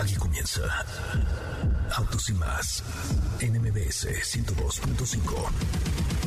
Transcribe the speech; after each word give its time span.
Aquí 0.00 0.14
comienza 0.14 0.62
Autos 1.94 2.30
y 2.30 2.32
más 2.32 2.82
en 3.40 3.60
MBS 3.60 4.06
102.5. 4.06 6.19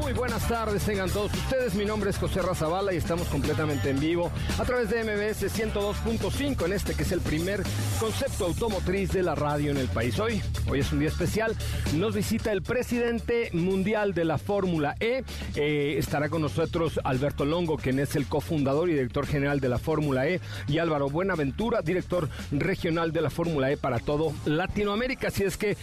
Muy 0.00 0.14
buenas 0.14 0.48
tardes, 0.48 0.84
tengan 0.84 1.10
todos 1.10 1.34
ustedes. 1.34 1.74
Mi 1.74 1.84
nombre 1.84 2.08
es 2.08 2.16
José 2.16 2.40
Razabala 2.40 2.94
y 2.94 2.96
estamos 2.96 3.28
completamente 3.28 3.90
en 3.90 4.00
vivo 4.00 4.30
a 4.58 4.64
través 4.64 4.88
de 4.88 5.04
MBS 5.04 5.42
102.5 5.54 6.64
en 6.64 6.72
este 6.72 6.94
que 6.94 7.02
es 7.02 7.12
el 7.12 7.20
primer 7.20 7.62
concepto 8.00 8.46
automotriz 8.46 9.12
de 9.12 9.22
la 9.22 9.34
radio 9.34 9.70
en 9.70 9.76
el 9.76 9.88
país. 9.88 10.18
Hoy, 10.18 10.40
hoy 10.70 10.80
es 10.80 10.92
un 10.92 11.00
día 11.00 11.08
especial. 11.08 11.54
Nos 11.94 12.14
visita 12.14 12.52
el 12.52 12.62
presidente 12.62 13.50
mundial 13.52 14.14
de 14.14 14.24
la 14.24 14.38
Fórmula 14.38 14.94
E. 14.98 15.24
Eh, 15.56 15.96
estará 15.98 16.30
con 16.30 16.40
nosotros 16.40 16.98
Alberto 17.04 17.44
Longo, 17.44 17.76
quien 17.76 17.98
es 17.98 18.16
el 18.16 18.26
cofundador 18.26 18.88
y 18.88 18.92
director 18.92 19.26
general 19.26 19.60
de 19.60 19.68
la 19.68 19.78
Fórmula 19.78 20.26
E, 20.26 20.40
y 20.68 20.78
Álvaro 20.78 21.10
Buenaventura, 21.10 21.82
director 21.82 22.30
regional 22.50 23.12
de 23.12 23.20
la 23.20 23.30
Fórmula 23.30 23.70
E 23.70 23.76
para 23.76 23.98
todo 23.98 24.32
Latinoamérica. 24.46 25.28
Así 25.28 25.44
es 25.44 25.58
que, 25.58 25.76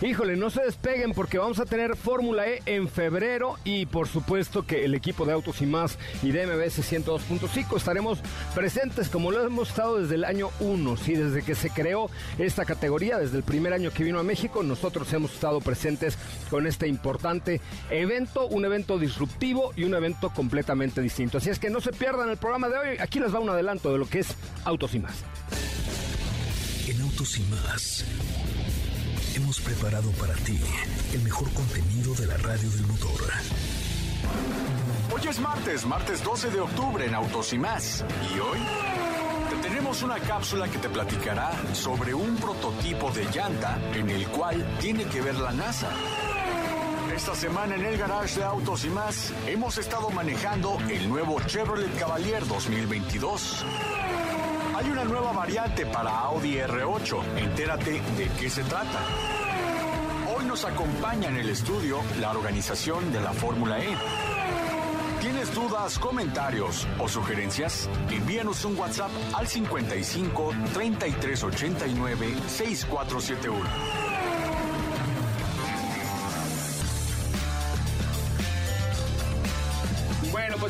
híjole, 0.00 0.36
no 0.36 0.48
se 0.48 0.62
despeguen 0.62 1.12
porque 1.12 1.38
vamos 1.38 1.58
a 1.60 1.66
tener 1.66 1.96
Fórmula 1.96 2.48
E 2.48 2.62
en 2.64 2.88
febrero 2.88 3.49
y 3.64 3.86
por 3.86 4.08
supuesto 4.08 4.66
que 4.66 4.84
el 4.84 4.94
equipo 4.94 5.24
de 5.24 5.32
Autos 5.32 5.62
y 5.62 5.66
Más 5.66 5.98
y 6.22 6.30
de 6.32 6.46
MBS 6.46 6.80
102.5 6.92 7.76
estaremos 7.76 8.18
presentes 8.54 9.08
como 9.08 9.30
lo 9.30 9.44
hemos 9.44 9.70
estado 9.70 9.98
desde 9.98 10.14
el 10.16 10.24
año 10.24 10.50
1, 10.60 10.96
sí, 10.96 11.14
desde 11.14 11.42
que 11.42 11.54
se 11.54 11.70
creó 11.70 12.10
esta 12.38 12.64
categoría, 12.64 13.18
desde 13.18 13.36
el 13.36 13.42
primer 13.42 13.72
año 13.72 13.90
que 13.90 14.04
vino 14.04 14.18
a 14.18 14.22
México, 14.22 14.62
nosotros 14.62 15.12
hemos 15.12 15.32
estado 15.32 15.60
presentes 15.60 16.18
con 16.50 16.66
este 16.66 16.88
importante 16.88 17.60
evento, 17.90 18.46
un 18.46 18.64
evento 18.64 18.98
disruptivo 18.98 19.72
y 19.76 19.84
un 19.84 19.94
evento 19.94 20.30
completamente 20.30 21.00
distinto. 21.00 21.38
Así 21.38 21.50
es 21.50 21.58
que 21.58 21.70
no 21.70 21.80
se 21.80 21.92
pierdan 21.92 22.30
el 22.30 22.36
programa 22.36 22.68
de 22.68 22.78
hoy, 22.78 22.98
aquí 23.00 23.20
les 23.20 23.34
va 23.34 23.40
un 23.40 23.50
adelanto 23.50 23.92
de 23.92 23.98
lo 23.98 24.06
que 24.06 24.20
es 24.20 24.34
Autos 24.64 24.94
y 24.94 25.00
Más. 25.00 25.14
En 26.88 27.00
Autos 27.02 27.38
y 27.38 27.42
Más 27.42 28.04
hemos 29.34 29.60
preparado 29.60 30.10
para 30.12 30.34
ti 30.34 30.58
el 31.12 31.22
mejor 31.22 31.50
contenido 31.52 32.14
de 32.14 32.26
la 32.26 32.36
radio 32.38 32.68
del 32.70 32.86
motor. 32.86 33.20
Hoy 35.14 35.28
es 35.28 35.40
martes, 35.40 35.86
martes 35.86 36.22
12 36.22 36.50
de 36.50 36.60
octubre 36.60 37.06
en 37.06 37.14
Autos 37.14 37.52
y 37.52 37.58
más. 37.58 38.04
Y 38.34 38.38
hoy 38.38 38.58
te 39.50 39.68
tenemos 39.68 40.02
una 40.02 40.18
cápsula 40.18 40.68
que 40.68 40.78
te 40.78 40.88
platicará 40.88 41.52
sobre 41.74 42.14
un 42.14 42.36
prototipo 42.36 43.10
de 43.12 43.24
llanta 43.26 43.78
en 43.94 44.10
el 44.10 44.26
cual 44.28 44.76
tiene 44.80 45.04
que 45.04 45.20
ver 45.20 45.36
la 45.36 45.52
NASA. 45.52 45.90
Esta 47.14 47.34
semana 47.34 47.74
en 47.74 47.84
el 47.84 47.98
garage 47.98 48.40
de 48.40 48.44
Autos 48.44 48.84
y 48.84 48.88
más 48.88 49.32
hemos 49.46 49.78
estado 49.78 50.10
manejando 50.10 50.78
el 50.88 51.08
nuevo 51.08 51.40
Chevrolet 51.40 51.98
Cavalier 51.98 52.46
2022. 52.46 53.64
Hay 54.80 54.88
una 54.88 55.04
nueva 55.04 55.32
variante 55.32 55.84
para 55.84 56.20
Audi 56.20 56.54
R8. 56.54 57.36
Entérate 57.36 58.00
de 58.16 58.30
qué 58.38 58.48
se 58.48 58.64
trata. 58.64 58.98
Hoy 60.34 60.46
nos 60.46 60.64
acompaña 60.64 61.28
en 61.28 61.36
el 61.36 61.50
estudio 61.50 61.98
la 62.18 62.30
organización 62.30 63.12
de 63.12 63.20
la 63.20 63.34
Fórmula 63.34 63.78
E. 63.78 63.94
¿Tienes 65.20 65.54
dudas, 65.54 65.98
comentarios 65.98 66.88
o 66.98 67.08
sugerencias? 67.08 67.90
Envíanos 68.10 68.64
un 68.64 68.78
WhatsApp 68.78 69.10
al 69.34 69.46
55 69.46 70.54
3389 70.72 72.36
6471. 72.48 74.09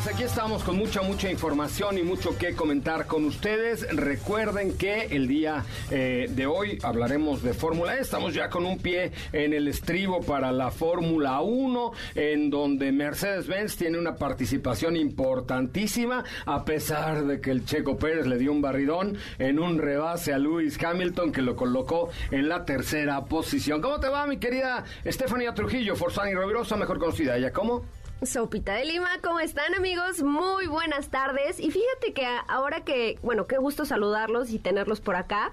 Pues 0.03 0.15
aquí 0.15 0.23
estamos 0.23 0.63
con 0.63 0.77
mucha, 0.77 1.03
mucha 1.03 1.31
información 1.31 1.99
y 1.99 2.03
mucho 2.03 2.39
que 2.39 2.55
comentar 2.55 3.07
con 3.07 3.25
ustedes. 3.27 3.87
Recuerden 3.95 4.79
que 4.79 5.03
el 5.11 5.29
día 5.29 5.65
eh, 5.91 6.27
de 6.31 6.47
hoy 6.47 6.79
hablaremos 6.83 7.43
de 7.43 7.53
Fórmula 7.53 7.97
E. 7.97 8.01
Estamos 8.01 8.33
ya 8.33 8.49
con 8.49 8.65
un 8.65 8.79
pie 8.79 9.13
en 9.33 9.53
el 9.53 9.69
estribo 9.69 10.23
para 10.23 10.53
la 10.53 10.71
Fórmula 10.71 11.41
1, 11.43 11.93
en 12.15 12.49
donde 12.49 12.93
Mercedes-Benz 12.93 13.77
tiene 13.77 13.99
una 13.99 14.17
participación 14.17 14.97
importantísima, 14.97 16.25
a 16.47 16.65
pesar 16.65 17.27
de 17.27 17.41
que 17.43 17.51
el 17.51 17.67
Checo 17.67 17.99
Pérez 17.99 18.27
le 18.27 18.39
dio 18.39 18.53
un 18.53 18.63
barridón 18.63 19.19
en 19.39 19.59
un 19.59 19.79
rebase 19.79 20.33
a 20.33 20.39
Lewis 20.39 20.83
Hamilton, 20.83 21.31
que 21.31 21.43
lo 21.43 21.57
colocó 21.57 22.09
en 22.31 22.49
la 22.49 22.65
tercera 22.65 23.23
posición. 23.27 23.83
¿Cómo 23.83 24.01
te 24.01 24.09
va, 24.09 24.27
mi 24.27 24.39
querida 24.39 24.85
Estefanía 25.05 25.53
Trujillo, 25.53 25.95
Forzani 25.95 26.33
Rovirosa, 26.33 26.77
mejor 26.77 26.99
conocida 26.99 27.37
ella 27.37 27.53
como? 27.53 27.85
Sopita 28.23 28.75
de 28.75 28.85
Lima, 28.85 29.09
¿cómo 29.23 29.41
están 29.41 29.75
amigos? 29.75 30.23
Muy 30.23 30.67
buenas 30.67 31.09
tardes. 31.09 31.59
Y 31.59 31.71
fíjate 31.71 32.13
que 32.13 32.27
ahora 32.49 32.85
que, 32.85 33.19
bueno, 33.23 33.47
qué 33.47 33.57
gusto 33.57 33.87
saludarlos 33.87 34.51
y 34.51 34.59
tenerlos 34.59 35.01
por 35.01 35.17
acá. 35.17 35.51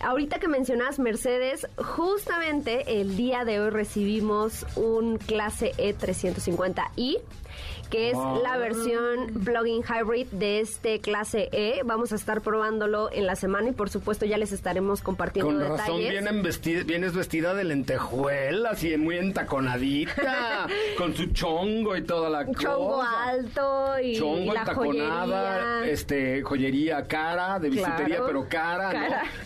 Ahorita 0.00 0.38
que 0.38 0.46
mencionas 0.46 1.00
Mercedes, 1.00 1.66
justamente 1.78 3.00
el 3.00 3.16
día 3.16 3.44
de 3.44 3.58
hoy 3.58 3.70
recibimos 3.70 4.66
un 4.76 5.18
clase 5.18 5.72
E350i 5.78 7.18
que 7.86 8.10
es 8.10 8.16
la 8.42 8.56
versión 8.56 9.28
plug-in 9.44 9.82
hybrid 9.82 10.26
de 10.32 10.60
este 10.60 11.00
clase 11.00 11.48
E. 11.52 11.80
Vamos 11.84 12.12
a 12.12 12.16
estar 12.16 12.40
probándolo 12.40 13.10
en 13.12 13.26
la 13.26 13.36
semana 13.36 13.68
y 13.68 13.72
por 13.72 13.90
supuesto 13.90 14.26
ya 14.26 14.38
les 14.38 14.52
estaremos 14.52 15.00
compartiendo 15.00 15.50
Con 15.50 15.58
detalles. 15.60 15.80
razón 15.80 15.98
vienen 15.98 16.42
vestida, 16.42 16.82
vienes 16.84 17.14
vestida 17.14 17.54
de 17.54 17.64
lentejuela, 17.64 18.70
así 18.70 18.96
muy 18.96 19.18
entaconadita, 19.18 20.66
con 20.98 21.14
su 21.14 21.26
chongo 21.26 21.96
y 21.96 22.02
toda 22.02 22.30
la 22.30 22.44
cosa. 22.44 22.60
Chongo 22.60 23.02
alto 23.02 24.00
y, 24.02 24.16
chongo 24.16 24.54
la 24.54 24.66
joyería. 24.66 25.86
este 25.86 26.42
joyería 26.42 27.06
cara, 27.06 27.58
de 27.58 27.70
bisutería 27.70 28.22
pero 28.26 28.48
cara, 28.48 28.92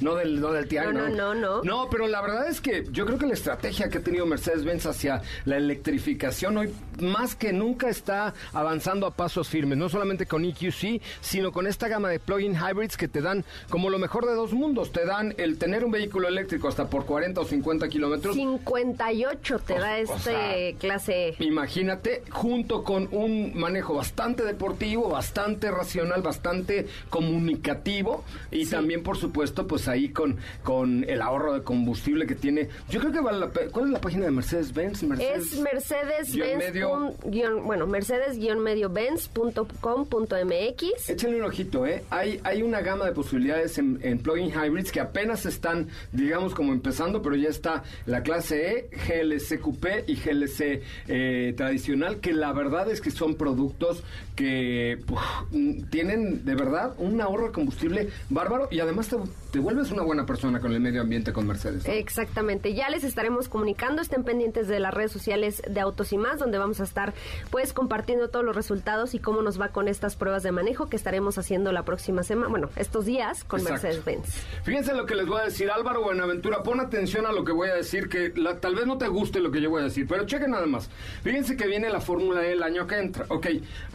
¿no? 0.00 0.10
No 0.10 0.16
del, 0.16 0.40
no 0.40 0.52
del 0.52 0.70
no, 0.70 0.92
no, 0.92 1.08
no, 1.08 1.34
no. 1.34 1.62
No, 1.62 1.88
pero 1.90 2.06
la 2.06 2.20
verdad 2.20 2.48
es 2.48 2.60
que 2.60 2.84
yo 2.90 3.06
creo 3.06 3.18
que 3.18 3.26
la 3.26 3.34
estrategia 3.34 3.88
que 3.88 3.98
ha 3.98 4.02
tenido 4.02 4.26
Mercedes-Benz 4.26 4.86
hacia 4.86 5.22
la 5.44 5.56
electrificación 5.56 6.56
hoy 6.56 6.74
más 7.00 7.34
que 7.34 7.52
nunca 7.52 7.88
está 7.88 8.29
avanzando 8.52 9.06
a 9.06 9.12
pasos 9.12 9.48
firmes, 9.48 9.78
no 9.78 9.88
solamente 9.88 10.26
con 10.26 10.44
EQC, 10.44 11.00
sino 11.20 11.52
con 11.52 11.66
esta 11.66 11.88
gama 11.88 12.08
de 12.08 12.18
plug-in 12.18 12.54
hybrids 12.54 12.96
que 12.96 13.08
te 13.08 13.20
dan 13.20 13.44
como 13.68 13.90
lo 13.90 13.98
mejor 13.98 14.26
de 14.26 14.34
dos 14.34 14.52
mundos. 14.52 14.92
Te 14.92 15.04
dan 15.04 15.34
el 15.36 15.58
tener 15.58 15.84
un 15.84 15.90
vehículo 15.90 16.28
eléctrico 16.28 16.68
hasta 16.68 16.88
por 16.88 17.06
40 17.06 17.40
o 17.40 17.44
50 17.44 17.88
kilómetros. 17.88 18.34
58 18.34 19.58
te 19.58 19.74
da 19.74 19.98
este 19.98 20.76
clase. 20.78 21.34
Imagínate, 21.40 22.22
junto 22.30 22.84
con 22.84 23.08
un 23.12 23.58
manejo 23.58 23.94
bastante 23.94 24.44
deportivo, 24.44 25.08
bastante 25.08 25.70
racional, 25.70 26.22
bastante 26.22 26.86
comunicativo 27.08 28.24
y 28.50 28.66
también, 28.66 29.02
por 29.02 29.16
supuesto, 29.16 29.66
pues 29.66 29.88
ahí 29.88 30.10
con 30.10 30.30
con, 30.62 31.04
el 31.08 31.22
ahorro 31.22 31.54
de 31.54 31.62
combustible 31.62 32.26
que 32.26 32.34
tiene. 32.34 32.68
Yo 32.88 33.00
creo 33.00 33.12
que 33.12 33.20
vale 33.20 33.38
la 33.38 33.48
pena. 33.48 33.70
¿Cuál 33.70 33.86
es 33.86 33.90
la 33.92 34.00
página 34.00 34.24
de 34.26 34.30
Mercedes-Benz? 34.30 35.02
Es 35.02 35.58
Mercedes-Benz. 35.58 37.64
Bueno, 37.64 37.86
Mercedes-Benz.com.mx. 38.20 41.08
Échenle 41.08 41.38
un 41.38 41.44
ojito, 41.44 41.86
¿eh? 41.86 42.04
Hay, 42.10 42.40
hay 42.44 42.62
una 42.62 42.80
gama 42.80 43.06
de 43.06 43.12
posibilidades 43.12 43.78
en, 43.78 43.98
en 44.02 44.18
plug-in 44.18 44.50
hybrids 44.50 44.92
que 44.92 45.00
apenas 45.00 45.46
están, 45.46 45.88
digamos, 46.12 46.54
como 46.54 46.72
empezando, 46.72 47.22
pero 47.22 47.34
ya 47.36 47.48
está 47.48 47.82
la 48.06 48.22
clase 48.22 48.88
E, 48.90 48.90
GLC 48.90 49.60
Coupé 49.60 50.04
y 50.06 50.16
GLC 50.16 50.82
eh, 51.08 51.54
tradicional, 51.56 52.20
que 52.20 52.32
la 52.32 52.52
verdad 52.52 52.90
es 52.90 53.00
que 53.00 53.10
son 53.10 53.36
productos 53.36 54.02
que 54.36 54.98
tienen 55.90 56.44
de 56.44 56.54
verdad 56.54 56.94
un 56.98 57.20
ahorro 57.20 57.46
de 57.46 57.52
combustible 57.52 58.08
bárbaro 58.28 58.68
y 58.70 58.80
además 58.80 59.08
te, 59.08 59.16
vuelves 59.58 59.90
una 59.90 60.02
buena 60.02 60.26
persona 60.26 60.60
con 60.60 60.72
el 60.72 60.80
medio 60.80 61.00
ambiente 61.02 61.32
con 61.32 61.46
Mercedes. 61.46 61.84
Exactamente, 61.86 62.74
ya 62.74 62.88
les 62.90 63.04
estaremos 63.04 63.48
comunicando, 63.48 64.02
estén 64.02 64.24
pendientes 64.24 64.68
de 64.68 64.80
las 64.80 64.94
redes 64.94 65.12
sociales 65.12 65.62
de 65.68 65.80
Autos 65.80 66.12
y 66.12 66.18
más, 66.18 66.38
donde 66.38 66.58
vamos 66.58 66.80
a 66.80 66.84
estar 66.84 67.14
pues 67.50 67.72
compartiendo 67.72 68.28
todos 68.28 68.44
los 68.44 68.54
resultados 68.54 69.14
y 69.14 69.18
cómo 69.18 69.42
nos 69.42 69.60
va 69.60 69.68
con 69.68 69.88
estas 69.88 70.16
pruebas 70.16 70.42
de 70.42 70.52
manejo 70.52 70.88
que 70.88 70.96
estaremos 70.96 71.38
haciendo 71.38 71.72
la 71.72 71.84
próxima 71.84 72.22
semana, 72.22 72.48
bueno, 72.48 72.70
estos 72.76 73.06
días 73.06 73.44
con 73.44 73.62
Mercedes-Benz. 73.62 74.28
Fíjense 74.62 74.94
lo 74.94 75.06
que 75.06 75.14
les 75.14 75.26
voy 75.26 75.40
a 75.40 75.44
decir, 75.44 75.70
Álvaro 75.70 76.02
Buenaventura, 76.02 76.62
pon 76.62 76.80
atención 76.80 77.26
a 77.26 77.32
lo 77.32 77.44
que 77.44 77.52
voy 77.52 77.68
a 77.68 77.74
decir, 77.74 78.08
que 78.08 78.30
tal 78.60 78.74
vez 78.74 78.86
no 78.86 78.98
te 78.98 79.08
guste 79.08 79.40
lo 79.40 79.50
que 79.50 79.60
yo 79.60 79.70
voy 79.70 79.82
a 79.82 79.84
decir, 79.84 80.06
pero 80.08 80.26
chequen 80.26 80.50
nada 80.50 80.66
más. 80.66 80.90
Fíjense 81.22 81.56
que 81.56 81.66
viene 81.66 81.90
la 81.90 82.00
Fórmula 82.00 82.44
E 82.46 82.52
el 82.52 82.62
año 82.62 82.86
que 82.86 82.98
entra. 82.98 83.26
Ok, 83.28 83.46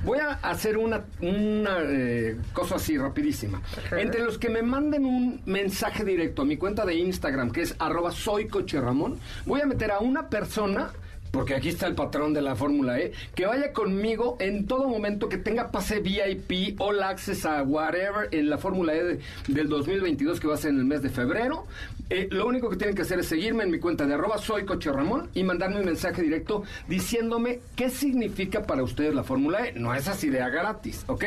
voy 0.04 0.20
a 0.20 0.34
hacer 0.34 0.78
una, 0.78 1.06
una 1.22 1.78
eh, 1.82 2.38
cosa 2.54 2.76
así 2.76 2.98
rapidísima. 2.98 3.62
Entre 3.92 4.24
los 4.24 4.38
que 4.38 4.50
me 4.50 4.62
manden 4.62 5.06
un 5.06 5.42
mensaje 5.46 6.04
directo 6.04 6.42
a 6.42 6.46
mi 6.46 6.58
cuenta 6.58 6.86
de 6.86 6.96
Instagram, 6.96 7.52
que 7.52 7.62
es 7.62 7.76
arroba 7.80 8.12
soy 8.12 8.48
Ramón, 8.74 9.20
voy 9.46 9.62
a 9.62 9.66
meter 9.66 9.92
a 9.92 10.00
una 10.00 10.30
persona 10.30 10.92
porque 11.36 11.54
aquí 11.54 11.68
está 11.68 11.88
el 11.88 11.96
patrón 11.96 12.34
de 12.34 12.42
la 12.42 12.56
Fórmula 12.56 12.98
E, 12.98 13.12
que 13.36 13.46
vaya 13.46 13.74
conmigo 13.74 14.38
en 14.40 14.68
todo 14.68 14.88
momento, 14.88 15.28
que 15.28 15.38
tenga 15.38 15.70
pase 15.70 16.00
VIP, 16.00 16.80
all 16.80 17.04
access 17.04 17.46
a 17.46 17.62
whatever 17.62 18.30
en 18.32 18.50
la 18.50 18.58
Fórmula 18.58 18.96
E 18.96 19.20
del 19.50 19.68
2022, 19.68 20.40
que 20.40 20.48
va 20.48 20.54
a 20.54 20.58
ser 20.58 20.72
en 20.72 20.80
el 20.80 20.86
mes 20.86 21.02
de 21.02 21.10
febrero. 21.10 21.68
Eh, 22.10 22.28
lo 22.30 22.46
único 22.46 22.70
que 22.70 22.76
tienen 22.76 22.96
que 22.96 23.02
hacer 23.02 23.20
es 23.20 23.28
seguirme 23.28 23.64
en 23.64 23.72
mi 23.72 23.80
cuenta 23.80 24.06
de 24.06 24.14
arroba 24.14 24.38
soy 24.38 24.64
Coche 24.64 24.92
y 25.34 25.44
mandarme 25.44 25.80
un 25.80 25.86
mensaje 25.86 26.22
directo 26.22 26.64
diciéndome 26.88 27.62
qué 27.76 27.90
significa 27.90 28.62
para 28.64 28.84
ustedes 28.84 29.16
la 29.16 29.24
Fórmula 29.24 29.68
E. 29.68 29.74
No 29.74 29.94
es 29.96 30.08
así 30.08 30.30
de 30.30 30.38
gratis, 30.38 31.04
¿ok? 31.08 31.24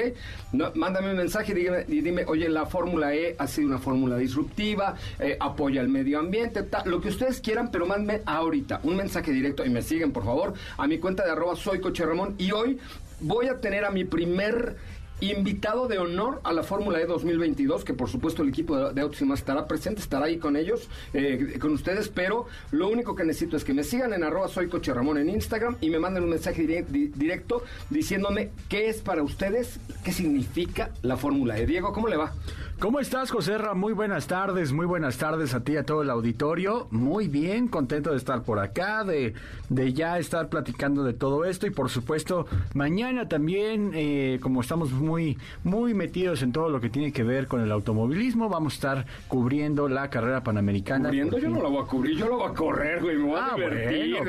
Mándame 0.75 1.11
un 1.11 1.17
mensaje 1.17 1.53
y 1.89 2.01
dime, 2.01 2.25
oye, 2.27 2.49
la 2.49 2.67
Fórmula 2.67 3.13
E 3.13 3.35
ha 3.39 3.47
sido 3.49 3.69
una 3.69 3.79
fórmula 3.79 4.17
disruptiva, 4.17 4.95
eh, 5.19 5.37
apoya 5.41 5.81
el 5.81 5.89
medio 5.89 6.21
ambiente, 6.21 6.65
lo 6.85 7.01
que 7.01 7.09
ustedes 7.09 7.41
quieran, 7.41 7.71
pero 7.73 7.85
mándenme 7.85 8.23
ahorita 8.25 8.81
un 8.85 8.97
mensaje 8.97 9.33
directo 9.33 9.65
y 9.65 9.71
me 9.71 9.83
siguen, 9.83 10.13
por 10.13 10.25
favor, 10.25 10.55
a 10.77 10.87
mi 10.87 10.99
cuenta 10.99 11.25
de 11.25 11.33
arroba 11.33 11.57
soy 11.57 11.81
Coche. 11.81 12.05
Y 12.39 12.53
hoy 12.53 12.79
voy 13.21 13.49
a 13.49 13.61
tener 13.61 13.85
a 13.85 13.91
mi 13.91 14.05
primer 14.05 14.77
invitado 15.21 15.89
de 15.89 15.99
honor 15.99 16.41
a 16.45 16.53
la 16.53 16.63
Fórmula 16.63 17.01
E 17.01 17.07
2022, 17.07 17.85
que 17.85 17.95
por 17.95 18.09
supuesto 18.09 18.43
el 18.43 18.49
equipo 18.49 18.77
de, 18.77 18.93
de 18.95 19.35
estará 19.35 19.67
presente, 19.67 20.01
estará 20.01 20.27
ahí 20.27 20.39
con 20.39 20.57
ellos, 20.57 20.89
eh, 21.13 21.59
con 21.61 21.73
ustedes, 21.73 22.09
pero 22.09 22.47
lo 22.71 22.89
único 22.89 23.15
que 23.15 23.25
necesito 23.25 23.57
es 23.57 23.65
que 23.65 23.75
me 23.75 23.85
sigan 23.85 24.13
en 24.13 24.25
arroba 24.25 24.49
soy 24.49 24.69
Coche 24.69 24.93
Ramón 24.95 25.19
en 25.19 25.29
Instagram 25.29 25.77
y 25.81 25.91
me 25.91 25.99
manden 25.99 26.25
un 26.25 26.31
mensaje 26.31 26.67
directo 26.67 27.63
diciéndome 27.91 28.51
qué 28.69 28.89
es 28.89 29.01
para 29.01 29.23
ustedes, 29.23 29.81
qué 30.05 30.13
significa 30.13 30.91
la 31.03 31.17
Fórmula 31.17 31.59
E. 31.59 31.67
Diego, 31.67 31.93
¿cómo 31.93 32.09
le 32.09 32.17
va? 32.17 32.33
¿Cómo 32.81 33.01
estás, 33.01 33.33
José 33.33 33.59
Ra? 33.59 33.75
Muy 33.75 33.93
buenas 33.93 34.29
tardes, 34.29 34.73
muy 34.73 34.87
buenas 34.87 35.19
tardes 35.19 35.53
a 35.53 35.65
ti 35.65 35.73
y 35.73 35.77
a 35.79 35.83
todo 35.83 36.03
el 36.03 36.11
auditorio. 36.11 36.87
Muy 36.93 37.27
bien, 37.27 37.67
contento 37.67 38.13
de 38.13 38.17
estar 38.19 38.45
por 38.45 38.61
acá, 38.61 39.03
de, 39.03 39.35
de 39.69 39.93
ya 39.93 40.17
estar 40.21 40.49
platicando 40.49 41.03
de 41.03 41.13
todo 41.13 41.45
esto 41.45 41.67
y 41.67 41.71
por 41.71 41.91
supuesto 41.91 42.47
mañana 42.75 43.29
también, 43.29 43.91
eh, 43.95 44.39
como 44.41 44.61
estamos 44.61 44.93
muy, 44.93 45.37
muy 45.65 45.93
metidos 45.93 46.43
en 46.43 46.53
todo 46.53 46.69
lo 46.69 46.81
que 46.81 46.89
tiene 46.89 47.13
que 47.13 47.25
ver 47.25 47.49
con 47.49 47.63
el 47.63 47.73
automovilismo, 47.73 48.49
vamos 48.49 48.75
a 48.75 48.77
estar 48.77 49.07
cubriendo 49.27 49.89
la 49.89 50.09
carrera 50.09 50.45
panamericana. 50.45 51.09
Cubriendo 51.09 51.37
yo 51.39 51.49
no 51.49 51.61
la 51.61 51.69
voy 51.71 51.83
a 51.83 51.87
cubrir, 51.87 52.17
yo 52.17 52.29
la 52.29 52.37
voy 52.37 52.49
a 52.49 52.55
correr, 52.55 53.03
güey, 53.03 53.17
me 53.17 53.25
voy 53.25 53.41
a 53.41 53.47
ah, 53.47 53.57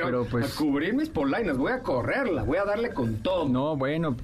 pero 0.04 0.26
pues... 0.26 0.52
a 0.52 0.58
cubrir 0.58 0.96
mis 0.96 1.10
polainas, 1.10 1.56
voy 1.56 1.72
a 1.72 1.84
correrla, 1.84 2.42
voy 2.42 2.58
a 2.58 2.66
darle 2.66 2.96
con 2.96 3.18
todo. 3.18 3.48
No, 3.48 3.78
bueno, 3.78 4.16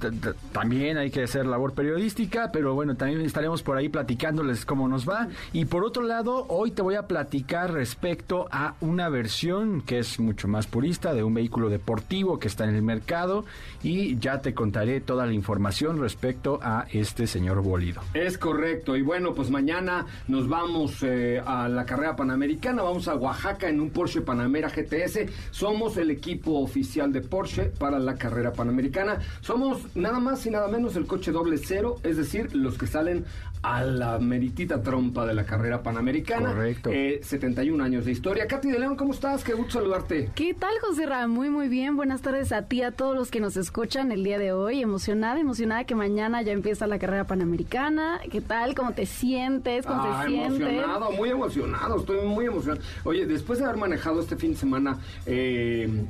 también 0.51 0.97
hay 0.97 1.11
que 1.11 1.21
hacer 1.21 1.45
labor 1.45 1.73
periodística, 1.73 2.49
pero 2.51 2.73
bueno, 2.73 2.95
también 2.95 3.21
estaremos 3.21 3.61
por 3.61 3.77
ahí 3.77 3.87
platicando 3.87 4.14
platicándoles 4.15 4.65
cómo 4.65 4.87
nos 4.87 5.07
va. 5.07 5.27
Y 5.51 5.65
por 5.65 5.83
otro 5.83 6.03
lado, 6.03 6.45
hoy 6.47 6.71
te 6.71 6.81
voy 6.81 6.95
a 6.95 7.05
platicar 7.05 7.73
respecto 7.73 8.47
a 8.49 8.75
una 8.79 9.09
versión 9.09 9.81
que 9.81 9.99
es 9.99 10.19
mucho 10.19 10.47
más 10.47 10.67
purista 10.67 11.13
de 11.13 11.23
un 11.23 11.33
vehículo 11.33 11.69
deportivo 11.69 12.39
que 12.39 12.47
está 12.47 12.63
en 12.63 12.75
el 12.75 12.81
mercado 12.81 13.43
y 13.83 14.17
ya 14.17 14.41
te 14.41 14.53
contaré 14.53 15.01
toda 15.01 15.25
la 15.25 15.33
información 15.33 15.99
respecto 15.99 16.59
a 16.61 16.85
este 16.91 17.27
señor 17.27 17.61
bolido. 17.61 18.01
Es 18.13 18.37
correcto. 18.37 18.95
Y 18.95 19.01
bueno, 19.01 19.33
pues 19.33 19.49
mañana 19.49 20.05
nos 20.29 20.47
vamos 20.47 21.03
eh, 21.03 21.41
a 21.45 21.67
la 21.67 21.85
carrera 21.85 22.15
panamericana, 22.15 22.83
vamos 22.83 23.09
a 23.09 23.15
Oaxaca 23.15 23.67
en 23.67 23.81
un 23.81 23.89
Porsche 23.89 24.21
Panamera 24.21 24.69
GTS. 24.69 25.29
Somos 25.51 25.97
el 25.97 26.09
equipo 26.09 26.59
oficial 26.61 27.11
de 27.11 27.21
Porsche 27.21 27.65
para 27.65 27.99
la 27.99 28.15
carrera 28.15 28.53
panamericana. 28.53 29.19
Somos 29.41 29.93
nada 29.95 30.19
más 30.19 30.45
y 30.45 30.51
nada 30.51 30.69
menos 30.69 30.95
el 30.95 31.05
coche 31.05 31.33
doble 31.33 31.57
cero, 31.57 31.97
es 32.03 32.15
decir, 32.15 32.55
los 32.55 32.77
que 32.77 32.87
salen 32.87 33.25
a 33.65 33.83
la 33.83 34.19
meritita 34.19 34.83
trompa 34.83 35.25
de 35.25 35.33
la 35.33 35.43
carrera 35.43 35.81
panamericana. 35.81 36.49
Correcto. 36.49 36.91
71 36.91 37.83
eh, 37.83 37.85
años 37.85 38.05
de 38.05 38.11
historia. 38.11 38.45
Katy 38.45 38.69
de 38.69 38.77
León, 38.77 38.95
¿cómo 38.95 39.11
estás? 39.11 39.43
Qué 39.43 39.53
gusto 39.53 39.79
saludarte. 39.79 40.29
¿Qué 40.35 40.53
tal, 40.53 40.73
José 40.81 41.07
Ra? 41.07 41.27
Muy, 41.27 41.49
muy 41.49 41.67
bien. 41.67 41.95
Buenas 41.95 42.21
tardes 42.21 42.51
a 42.51 42.67
ti, 42.67 42.83
a 42.83 42.91
todos 42.91 43.15
los 43.15 43.31
que 43.31 43.39
nos 43.39 43.57
escuchan 43.57 44.11
el 44.11 44.23
día 44.23 44.37
de 44.37 44.51
hoy. 44.51 44.81
Emocionada, 44.81 45.39
emocionada 45.39 45.83
que 45.85 45.95
mañana 45.95 46.43
ya 46.43 46.51
empieza 46.51 46.85
la 46.85 46.99
carrera 46.99 47.25
panamericana. 47.25 48.19
¿Qué 48.31 48.39
tal? 48.39 48.75
¿Cómo 48.75 48.91
te 48.91 49.07
sientes? 49.07 49.87
¿Cómo 49.87 50.03
ah, 50.03 50.21
te 50.21 50.29
sientes? 50.29 50.59
Emocionado, 50.61 51.11
muy 51.13 51.29
emocionado. 51.29 51.97
Estoy 51.97 52.23
muy 52.23 52.45
emocionado. 52.45 52.85
Oye, 53.03 53.25
después 53.25 53.57
de 53.57 53.65
haber 53.65 53.77
manejado 53.77 54.19
este 54.21 54.35
fin 54.35 54.51
de 54.51 54.57
semana... 54.57 54.99
Eh, 55.25 56.05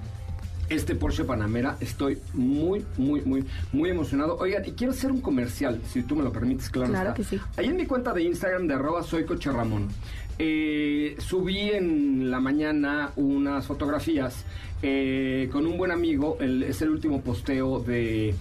este 0.69 0.95
Porsche 0.95 1.23
Panamera. 1.23 1.77
Estoy 1.79 2.17
muy, 2.33 2.85
muy, 2.97 3.21
muy, 3.21 3.45
muy 3.71 3.89
emocionado. 3.89 4.37
Oigan, 4.37 4.65
y 4.65 4.71
quiero 4.71 4.93
hacer 4.93 5.11
un 5.11 5.21
comercial, 5.21 5.81
si 5.91 6.03
tú 6.03 6.15
me 6.15 6.23
lo 6.23 6.31
permites, 6.31 6.69
claro. 6.69 6.91
Claro 6.91 7.13
que 7.13 7.23
sí. 7.23 7.39
Ahí 7.57 7.67
en 7.67 7.77
mi 7.77 7.85
cuenta 7.85 8.13
de 8.13 8.23
Instagram 8.23 8.67
de 8.67 8.73
arroba 8.73 9.03
soy 9.03 9.25
Coche 9.25 9.51
Ramón. 9.51 9.89
Eh, 10.37 11.15
subí 11.19 11.71
en 11.71 12.29
la 12.29 12.41
mañana 12.41 13.11
unas 13.15 13.65
fotografías 13.65 14.43
eh, 14.81 15.49
con 15.51 15.65
un 15.65 15.77
buen 15.77 15.91
amigo. 15.91 16.37
es 16.39 16.81
el 16.81 16.89
último 16.89 17.21
posteo 17.21 17.79
de 17.79 18.35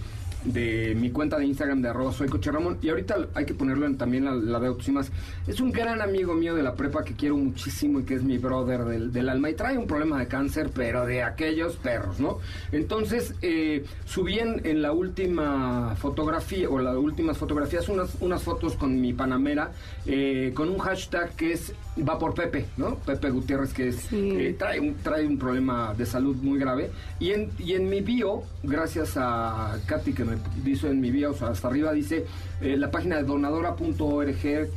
de 0.45 0.95
mi 0.95 1.11
cuenta 1.11 1.37
de 1.37 1.45
Instagram 1.45 1.81
de 1.81 1.89
arroba 1.89 2.11
soy 2.11 2.27
Coche 2.27 2.51
Ramón. 2.51 2.77
Y 2.81 2.89
ahorita 2.89 3.27
hay 3.33 3.45
que 3.45 3.53
ponerlo 3.53 3.85
en, 3.85 3.97
también 3.97 4.25
la, 4.25 4.33
la 4.33 4.59
de 4.59 4.67
Autosimas. 4.67 5.11
Es 5.47 5.59
un 5.59 5.71
gran 5.71 6.01
amigo 6.01 6.33
mío 6.33 6.55
de 6.55 6.63
la 6.63 6.73
prepa 6.73 7.03
que 7.03 7.13
quiero 7.13 7.37
muchísimo 7.37 7.99
y 7.99 8.03
que 8.03 8.15
es 8.15 8.23
mi 8.23 8.37
brother 8.37 8.85
del, 8.85 9.11
del 9.11 9.29
alma. 9.29 9.49
Y 9.49 9.55
trae 9.55 9.77
un 9.77 9.87
problema 9.87 10.19
de 10.19 10.27
cáncer, 10.27 10.69
pero 10.73 11.05
de 11.05 11.23
aquellos 11.23 11.75
perros, 11.77 12.19
¿no? 12.19 12.39
Entonces, 12.71 13.33
eh, 13.41 13.83
subí 14.05 14.39
en, 14.39 14.81
la 14.81 14.91
última 14.91 15.95
fotografía, 15.95 16.69
o 16.69 16.79
las 16.79 16.95
últimas 16.95 17.37
fotografías, 17.37 17.87
unas, 17.87 18.15
unas 18.19 18.43
fotos 18.43 18.75
con 18.75 18.99
mi 18.99 19.13
Panamera, 19.13 19.71
eh, 20.05 20.51
con 20.53 20.69
un 20.69 20.77
hashtag 20.79 21.35
que 21.35 21.53
es 21.53 21.73
va 21.97 22.19
por 22.19 22.33
Pepe, 22.33 22.65
¿no? 22.77 22.95
Pepe 22.95 23.29
Gutiérrez, 23.29 23.73
que 23.73 23.87
es, 23.89 24.07
eh, 24.11 24.55
trae, 24.57 24.79
un, 24.79 24.95
trae 24.95 25.25
un 25.25 25.37
problema 25.37 25.93
de 25.93 26.05
salud 26.05 26.35
muy 26.37 26.59
grave. 26.59 26.91
Y 27.19 27.31
en, 27.31 27.49
y 27.57 27.73
en 27.73 27.89
mi 27.89 28.01
bio, 28.01 28.43
gracias 28.63 29.13
a 29.15 29.77
Katy 29.85 30.13
que 30.13 30.25
me 30.25 30.34
dice 30.63 30.87
en 30.89 31.01
mi 31.01 31.11
bio, 31.11 31.31
o 31.31 31.33
sea, 31.33 31.49
hasta 31.49 31.67
arriba 31.67 31.91
dice 31.93 32.25
eh, 32.61 32.77
la 32.77 32.91
página 32.91 33.17
de 33.17 33.23
donadora.org. 33.23 34.69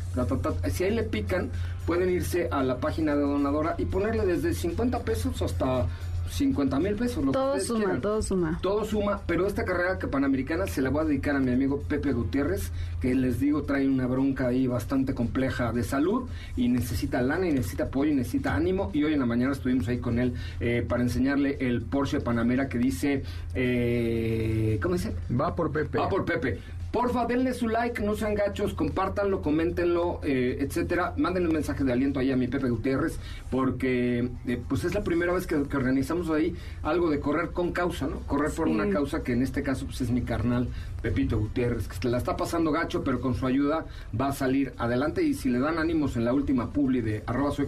Si 0.71 0.85
ahí 0.85 0.95
le 0.95 1.03
pican, 1.05 1.51
pueden 1.87 2.11
irse 2.11 2.49
a 2.51 2.63
la 2.63 2.77
página 2.79 3.15
de 3.15 3.23
donadora 3.23 3.75
y 3.79 3.87
ponerle 3.87 4.27
desde 4.27 4.53
50 4.53 5.01
pesos 5.01 5.41
hasta 5.43 5.87
50 6.31 6.79
mil 6.79 6.95
pesos. 6.95 7.25
todo 7.33 7.59
suma, 7.61 8.01
todo 8.01 8.23
suma. 8.23 8.59
Todo 8.63 8.85
suma, 8.85 9.21
pero 9.27 9.47
esta 9.47 9.65
carrera 9.65 9.99
panamericana 9.99 10.67
se 10.67 10.83
la 10.83 10.91
voy 10.91 11.03
a 11.03 11.05
dedicar 11.05 11.37
a 11.37 11.41
mi 11.41 11.53
amigo 11.53 11.81
Pepe 11.81 12.13
Gutiérrez, 12.13 12.73
que 13.01 13.15
les 13.15 13.41
digo 13.41 13.63
trae 13.63 13.89
una 13.89 14.07
bronca 14.07 14.49
ahí 14.49 14.67
bastante 14.67 15.15
compleja 15.15 15.73
de 15.73 15.83
salud 15.83 16.29
y 16.57 16.69
necesita 16.69 17.23
lana 17.23 17.49
y 17.49 17.53
necesita 17.53 17.85
apoyo 17.85 18.13
y 18.13 18.15
necesita 18.15 18.55
ánimo. 18.55 18.91
Y 18.93 19.05
hoy 19.05 19.15
en 19.15 19.21
la 19.21 19.27
mañana 19.27 19.53
estuvimos 19.53 19.89
ahí 19.89 19.99
con 19.99 20.19
él 20.19 20.35
eh, 20.61 20.85
para 20.87 21.03
enseñarle 21.03 21.57
el 21.61 21.83
Porsche 21.83 22.21
Panamera 22.21 22.69
que 22.69 22.79
dice, 22.79 23.23
eh, 23.55 24.79
¿cómo 24.83 24.95
dice? 24.95 25.15
Va 25.31 25.55
por 25.55 25.71
Pepe. 25.71 25.99
Va 25.99 26.09
por 26.09 26.25
Pepe. 26.25 26.59
Porfa, 26.93 27.27
denle 27.27 27.53
su 27.53 27.69
like, 27.69 28.03
no 28.03 28.15
sean 28.17 28.35
gachos, 28.35 28.73
compártanlo, 28.73 29.43
coméntenlo, 29.43 30.21
eh, 30.23 30.57
etcétera. 30.61 31.13
Mándenle 31.19 31.49
un 31.49 31.55
mensaje 31.55 31.85
de 31.85 31.93
aliento 31.93 32.19
ahí 32.19 32.33
a 32.33 32.37
mi 32.37 32.49
Pepe 32.49 32.71
Gutiérrez, 32.71 33.19
porque 33.51 34.31
eh, 34.47 34.61
pues 34.69 34.85
es 34.85 34.95
la 34.95 35.05
primera 35.05 35.33
vez 35.35 35.47
que, 35.47 35.63
que 35.65 35.77
organizamos 35.77 36.31
ahí 36.31 36.55
algo 36.83 37.11
de 37.11 37.21
correr 37.21 37.51
con 37.51 37.73
causa, 37.73 38.07
¿no? 38.07 38.21
Correr 38.21 38.51
por 38.53 38.69
una 38.69 38.89
causa 38.89 39.23
que 39.23 39.33
en 39.33 39.43
este 39.43 39.63
caso 39.63 39.85
pues 39.85 40.01
es 40.01 40.11
mi 40.11 40.23
carnal 40.23 40.69
Pepito 41.03 41.39
Gutiérrez, 41.39 41.87
que 41.89 41.95
se 41.95 42.09
la 42.09 42.19
está 42.19 42.37
pasando 42.37 42.73
gacho, 42.73 43.05
pero 43.05 43.21
con 43.21 43.35
su 43.35 43.47
ayuda 43.47 43.85
va 44.19 44.29
a 44.29 44.33
salir 44.33 44.73
adelante 44.79 45.23
y 45.23 45.35
si 45.35 45.49
le 45.49 45.61
dan 45.61 45.79
ánimos 45.79 46.17
en 46.17 46.25
la 46.25 46.33
última 46.33 46.73
publi 46.73 47.01
de 47.03 47.23
arroba 47.27 47.51
soy 47.53 47.67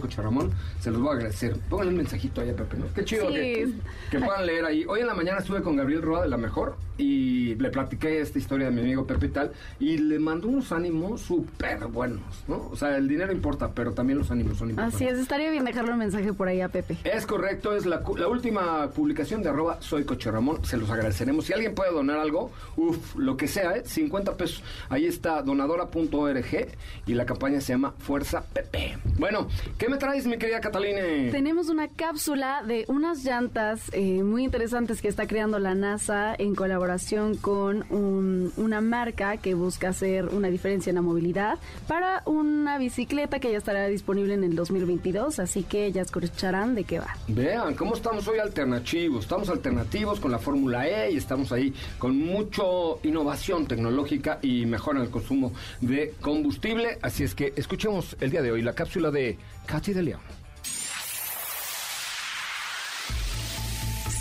se 0.79 0.91
los 0.91 0.99
voy 0.99 1.09
a 1.09 1.13
agradecer. 1.13 1.55
Pónganle 1.69 1.91
un 1.91 1.97
mensajito 1.97 2.41
ahí 2.41 2.49
a 2.49 2.55
Pepe, 2.55 2.77
¿no? 2.77 2.85
Qué 2.93 3.05
chido 3.05 3.27
Sí. 3.29 3.33
que, 3.35 3.69
que 4.09 4.19
puedan 4.19 4.45
leer 4.45 4.65
ahí. 4.65 4.83
Hoy 4.87 5.01
en 5.01 5.07
la 5.07 5.13
mañana 5.13 5.39
estuve 5.39 5.61
con 5.61 5.75
Gabriel 5.75 6.01
Roa 6.01 6.23
de 6.23 6.29
La 6.29 6.37
Mejor 6.37 6.75
y 6.97 7.55
le 7.55 7.69
platiqué 7.69 8.19
esta 8.19 8.37
historia 8.37 8.67
de 8.67 8.73
mi 8.73 8.81
amigo 8.81 9.05
Pepe 9.13 9.25
y 9.27 9.29
tal 9.29 9.51
y 9.79 9.97
le 9.97 10.19
mandó 10.19 10.47
unos 10.47 10.71
ánimos 10.71 11.21
súper 11.21 11.85
buenos, 11.87 12.21
¿no? 12.47 12.69
O 12.71 12.75
sea, 12.75 12.95
el 12.97 13.07
dinero 13.07 13.31
importa, 13.31 13.71
pero 13.73 13.93
también 13.93 14.19
los 14.19 14.31
ánimos 14.31 14.57
son 14.57 14.69
importantes. 14.69 14.95
Así 14.95 15.05
es, 15.13 15.19
estaría 15.19 15.49
bien 15.51 15.65
dejarle 15.65 15.91
un 15.93 15.99
mensaje 15.99 16.33
por 16.33 16.47
ahí 16.47 16.61
a 16.61 16.69
Pepe. 16.69 16.97
Es 17.03 17.25
correcto, 17.25 17.75
es 17.75 17.85
la, 17.85 18.01
última 18.29 18.89
publicación 18.91 19.41
de 19.43 19.49
arroba 19.49 19.77
soy 19.81 20.03
Coche 20.05 20.31
Ramón, 20.31 20.63
se 20.63 20.77
los 20.77 20.89
agradeceremos. 20.89 21.45
Si 21.45 21.53
alguien 21.53 21.73
puede 21.75 21.91
donar 21.91 22.17
algo, 22.19 22.51
uff, 22.77 23.15
lo 23.15 23.35
que 23.37 23.47
sea, 23.47 23.75
¿eh? 23.77 23.83
50 23.85 24.37
pesos. 24.37 24.63
Ahí 24.89 25.05
está 25.05 25.41
donadora.org 25.41 26.67
y 27.05 27.13
la 27.13 27.25
campaña 27.25 27.61
se 27.61 27.73
llama 27.73 27.93
Fuerza 27.99 28.43
Pepe. 28.53 28.97
Bueno, 29.17 29.47
¿qué 29.77 29.89
me 29.89 29.97
traes, 29.97 30.25
mi 30.27 30.37
querida 30.37 30.59
Catalina? 30.61 31.31
Tenemos 31.31 31.69
una 31.69 31.87
cápsula 31.87 32.63
de 32.65 32.85
unas 32.87 33.23
llantas 33.23 33.89
eh, 33.93 34.23
muy 34.23 34.43
interesantes 34.43 35.01
que 35.01 35.07
está 35.07 35.27
creando 35.27 35.59
la 35.59 35.75
NASA 35.75 36.35
en 36.37 36.55
colaboración 36.55 37.35
con 37.37 37.85
un- 37.89 38.51
una 38.57 38.81
marca 38.81 39.00
que 39.41 39.55
busca 39.55 39.89
hacer 39.89 40.27
una 40.27 40.49
diferencia 40.49 40.91
en 40.91 40.95
la 40.95 41.01
movilidad 41.01 41.57
para 41.87 42.21
una 42.25 42.77
bicicleta 42.77 43.39
que 43.39 43.51
ya 43.51 43.57
estará 43.57 43.87
disponible 43.87 44.35
en 44.35 44.43
el 44.43 44.55
2022, 44.55 45.39
así 45.39 45.63
que 45.63 45.91
ya 45.91 46.03
escucharán 46.03 46.75
de 46.75 46.83
qué 46.83 46.99
va. 46.99 47.15
Vean, 47.27 47.73
¿cómo 47.73 47.95
estamos 47.95 48.27
hoy 48.27 48.37
alternativos? 48.37 49.23
Estamos 49.23 49.49
alternativos 49.49 50.19
con 50.19 50.31
la 50.31 50.37
Fórmula 50.37 50.87
E 50.87 51.13
y 51.13 51.17
estamos 51.17 51.51
ahí 51.51 51.73
con 51.97 52.15
mucho 52.15 52.99
innovación 53.01 53.65
tecnológica 53.65 54.37
y 54.43 54.67
mejora 54.67 54.99
en 54.99 55.05
el 55.05 55.11
consumo 55.11 55.51
de 55.79 56.13
combustible. 56.21 56.99
Así 57.01 57.23
es 57.23 57.33
que 57.33 57.53
escuchemos 57.55 58.15
el 58.21 58.29
día 58.29 58.43
de 58.43 58.51
hoy 58.51 58.61
la 58.61 58.73
cápsula 58.73 59.09
de 59.09 59.37
Katy 59.65 59.93
de 59.93 60.03
León. 60.03 60.21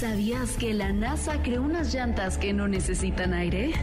¿Sabías 0.01 0.57
que 0.57 0.73
la 0.73 0.95
NASA 0.95 1.43
creó 1.43 1.63
unas 1.63 1.93
llantas 1.93 2.39
que 2.39 2.55
no 2.55 2.67
necesitan 2.67 3.35
aire? 3.35 3.75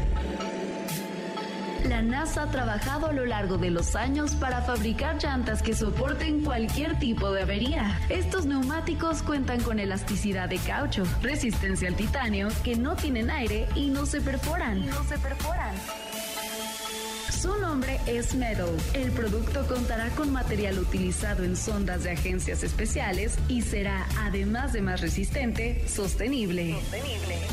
La 1.86 2.02
NASA 2.02 2.44
ha 2.44 2.52
trabajado 2.52 3.08
a 3.08 3.14
lo 3.14 3.26
largo 3.26 3.58
de 3.58 3.70
los 3.70 3.96
años 3.96 4.36
para 4.36 4.62
fabricar 4.62 5.18
llantas 5.22 5.62
que 5.62 5.74
soporten 5.74 6.44
cualquier 6.44 6.98
tipo 7.00 7.32
de 7.32 7.44
avería. 7.44 8.00
Estos 8.10 8.46
neumáticos 8.46 9.22
cuentan 9.22 9.62
con 9.62 9.80
elasticidad 9.80 10.50
de 10.50 10.58
caucho, 10.58 11.04
resistencia 11.22 11.88
al 11.88 11.96
titanio, 11.96 12.50
que 12.64 12.76
no 12.76 12.96
tienen 12.96 13.30
aire 13.30 13.68
y 13.76 13.88
no 13.88 14.06
se 14.06 14.22
perforan. 14.22 14.86
No 14.86 15.04
se 15.04 15.18
perforan. 15.18 15.76
Su 17.39 17.56
nombre 17.56 18.00
es 18.08 18.34
Metal. 18.34 18.65
El 18.96 19.12
producto 19.12 19.63
contará 19.67 20.10
con 20.15 20.34
material 20.34 20.79
utilizado 20.79 21.44
en 21.44 21.56
sondas 21.56 22.03
de 22.03 22.10
agencias 22.10 22.63
especiales 22.63 23.38
y 23.48 23.62
será, 23.62 24.08
además 24.22 24.74
de 24.74 24.82
más 24.82 25.01
resistente, 25.01 25.88
sostenible. 25.88 26.79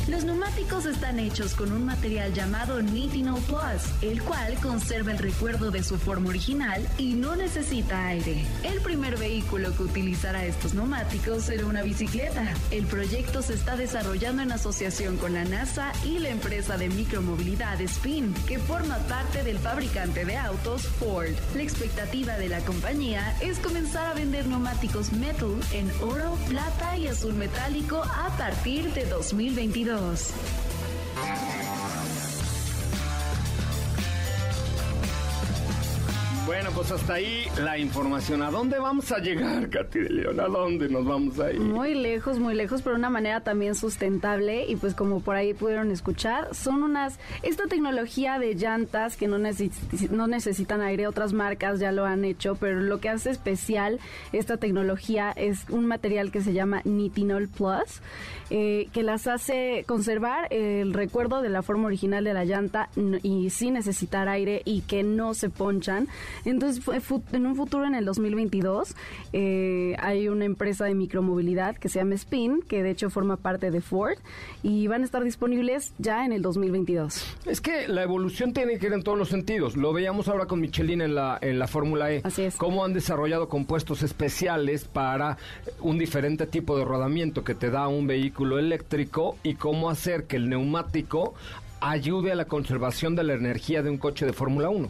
Los 0.07 0.23
neumáticos 0.23 0.87
están 0.87 1.19
hechos 1.19 1.53
con 1.53 1.71
un 1.71 1.85
material 1.85 2.33
llamado 2.33 2.81
Nitinol 2.81 3.39
Plus, 3.41 4.01
el 4.01 4.23
cual 4.23 4.55
conserva 4.55 5.11
el 5.11 5.19
recuerdo 5.19 5.69
de 5.69 5.83
su 5.83 5.99
forma 5.99 6.29
original 6.29 6.81
y 6.97 7.13
no 7.13 7.35
necesita 7.35 8.07
aire. 8.07 8.43
El 8.63 8.81
primer 8.81 9.19
vehículo 9.19 9.75
que 9.77 9.83
utilizará 9.83 10.45
estos 10.45 10.73
neumáticos 10.73 11.43
será 11.43 11.67
una 11.67 11.83
bicicleta. 11.83 12.55
El 12.71 12.87
proyecto 12.87 13.43
se 13.43 13.53
está 13.53 13.75
desarrollando 13.75 14.41
en 14.41 14.51
asociación 14.51 15.17
con 15.17 15.33
la 15.33 15.45
NASA 15.45 15.91
y 16.03 16.17
la 16.17 16.29
empresa 16.29 16.75
de 16.75 16.89
micromovilidad 16.89 17.79
Spin, 17.81 18.33
que 18.47 18.57
forma 18.57 18.97
parte 19.07 19.43
del 19.43 19.59
fabricante 19.59 19.74
de 19.75 20.37
autos 20.37 20.83
Ford. 20.87 21.31
La 21.53 21.61
expectativa 21.61 22.37
de 22.37 22.47
la 22.47 22.61
compañía 22.61 23.35
es 23.41 23.59
comenzar 23.59 24.07
a 24.07 24.13
vender 24.13 24.47
neumáticos 24.47 25.11
metal 25.11 25.59
en 25.73 25.91
oro, 26.01 26.37
plata 26.47 26.97
y 26.97 27.07
azul 27.07 27.33
metálico 27.33 28.01
a 28.01 28.29
partir 28.37 28.93
de 28.93 29.05
2022. 29.05 30.31
Bueno, 36.45 36.69
pues 36.75 36.91
hasta 36.91 37.15
ahí 37.15 37.47
la 37.57 37.79
información. 37.79 38.43
¿A 38.43 38.51
dónde 38.51 38.77
vamos 38.77 39.11
a 39.11 39.17
llegar, 39.17 39.67
Katy 39.67 39.99
de 39.99 40.09
León? 40.09 40.39
¿A 40.39 40.47
dónde 40.47 40.87
nos 40.89 41.03
vamos 41.03 41.39
a 41.39 41.51
ir? 41.51 41.59
Muy 41.59 41.95
lejos, 41.95 42.37
muy 42.37 42.53
lejos, 42.53 42.83
pero 42.83 42.93
de 42.95 42.99
una 42.99 43.09
manera 43.09 43.41
también 43.41 43.73
sustentable 43.73 44.65
y 44.67 44.75
pues 44.75 44.93
como 44.93 45.21
por 45.21 45.35
ahí 45.35 45.55
pudieron 45.55 45.89
escuchar, 45.89 46.53
son 46.53 46.83
unas, 46.83 47.17
esta 47.41 47.65
tecnología 47.65 48.37
de 48.37 48.53
llantas 48.53 49.17
que 49.17 49.27
no, 49.27 49.39
no 49.39 50.27
necesitan 50.27 50.81
aire, 50.81 51.07
otras 51.07 51.33
marcas 51.33 51.79
ya 51.79 51.91
lo 51.91 52.05
han 52.05 52.23
hecho, 52.23 52.55
pero 52.59 52.79
lo 52.79 52.99
que 52.99 53.09
hace 53.09 53.31
especial 53.31 53.99
esta 54.31 54.57
tecnología 54.57 55.31
es 55.35 55.67
un 55.69 55.87
material 55.87 56.31
que 56.31 56.41
se 56.41 56.53
llama 56.53 56.81
Nitinol 56.83 57.47
Plus, 57.47 58.01
eh, 58.51 58.87
que 58.93 59.01
las 59.01 59.25
hace 59.25 59.83
conservar 59.87 60.47
el 60.51 60.93
recuerdo 60.93 61.41
de 61.41 61.49
la 61.49 61.63
forma 61.63 61.87
original 61.87 62.23
de 62.23 62.35
la 62.35 62.45
llanta 62.45 62.89
y 63.23 63.49
sin 63.49 63.73
necesitar 63.73 64.29
aire 64.29 64.61
y 64.63 64.81
que 64.81 65.01
no 65.01 65.33
se 65.33 65.49
ponchan. 65.49 66.07
Entonces, 66.43 66.83
fue 66.83 67.21
en 67.31 67.45
un 67.45 67.55
futuro, 67.55 67.85
en 67.85 67.95
el 67.95 68.05
2022, 68.05 68.95
eh, 69.33 69.95
hay 69.99 70.27
una 70.27 70.45
empresa 70.45 70.85
de 70.85 70.95
micromovilidad 70.95 71.77
que 71.77 71.89
se 71.89 71.99
llama 71.99 72.15
Spin, 72.15 72.61
que 72.67 72.83
de 72.83 72.91
hecho 72.91 73.09
forma 73.09 73.37
parte 73.37 73.71
de 73.71 73.81
Ford, 73.81 74.17
y 74.63 74.87
van 74.87 75.01
a 75.01 75.05
estar 75.05 75.23
disponibles 75.23 75.93
ya 75.97 76.25
en 76.25 76.31
el 76.31 76.41
2022. 76.41 77.37
Es 77.45 77.61
que 77.61 77.87
la 77.87 78.03
evolución 78.03 78.53
tiene 78.53 78.77
que 78.77 78.87
ir 78.87 78.93
en 78.93 79.03
todos 79.03 79.17
los 79.17 79.29
sentidos. 79.29 79.75
Lo 79.77 79.93
veíamos 79.93 80.27
ahora 80.27 80.45
con 80.45 80.59
Michelin 80.59 81.01
en 81.01 81.15
la, 81.15 81.37
en 81.41 81.59
la 81.59 81.67
Fórmula 81.67 82.11
E. 82.11 82.21
Así 82.23 82.43
es. 82.43 82.55
Cómo 82.57 82.83
han 82.83 82.93
desarrollado 82.93 83.49
compuestos 83.49 84.03
especiales 84.03 84.85
para 84.85 85.37
un 85.79 85.97
diferente 85.97 86.47
tipo 86.47 86.77
de 86.77 86.85
rodamiento 86.85 87.43
que 87.43 87.55
te 87.55 87.69
da 87.69 87.87
un 87.87 88.07
vehículo 88.07 88.59
eléctrico 88.59 89.37
y 89.43 89.55
cómo 89.55 89.89
hacer 89.89 90.25
que 90.25 90.37
el 90.37 90.49
neumático 90.49 91.33
ayude 91.81 92.31
a 92.31 92.35
la 92.35 92.45
conservación 92.45 93.15
de 93.15 93.23
la 93.23 93.33
energía 93.33 93.83
de 93.83 93.89
un 93.89 93.97
coche 93.97 94.25
de 94.25 94.33
Fórmula 94.33 94.69
1. 94.69 94.89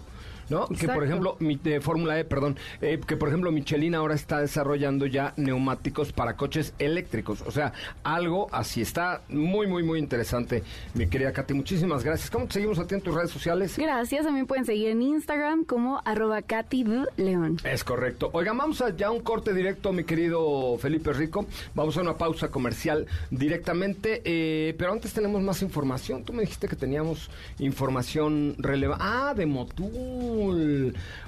¿No? 0.50 0.68
Que 0.68 0.88
por 0.88 1.04
ejemplo, 1.04 1.36
mi- 1.40 1.56
de 1.56 1.82
Fórmula 1.82 2.20
E, 2.20 2.26
perdón, 2.26 2.58
eh, 2.82 3.00
que 3.06 3.18
por 3.18 3.30
ejemplo 3.30 3.52
Michelin 3.52 3.96
ahora 3.96 4.14
está 4.16 4.40
desarrollando 4.42 5.06
ya 5.08 5.34
neumáticos 5.38 6.12
para 6.14 6.36
coches 6.38 6.74
eléctricos. 6.80 7.42
O 7.42 7.52
sea, 7.52 7.74
algo 8.04 8.48
así 8.52 8.82
está 8.82 9.22
muy, 9.30 9.66
muy, 9.68 9.82
muy 9.84 10.00
interesante, 10.00 10.64
mi 10.94 11.08
querida 11.08 11.32
Katy. 11.34 11.54
Muchísimas 11.56 12.04
gracias. 12.04 12.30
¿Cómo 12.30 12.46
te 12.46 12.54
seguimos 12.54 12.78
a 12.80 12.86
ti 12.88 12.96
en 12.96 13.02
tus 13.02 13.16
redes 13.16 13.32
sociales? 13.32 13.76
Gracias, 13.78 14.24
también 14.26 14.46
pueden 14.46 14.66
seguir 14.66 14.90
en 14.90 15.02
Instagram 15.02 15.64
como 15.66 16.02
arroba 16.06 16.42
Katy. 16.42 16.86
León. 17.18 17.58
Es 17.64 17.84
correcto. 17.84 18.30
Oigan, 18.34 18.58
vamos 18.58 18.82
a 18.82 18.96
ya 18.96 19.10
un 19.10 19.22
corte 19.22 19.54
directo, 19.54 19.92
mi 19.94 20.04
querido 20.04 20.78
Felipe 20.78 21.14
Rico. 21.14 21.46
Vamos 21.74 21.98
a 21.98 22.02
una 22.02 22.18
pausa 22.18 22.50
comercial 22.50 23.08
directamente, 23.32 24.22
eh, 24.26 24.76
pero 24.78 24.92
antes 24.92 25.14
tenemos 25.14 25.42
más 25.42 25.62
información. 25.62 26.24
Tú 26.24 26.34
me 26.34 26.42
dijiste 26.42 26.68
que 26.68 26.76
teníamos 26.76 27.30
información 27.60 28.56
relevante. 28.60 29.04
Ah, 29.08 29.34
de 29.36 29.46
Motul. 29.46 29.90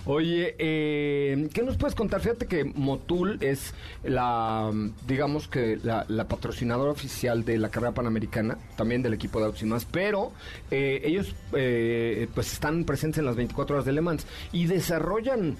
Oye, 0.09 0.55
eh, 0.57 1.49
¿qué 1.53 1.63
nos 1.63 1.75
puedes 1.75 1.93
contar? 1.93 2.21
Fíjate 2.21 2.45
que 2.45 2.63
Motul 2.63 3.37
es 3.41 3.73
la, 4.05 4.71
digamos 5.05 5.49
que 5.49 5.77
la, 5.83 6.05
patrocinadora 6.29 6.91
oficial 6.91 7.43
de 7.43 7.57
la 7.57 7.69
carrera 7.69 7.93
panamericana, 7.93 8.57
también 8.77 9.01
del 9.01 9.13
equipo 9.13 9.41
de 9.41 9.65
más, 9.65 9.83
pero 9.85 10.31
eh, 10.71 11.01
ellos 11.03 11.35
eh, 11.53 12.27
pues 12.33 12.53
están 12.53 12.85
presentes 12.85 13.19
en 13.19 13.25
las 13.25 13.35
24 13.35 13.75
horas 13.75 13.85
de 13.85 13.91
Le 13.91 14.01
Mans 14.01 14.25
y 14.53 14.65
desarrollan 14.65 15.57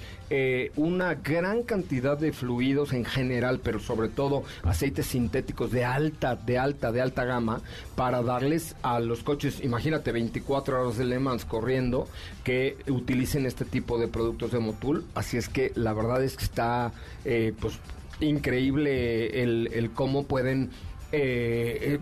una 0.75 1.16
gran 1.16 1.63
cantidad 1.63 2.18
de 2.18 2.34
fluidos 2.34 2.92
en 2.92 3.06
general, 3.06 3.62
pero 3.63 3.80
sobre 3.80 4.10
todo 4.10 4.44
aceites 4.63 5.08
sintéticos 5.08 5.72
de 5.72 5.86
alta, 5.86 6.36
de 6.36 6.58
alta, 6.58 6.92
de 6.92 7.01
alta 7.01 7.24
gama 7.24 7.62
para 7.96 8.22
darles 8.22 8.75
a 8.82 9.00
los 9.00 9.24
coches, 9.24 9.63
imagínate, 9.63 10.12
24 10.12 10.82
horas 10.82 10.98
de 10.98 11.06
Le 11.06 11.20
Mans 11.20 11.46
corriendo, 11.46 12.08
que 12.44 12.77
utilicen 12.88 13.37
este 13.46 13.65
tipo 13.65 13.98
de 13.98 14.08
productos 14.08 14.51
de 14.51 14.60
Motul. 14.60 15.06
Así 15.15 15.38
es 15.38 15.50
que 15.50 15.72
la 15.75 15.94
verdad 15.94 16.24
es 16.24 16.36
que 16.38 16.44
está 16.46 16.91
eh, 17.25 17.53
pues 17.60 17.79
increíble 18.20 19.44
el, 19.44 19.70
el 19.74 19.91
cómo 19.91 20.24
pueden... 20.24 20.72
eh, 21.12 21.77
eh, 21.82 22.00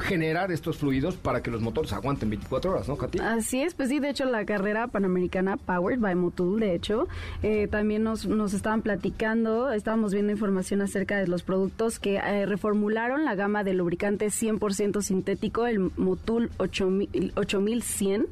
generar 0.00 0.52
estos 0.52 0.78
fluidos 0.78 1.16
para 1.16 1.42
que 1.42 1.50
los 1.50 1.60
motores 1.60 1.92
aguanten 1.92 2.30
24 2.30 2.72
horas, 2.72 2.88
¿no, 2.88 2.96
Katy? 2.96 3.18
Así 3.18 3.62
es, 3.62 3.74
pues 3.74 3.88
sí, 3.88 4.00
de 4.00 4.10
hecho 4.10 4.24
la 4.24 4.44
carrera 4.44 4.86
panamericana 4.86 5.56
Powered 5.56 6.00
by 6.00 6.14
Motul, 6.14 6.60
de 6.60 6.74
hecho, 6.74 7.08
eh, 7.42 7.68
también 7.68 8.02
nos, 8.02 8.26
nos 8.26 8.54
estaban 8.54 8.82
platicando, 8.82 9.72
estábamos 9.72 10.12
viendo 10.12 10.32
información 10.32 10.82
acerca 10.82 11.18
de 11.18 11.26
los 11.26 11.42
productos 11.42 11.98
que 11.98 12.16
eh, 12.16 12.46
reformularon 12.46 13.24
la 13.24 13.34
gama 13.34 13.64
de 13.64 13.74
lubricante 13.74 14.26
100% 14.26 15.02
sintético, 15.02 15.66
el 15.66 15.78
Motul 15.96 16.50
8000 16.58 17.08
8100, 17.36 18.26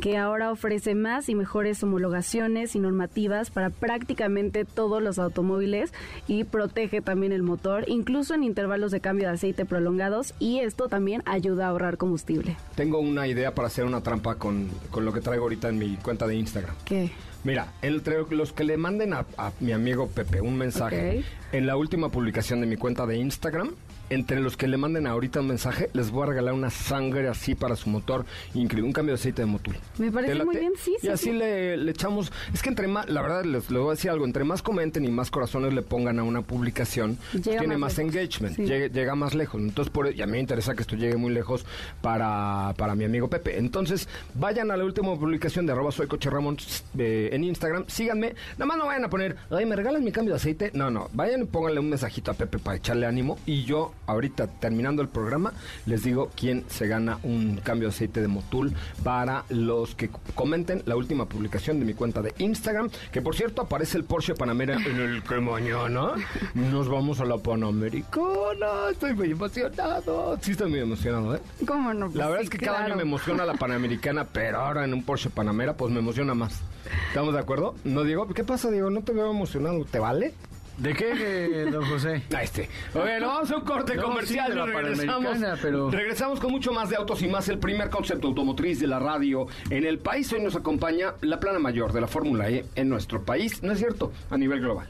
que 0.00 0.16
ahora 0.18 0.50
ofrece 0.50 0.94
más 0.94 1.28
y 1.28 1.34
mejores 1.34 1.82
homologaciones 1.82 2.74
y 2.74 2.78
normativas 2.78 3.50
para 3.50 3.70
prácticamente 3.70 4.64
todos 4.64 5.02
los 5.02 5.18
automóviles 5.18 5.92
y 6.28 6.44
protege 6.44 7.00
también 7.00 7.32
el 7.32 7.42
motor, 7.42 7.84
incluso 7.88 8.34
en 8.34 8.44
intervalos 8.44 8.90
de 8.90 9.00
cambio 9.00 9.28
de 9.28 9.34
aceite 9.34 9.64
prolongados 9.64 10.34
y 10.38 10.60
esto 10.60 10.88
también 10.88 11.01
ayuda 11.24 11.66
a 11.66 11.68
ahorrar 11.70 11.96
combustible. 11.96 12.56
Tengo 12.74 12.98
una 12.98 13.26
idea 13.26 13.54
para 13.54 13.68
hacer 13.68 13.84
una 13.84 14.02
trampa 14.02 14.36
con, 14.36 14.68
con 14.90 15.04
lo 15.04 15.12
que 15.12 15.20
traigo 15.20 15.44
ahorita 15.44 15.68
en 15.68 15.78
mi 15.78 15.96
cuenta 15.96 16.26
de 16.26 16.36
Instagram. 16.36 16.74
¿Qué? 16.84 17.10
Mira, 17.44 17.72
entre 17.82 18.24
los 18.30 18.52
que 18.52 18.64
le 18.64 18.76
manden 18.76 19.12
a, 19.14 19.26
a 19.36 19.52
mi 19.60 19.72
amigo 19.72 20.06
Pepe 20.08 20.40
un 20.40 20.56
mensaje 20.56 21.24
en 21.50 21.66
la 21.66 21.76
última 21.76 22.08
publicación 22.08 22.60
de 22.60 22.66
mi 22.66 22.76
cuenta 22.76 23.04
de 23.06 23.16
Instagram, 23.16 23.72
entre 24.14 24.40
los 24.40 24.56
que 24.56 24.68
le 24.68 24.76
manden 24.76 25.06
ahorita 25.06 25.40
un 25.40 25.48
mensaje, 25.48 25.90
les 25.92 26.10
voy 26.10 26.24
a 26.24 26.26
regalar 26.26 26.54
una 26.54 26.70
sangre 26.70 27.28
así 27.28 27.54
para 27.54 27.76
su 27.76 27.88
motor, 27.90 28.24
increíble, 28.54 28.86
un 28.86 28.92
cambio 28.92 29.14
de 29.14 29.20
aceite 29.20 29.42
de 29.42 29.46
motor. 29.46 29.74
Me 29.98 30.10
parece 30.10 30.36
¿Te 30.36 30.44
muy 30.44 30.56
bien, 30.56 30.72
sí, 30.76 30.96
sí, 31.00 31.06
Y 31.06 31.10
así 31.10 31.24
sí. 31.26 31.32
Le, 31.32 31.76
le 31.76 31.90
echamos, 31.90 32.32
es 32.52 32.62
que 32.62 32.68
entre 32.68 32.88
más, 32.88 33.08
la 33.08 33.22
verdad 33.22 33.44
les, 33.44 33.70
les 33.70 33.80
voy 33.80 33.88
a 33.88 33.90
decir 33.92 34.10
algo, 34.10 34.24
entre 34.24 34.44
más 34.44 34.62
comenten 34.62 35.04
y 35.04 35.08
más 35.08 35.30
corazones 35.30 35.72
le 35.72 35.82
pongan 35.82 36.18
a 36.18 36.22
una 36.22 36.42
publicación, 36.42 37.18
pues 37.32 37.44
Llega 37.44 37.60
tiene 37.60 37.76
más 37.76 37.98
engagement, 37.98 38.56
sí. 38.56 38.64
llega, 38.64 38.86
llega 38.88 39.14
más 39.14 39.34
lejos. 39.34 39.60
Entonces, 39.60 39.92
por, 39.92 40.14
y 40.14 40.20
a 40.22 40.26
mí 40.26 40.32
me 40.32 40.40
interesa 40.40 40.74
que 40.74 40.82
esto 40.82 40.96
llegue 40.96 41.16
muy 41.16 41.32
lejos 41.32 41.64
para, 42.00 42.74
para 42.76 42.94
mi 42.94 43.04
amigo 43.04 43.28
Pepe. 43.28 43.58
Entonces, 43.58 44.08
vayan 44.34 44.70
a 44.70 44.76
la 44.76 44.84
última 44.84 45.14
publicación 45.18 45.66
de 45.66 45.72
arroba 45.72 45.92
soy 45.92 46.06
coche 46.06 46.30
Ramón 46.30 46.56
eh, 46.98 47.30
en 47.32 47.44
Instagram, 47.44 47.84
síganme, 47.88 48.34
nada 48.52 48.66
más 48.66 48.78
no 48.78 48.86
vayan 48.86 49.04
a 49.04 49.10
poner, 49.10 49.36
ay, 49.50 49.66
¿me 49.66 49.76
regalan 49.76 50.04
mi 50.04 50.12
cambio 50.12 50.34
de 50.34 50.36
aceite? 50.36 50.70
No, 50.74 50.90
no, 50.90 51.08
vayan 51.12 51.42
y 51.42 51.44
pónganle 51.44 51.80
un 51.80 51.88
mensajito 51.88 52.30
a 52.30 52.34
Pepe 52.34 52.58
para 52.58 52.76
echarle 52.76 53.06
ánimo 53.06 53.38
y 53.46 53.64
yo 53.64 53.92
ahorita 54.12 54.46
terminando 54.46 55.02
el 55.02 55.08
programa 55.08 55.52
les 55.86 56.02
digo 56.02 56.30
quién 56.36 56.64
se 56.68 56.86
gana 56.86 57.18
un 57.22 57.56
cambio 57.56 57.88
de 57.88 57.94
aceite 57.94 58.20
de 58.20 58.28
Motul 58.28 58.72
para 59.02 59.44
los 59.48 59.94
que 59.94 60.10
comenten 60.34 60.82
la 60.86 60.96
última 60.96 61.26
publicación 61.26 61.78
de 61.78 61.84
mi 61.84 61.94
cuenta 61.94 62.22
de 62.22 62.34
Instagram, 62.38 62.90
que 63.10 63.22
por 63.22 63.34
cierto 63.34 63.62
aparece 63.62 63.98
el 63.98 64.04
Porsche 64.04 64.34
Panamera 64.34 64.76
en 64.76 65.00
el 65.00 65.22
que 65.22 65.40
mañana 65.40 66.14
nos 66.54 66.88
vamos 66.88 67.20
a 67.20 67.24
la 67.24 67.38
Panamericana, 67.38 68.90
estoy 68.90 69.14
muy 69.14 69.32
emocionado, 69.32 70.38
sí 70.40 70.52
estoy 70.52 70.70
muy 70.70 70.80
emocionado, 70.80 71.34
¿eh? 71.34 71.40
¿Cómo 71.66 71.92
no? 71.94 72.06
Pues 72.06 72.16
La 72.16 72.26
verdad 72.26 72.40
sí, 72.40 72.44
es 72.44 72.50
que 72.50 72.58
cada 72.58 72.84
año 72.84 72.96
me 72.96 73.02
emociona 73.02 73.44
la 73.44 73.54
Panamericana, 73.54 74.26
pero 74.32 74.60
ahora 74.60 74.84
en 74.84 74.94
un 74.94 75.02
Porsche 75.02 75.30
Panamera, 75.30 75.76
pues 75.76 75.92
me 75.92 75.98
emociona 75.98 76.34
más. 76.34 76.60
¿Estamos 77.08 77.34
de 77.34 77.40
acuerdo? 77.40 77.74
No, 77.84 78.04
Diego, 78.04 78.26
¿qué 78.28 78.44
pasa, 78.44 78.70
Diego? 78.70 78.90
No 78.90 79.02
te 79.02 79.12
veo 79.12 79.30
emocionado, 79.30 79.84
¿te 79.84 79.98
vale? 79.98 80.34
¿De 80.78 80.94
qué, 80.94 81.12
eh, 81.12 81.70
don 81.70 81.84
José? 81.86 82.22
A 82.36 82.42
este. 82.42 82.68
Bueno, 82.94 83.28
vamos 83.28 83.50
a 83.50 83.56
un 83.56 83.64
corte 83.64 83.94
No, 83.94 84.04
comercial. 84.04 84.46
sí, 84.46 84.52
de 84.52 84.58
la 84.58 84.66
regresamos, 84.66 85.38
pero- 85.60 85.90
regresamos 85.90 86.40
con 86.40 86.50
mucho 86.50 86.72
más 86.72 86.88
de 86.88 86.96
autos 86.96 87.22
y 87.22 87.28
más. 87.28 87.48
El 87.48 87.58
primer 87.58 87.90
concepto 87.90 88.28
automotriz 88.28 88.80
de 88.80 88.86
la 88.86 88.98
radio 88.98 89.46
en 89.70 89.84
el 89.84 89.98
país. 89.98 90.32
Hoy 90.32 90.42
nos 90.42 90.56
acompaña 90.56 91.14
la 91.20 91.38
plana 91.38 91.58
mayor 91.58 91.92
de 91.92 92.00
la 92.00 92.06
Fórmula 92.08 92.48
E 92.48 92.64
en 92.74 92.88
nuestro 92.88 93.22
país. 93.22 93.62
¿No 93.62 93.72
es 93.72 93.78
cierto? 93.78 94.12
A 94.30 94.36
nivel 94.38 94.60
global. 94.60 94.88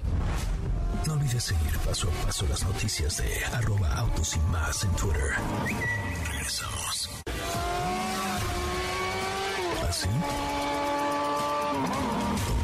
No 1.07 1.15
olvides 1.15 1.43
seguir 1.43 1.77
paso 1.85 2.09
a 2.09 2.27
paso 2.27 2.47
las 2.49 2.63
noticias 2.65 3.17
de 3.19 3.45
arroba 3.57 3.93
autos 3.97 4.37
y 4.37 4.41
más 4.53 4.85
en 4.85 4.91
Twitter. 4.93 5.33
Regresamos. 6.31 7.11
¿Así? 9.89 10.09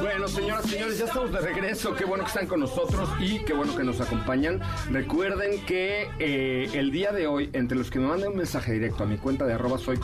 Bueno, 0.00 0.28
señoras 0.28 0.64
y 0.66 0.68
señores, 0.68 0.98
ya 0.98 1.06
estamos 1.06 1.32
de 1.32 1.40
regreso. 1.40 1.94
Qué 1.96 2.04
bueno 2.04 2.22
que 2.22 2.28
están 2.28 2.46
con 2.46 2.60
nosotros 2.60 3.08
y 3.18 3.40
qué 3.40 3.52
bueno 3.52 3.74
que 3.74 3.82
nos 3.82 4.00
acompañan. 4.00 4.60
Recuerden 4.90 5.64
que 5.64 6.08
eh, 6.20 6.70
el 6.74 6.92
día 6.92 7.10
de 7.10 7.26
hoy, 7.26 7.50
entre 7.52 7.76
los 7.76 7.90
que 7.90 7.98
me 7.98 8.06
manden 8.06 8.30
un 8.30 8.36
mensaje 8.36 8.72
directo 8.72 9.02
a 9.02 9.06
mi 9.06 9.16
cuenta 9.16 9.44
de 9.44 9.54
arroba 9.54 9.78
soy 9.78 9.98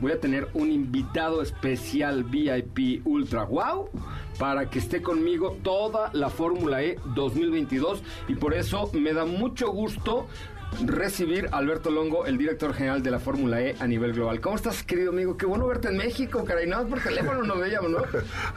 voy 0.00 0.12
a 0.12 0.20
tener 0.20 0.48
un 0.54 0.72
invitado 0.72 1.40
especial 1.40 2.24
VIP 2.24 3.06
Ultra 3.06 3.44
Wow 3.44 3.90
para 4.38 4.68
que 4.70 4.80
esté 4.80 5.02
conmigo 5.02 5.56
toda 5.62 6.10
la 6.12 6.28
Fórmula 6.28 6.82
E 6.82 6.98
2022 7.14 8.02
y 8.28 8.34
por 8.34 8.54
eso 8.54 8.90
me 8.92 9.12
da 9.12 9.24
mucho 9.24 9.70
gusto 9.70 10.26
recibir 10.84 11.48
a 11.52 11.58
Alberto 11.58 11.90
Longo, 11.90 12.26
el 12.26 12.38
director 12.38 12.74
general 12.74 13.02
de 13.02 13.10
la 13.10 13.18
Fórmula 13.18 13.60
E 13.60 13.76
a 13.78 13.86
nivel 13.86 14.12
global. 14.12 14.40
¿Cómo 14.40 14.56
estás, 14.56 14.82
querido 14.82 15.10
amigo? 15.10 15.36
Qué 15.36 15.46
bueno 15.46 15.66
verte 15.66 15.88
en 15.88 15.96
México, 15.96 16.44
caray. 16.44 16.66
No, 16.66 16.86
por 16.86 17.00
teléfono 17.00 17.42
nos 17.42 17.58
veíamos, 17.58 17.90
¿no? 17.90 17.98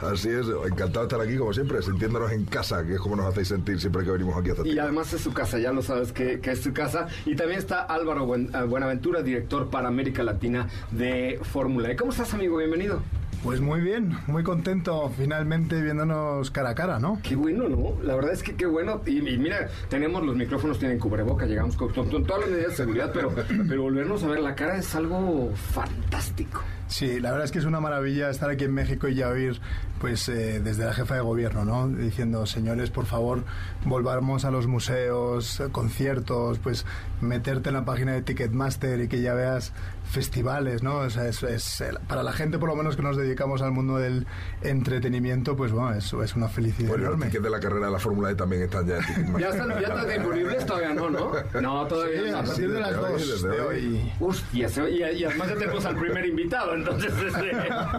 Así 0.08 0.28
es, 0.28 0.46
encantado 0.46 1.06
de 1.06 1.14
estar 1.14 1.20
aquí 1.20 1.36
como 1.36 1.52
siempre, 1.52 1.82
sintiéndonos 1.82 2.32
en 2.32 2.44
casa, 2.44 2.84
que 2.84 2.94
es 2.94 3.00
como 3.00 3.16
nos 3.16 3.26
hacéis 3.26 3.48
sentir 3.48 3.80
siempre 3.80 4.04
que 4.04 4.10
venimos 4.10 4.36
aquí 4.36 4.50
a 4.50 4.66
Y 4.66 4.78
además 4.78 5.12
es 5.12 5.20
su 5.20 5.32
casa, 5.32 5.58
ya 5.58 5.72
lo 5.72 5.82
sabes 5.82 6.12
que, 6.12 6.40
que 6.40 6.52
es 6.52 6.60
su 6.60 6.72
casa. 6.72 7.06
Y 7.26 7.36
también 7.36 7.58
está 7.58 7.82
Álvaro 7.82 8.34
eh, 8.34 8.64
Buenaventura, 8.66 9.22
director 9.22 9.68
para 9.68 9.88
América 9.88 10.22
Latina 10.22 10.68
de 10.90 11.40
Fórmula 11.42 11.90
E. 11.90 11.96
¿Cómo 11.96 12.10
estás, 12.10 12.34
amigo? 12.34 12.56
Bienvenido. 12.56 13.02
Pues 13.42 13.58
muy 13.62 13.80
bien, 13.80 14.18
muy 14.26 14.42
contento 14.42 15.10
finalmente 15.16 15.80
viéndonos 15.80 16.50
cara 16.50 16.70
a 16.70 16.74
cara, 16.74 16.98
¿no? 16.98 17.18
Qué 17.22 17.36
bueno, 17.36 17.70
¿no? 17.70 17.94
La 18.02 18.14
verdad 18.14 18.32
es 18.34 18.42
que 18.42 18.54
qué 18.54 18.66
bueno. 18.66 19.00
Y, 19.06 19.26
y 19.26 19.38
mira, 19.38 19.68
tenemos 19.88 20.22
los 20.22 20.36
micrófonos, 20.36 20.78
tienen 20.78 20.98
cubreboca, 20.98 21.46
llegamos 21.46 21.74
con, 21.74 21.88
con- 21.92 22.10
con 22.10 22.24
todas 22.26 22.42
las 22.42 22.50
medidas 22.50 22.70
de 22.72 22.76
seguridad, 22.76 23.10
pero, 23.14 23.32
pero 23.66 23.82
volvernos 23.82 24.22
a 24.24 24.26
ver 24.28 24.40
la 24.40 24.54
cara 24.54 24.76
es 24.76 24.94
algo 24.94 25.50
fantástico. 25.54 26.60
Sí, 26.88 27.18
la 27.20 27.30
verdad 27.30 27.44
es 27.46 27.52
que 27.52 27.60
es 27.60 27.64
una 27.64 27.80
maravilla 27.80 28.28
estar 28.30 28.50
aquí 28.50 28.64
en 28.64 28.74
México 28.74 29.06
y 29.08 29.14
ya 29.14 29.28
oír, 29.28 29.58
pues, 30.00 30.28
eh, 30.28 30.60
desde 30.60 30.84
la 30.84 30.92
jefa 30.92 31.14
de 31.14 31.20
gobierno, 31.20 31.64
¿no? 31.64 31.88
Diciendo, 31.88 32.44
señores, 32.46 32.90
por 32.90 33.06
favor, 33.06 33.44
volvamos 33.86 34.44
a 34.44 34.50
los 34.50 34.66
museos, 34.66 35.60
eh, 35.60 35.68
conciertos, 35.72 36.58
pues, 36.58 36.84
meterte 37.20 37.68
en 37.70 37.76
la 37.76 37.84
página 37.84 38.12
de 38.12 38.22
Ticketmaster 38.22 39.00
y 39.00 39.08
que 39.08 39.20
ya 39.22 39.34
veas 39.34 39.72
festivales, 40.10 40.82
¿no? 40.82 40.98
O 40.98 41.10
sea, 41.10 41.26
es, 41.28 41.42
es, 41.42 41.82
para 42.08 42.22
la 42.22 42.32
gente, 42.32 42.58
por 42.58 42.68
lo 42.68 42.76
menos, 42.76 42.96
que 42.96 43.02
nos 43.02 43.16
dedicamos 43.16 43.62
al 43.62 43.72
mundo 43.72 43.96
del 43.98 44.26
entretenimiento, 44.62 45.56
pues, 45.56 45.72
bueno, 45.72 45.92
es, 45.94 46.12
es 46.12 46.34
una 46.36 46.48
felicidad 46.48 46.88
Bueno, 46.88 47.04
los 47.04 47.08
enorme. 47.14 47.26
tickets 47.26 47.44
de 47.44 47.50
la 47.50 47.60
carrera 47.60 47.86
de 47.86 47.92
la 47.92 47.98
Fórmula 47.98 48.30
E 48.30 48.34
también 48.34 48.62
están 48.62 48.86
ya. 48.86 48.98
¿Ya 49.38 49.48
están, 49.48 49.68
ya 49.70 49.80
están 49.88 50.08
disponibles? 50.08 50.66
Todavía 50.66 50.94
no, 50.94 51.10
¿no? 51.10 51.32
No, 51.60 51.86
todavía 51.86 52.20
Sí, 52.22 52.30
no. 52.30 52.38
a 52.38 52.42
partir 52.42 52.70
de 52.72 52.80
las 52.80 52.96
dos 52.96 53.42
de 53.42 53.60
hoy. 53.60 54.12
Hostia, 54.20 54.68
y, 54.88 54.96
y 55.18 55.24
además 55.24 55.48
ya 55.48 55.54
tenemos 55.56 55.84
al 55.84 55.96
primer 55.96 56.26
invitado, 56.26 56.74
entonces 56.74 57.12
este, 57.26 57.50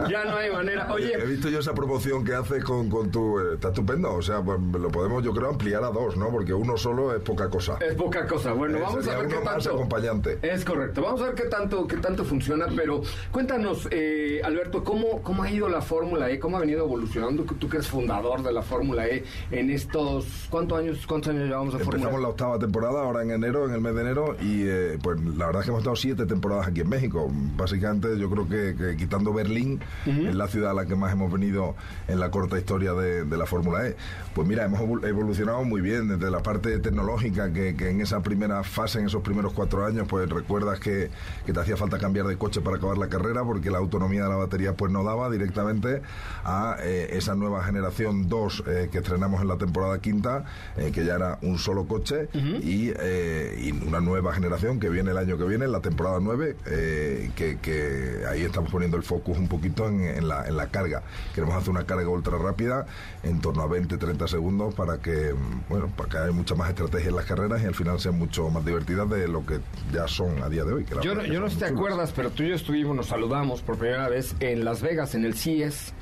ya 0.10 0.26
no 0.26 0.36
hay 0.38 0.52
manera. 0.52 0.92
Oye, 0.92 1.14
He 1.14 1.26
visto 1.26 1.50
yo 1.50 1.60
esa 1.60 1.74
promoción 1.74 2.24
que 2.24 2.34
haces 2.34 2.64
con, 2.64 2.90
con 2.90 3.12
tu... 3.12 3.40
eh, 3.40 3.54
está 3.56 3.70
estupendo, 3.70 4.14
o 4.14 4.22
sea, 4.22 4.42
pues 4.42 4.60
lo 4.60 4.90
podemos 4.90 5.24
yo 5.24 5.34
creo 5.34 5.50
ampliar 5.50 5.84
a 5.84 5.90
dos, 5.90 6.18
¿no? 6.18 6.30
Porque 6.30 6.54
uno 6.54 6.78
solo 6.78 7.16
es 7.16 7.22
poca 7.22 7.50
cosa. 7.50 7.78
Es 7.80 7.96
poca 7.96 8.26
cosa. 8.28 8.54
Bueno, 8.54 8.78
Eh, 8.78 8.82
vamos 8.82 9.08
a 9.08 9.18
ver 9.18 9.28
qué 9.28 9.36
uno 9.36 9.46
más 9.46 9.54
tanto. 9.64 9.76
acompañante. 9.78 10.40
Es 10.42 10.66
correcto. 10.66 11.02
Vamos 11.02 11.22
a 11.22 11.26
ver 11.28 11.36
qué 11.36 11.44
tanto, 11.46 11.88
qué 11.88 11.98
tanto 12.02 12.26
funciona. 12.26 12.66
Pero 12.76 13.02
cuéntanos, 13.32 13.88
eh, 13.92 14.42
Alberto, 14.44 14.84
¿cómo, 14.84 15.22
¿cómo 15.22 15.44
ha 15.44 15.52
ido 15.52 15.70
la 15.70 15.82
Fórmula 15.82 16.30
E? 16.30 16.40
¿Cómo 16.40 16.58
ha 16.58 16.60
venido 16.62 16.86
evolucionando? 16.86 17.44
Tú 17.44 17.70
que 17.70 17.78
eres 17.78 17.88
fundador 17.88 18.44
de 18.44 18.52
la 18.52 18.62
Fórmula 18.62 19.08
E 19.08 19.24
en 19.52 19.70
estos. 19.70 20.48
¿Cuántos 20.50 20.80
años, 20.80 21.06
cuántos 21.08 21.30
años 21.34 21.46
llevamos 21.48 21.74
de 21.74 21.80
Fórmula 21.80 21.98
Empezamos 21.98 22.20
E? 22.20 22.24
la 22.24 22.30
octava 22.30 22.60
temporada 22.60 23.02
ahora 23.02 23.22
en 23.24 23.32
enero, 23.32 23.66
en 23.66 23.74
el 23.74 23.82
mes 23.82 23.96
de 23.96 24.02
enero, 24.02 24.36
y 24.42 24.64
eh, 24.68 24.98
pues 25.02 25.20
la 25.22 25.46
verdad 25.48 25.62
es 25.62 25.66
que 25.66 25.70
hemos 25.72 25.82
estado 25.82 25.96
siete 25.96 26.26
temporadas 26.26 26.68
aquí 26.68 26.82
en 26.82 26.90
México. 26.90 27.30
Básicamente 27.56 28.18
yo 28.18 28.30
creo 28.30 28.48
que, 28.48 28.76
que 28.76 28.98
quitando 28.98 29.34
Berlín, 29.34 29.80
es 30.06 30.36
la 30.36 30.48
ciudad 30.48 30.72
a 30.72 30.74
la 30.74 30.86
que 30.86 30.96
más 30.96 31.14
hemos 31.14 31.32
venido 31.32 31.76
en 32.08 32.20
la 32.20 32.32
corta 32.32 32.58
historia 32.58 32.94
de, 32.94 33.24
de 33.26 33.38
la 33.38 33.46
Fórmula 33.46 33.88
E. 33.88 33.96
Pues 34.34 34.48
mira, 34.48 34.66
hemos 34.66 34.80
evol- 34.82 35.08
evolucionado 35.08 35.64
muy 35.64 35.82
bien 35.82 36.08
desde 36.08 36.32
la 36.32 36.42
parte 36.42 36.80
tecnológica, 36.80 37.52
que, 37.54 37.76
que 37.76 37.90
en 37.90 38.02
esa 38.02 38.22
primera 38.22 38.64
fase, 38.64 39.00
en 39.00 39.06
esos 39.06 39.22
primeros 39.22 39.54
cuatro 39.54 39.86
años, 39.86 40.08
pues 40.10 40.30
recuerdas 40.30 40.80
que, 40.80 41.10
que 41.46 41.54
te 41.54 41.60
hacía 41.60 41.78
falta 41.78 41.91
cambiar 42.00 42.28
de 42.28 42.38
coche 42.38 42.62
para 42.62 42.78
acabar 42.78 42.98
la 42.98 43.08
carrera, 43.08 43.44
porque 43.44 43.70
la 43.70 43.78
autonomía 43.80 44.24
de 44.24 44.30
la 44.30 44.36
batería 44.36 44.74
pues 44.76 44.92
no 44.92 45.04
daba 45.04 45.30
directamente 45.30 46.02
a 46.44 46.78
eh, 46.82 47.10
esa 47.12 47.36
nueva 47.36 47.64
generación 47.64 48.30
2 48.30 48.64
eh, 48.68 48.90
que 48.92 49.00
estrenamos 49.00 49.42
en 49.42 49.48
la 49.48 49.58
temporada 49.58 50.00
quinta, 50.00 50.46
eh, 50.78 50.92
que 50.94 51.06
ya 51.06 51.16
era 51.16 51.40
un 51.42 51.58
solo 51.58 51.86
coche 51.86 52.30
y, 52.34 52.92
y 52.92 53.72
una 53.86 54.00
nueva 54.00 54.34
generación 54.34 54.80
que 54.80 54.90
viene 54.90 55.12
el 55.12 55.18
año 55.18 55.38
que 55.38 55.44
viene, 55.46 55.68
la 55.68 55.82
temporada 55.82 56.20
9, 56.22 56.56
eh, 56.66 57.32
que, 57.36 58.26
ahí 58.30 58.42
estamos 58.44 58.72
poniendo 58.72 58.98
el 58.98 59.04
focus 59.04 59.38
un 59.38 59.48
poquito 59.48 59.88
en, 59.88 60.28
la, 60.28 60.48
en 60.48 60.58
la 60.58 60.68
carga. 60.68 61.04
Queremos 61.34 61.56
hacer 61.56 61.70
una 61.70 61.86
carga 61.86 62.08
ultra 62.08 62.38
rápida 62.38 62.86
en 63.24 63.40
torno 63.42 63.64
a 63.64 63.68
20-30 63.68 64.28
segundos 64.28 64.74
para 64.74 64.98
que, 64.98 65.34
bueno, 65.70 65.90
para 65.96 66.10
que 66.10 66.18
haya 66.18 66.32
mucha 66.32 66.56
más 66.56 66.70
estrategia 66.70 67.10
en 67.10 67.16
las 67.16 67.26
carreras 67.26 67.62
y 67.62 67.66
al 67.66 67.76
final 67.76 68.00
sean 68.00 68.18
mucho 68.18 68.50
más 68.50 68.66
divertidas 68.66 69.10
de 69.10 69.28
lo 69.28 69.46
que 69.46 69.60
ya 69.92 70.08
son 70.08 70.42
a 70.44 70.50
día 70.50 70.64
de 70.64 70.74
hoy. 70.74 70.86
yo 71.02 71.16
no, 71.16 71.24
yo 71.24 71.40
no 71.40 71.48
te 71.48 71.66
acuerdas, 71.82 72.14
pero 72.16 72.30
tú 72.30 72.44
y 72.44 72.50
yo 72.50 72.56
estuvimos, 72.56 72.96
nos 72.96 73.08
saludamos 73.08 73.64
por 73.64 73.76
primera 73.76 74.08
vez 74.08 74.36
en 74.40 74.64
Las 74.64 74.84
Vegas, 74.84 75.16
en 75.16 75.26
el 75.26 75.34
CIES 75.34 75.94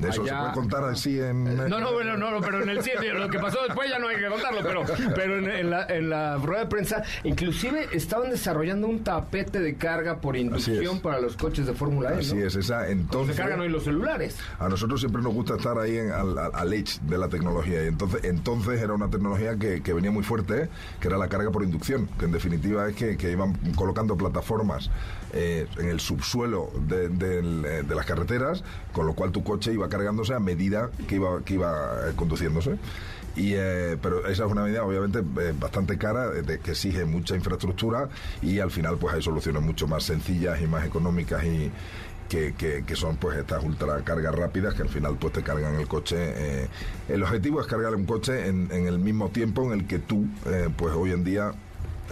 de 0.00 0.08
eso 0.08 0.24
se 0.24 0.32
puede 0.32 0.52
contar 0.52 0.84
así 0.84 1.20
en... 1.20 1.44
No, 1.68 1.78
no, 1.80 1.92
bueno, 1.92 2.16
no, 2.16 2.40
pero 2.40 2.62
en 2.62 2.68
el 2.70 2.82
cine, 2.82 3.12
lo 3.12 3.28
que 3.28 3.38
pasó 3.38 3.58
después 3.66 3.90
ya 3.90 3.98
no 3.98 4.08
hay 4.08 4.16
que 4.16 4.28
contarlo, 4.28 4.60
pero, 4.62 4.82
pero 5.14 5.38
en, 5.38 5.70
la, 5.70 5.86
en 5.86 6.10
la 6.10 6.36
rueda 6.36 6.60
de 6.64 6.66
prensa, 6.66 7.02
inclusive 7.24 7.88
estaban 7.92 8.30
desarrollando 8.30 8.88
un 8.88 9.04
tapete 9.04 9.60
de 9.60 9.74
carga 9.74 10.20
por 10.20 10.36
inducción 10.36 11.00
para 11.00 11.20
los 11.20 11.36
coches 11.36 11.66
de 11.66 11.74
Fórmula 11.74 12.14
E. 12.14 12.20
Así 12.20 12.38
es, 12.38 12.54
esa 12.56 12.88
entonces... 12.88 13.36
Se 13.36 13.42
cargan 13.42 13.60
hoy 13.60 13.68
los 13.68 13.84
celulares. 13.84 14.38
A 14.58 14.68
nosotros 14.68 15.00
siempre 15.00 15.22
nos 15.22 15.34
gusta 15.34 15.56
estar 15.56 15.78
ahí 15.78 15.98
en, 15.98 16.10
al, 16.10 16.36
al 16.38 16.72
edge 16.72 17.00
de 17.02 17.18
la 17.18 17.28
tecnología 17.28 17.84
y 17.84 17.88
entonces, 17.88 18.24
entonces 18.24 18.80
era 18.80 18.94
una 18.94 19.10
tecnología 19.10 19.56
que, 19.56 19.82
que 19.82 19.92
venía 19.92 20.10
muy 20.10 20.24
fuerte, 20.24 20.68
que 21.00 21.08
era 21.08 21.18
la 21.18 21.28
carga 21.28 21.50
por 21.50 21.62
inducción, 21.62 22.08
que 22.18 22.24
en 22.24 22.32
definitiva 22.32 22.88
es 22.88 22.96
que, 22.96 23.16
que 23.16 23.30
iban 23.30 23.54
colocando 23.74 24.16
plataformas 24.16 24.90
eh, 25.32 25.66
en 25.78 25.88
el 25.88 26.00
subsuelo 26.00 26.70
de, 26.88 27.08
de, 27.08 27.82
de 27.82 27.94
las 27.94 28.06
carreteras, 28.06 28.64
con 28.92 29.06
lo 29.06 29.14
cual 29.14 29.30
tu 29.30 29.44
coche 29.44 29.72
iba 29.72 29.88
cargándose 29.90 30.32
a 30.32 30.40
medida 30.40 30.90
que 31.06 31.16
iba, 31.16 31.42
que 31.44 31.54
iba 31.54 32.08
eh, 32.08 32.12
conduciéndose. 32.16 32.78
Y, 33.36 33.52
eh, 33.54 33.96
pero 34.00 34.26
esa 34.26 34.46
es 34.46 34.50
una 34.50 34.62
medida 34.62 34.82
obviamente 34.82 35.18
eh, 35.18 35.54
bastante 35.58 35.98
cara, 35.98 36.30
de, 36.30 36.58
que 36.58 36.72
exige 36.72 37.04
mucha 37.04 37.36
infraestructura 37.36 38.08
y 38.42 38.58
al 38.58 38.70
final 38.70 38.96
pues 38.96 39.14
hay 39.14 39.22
soluciones 39.22 39.62
mucho 39.62 39.86
más 39.86 40.02
sencillas 40.02 40.60
y 40.60 40.66
más 40.66 40.84
económicas 40.84 41.44
y, 41.44 41.70
que, 42.28 42.54
que, 42.54 42.96
son 42.96 43.16
pues 43.16 43.38
estas 43.38 43.62
ultra 43.64 44.02
cargas 44.04 44.32
rápidas 44.32 44.74
que 44.74 44.82
al 44.82 44.88
final 44.88 45.16
pues 45.18 45.32
te 45.32 45.42
cargan 45.42 45.74
el 45.74 45.88
coche. 45.88 46.68
el 47.08 47.22
objetivo 47.24 47.60
es 47.60 47.66
cargar 47.66 47.92
un 47.96 48.06
coche 48.06 48.46
en, 48.46 48.68
en, 48.70 48.86
el 48.86 49.00
mismo 49.00 49.30
tiempo 49.30 49.64
en 49.64 49.80
el 49.80 49.86
que 49.88 49.98
tú 49.98 50.28
pues 50.76 50.94
hoy 50.94 51.10
en 51.10 51.24
día 51.24 51.52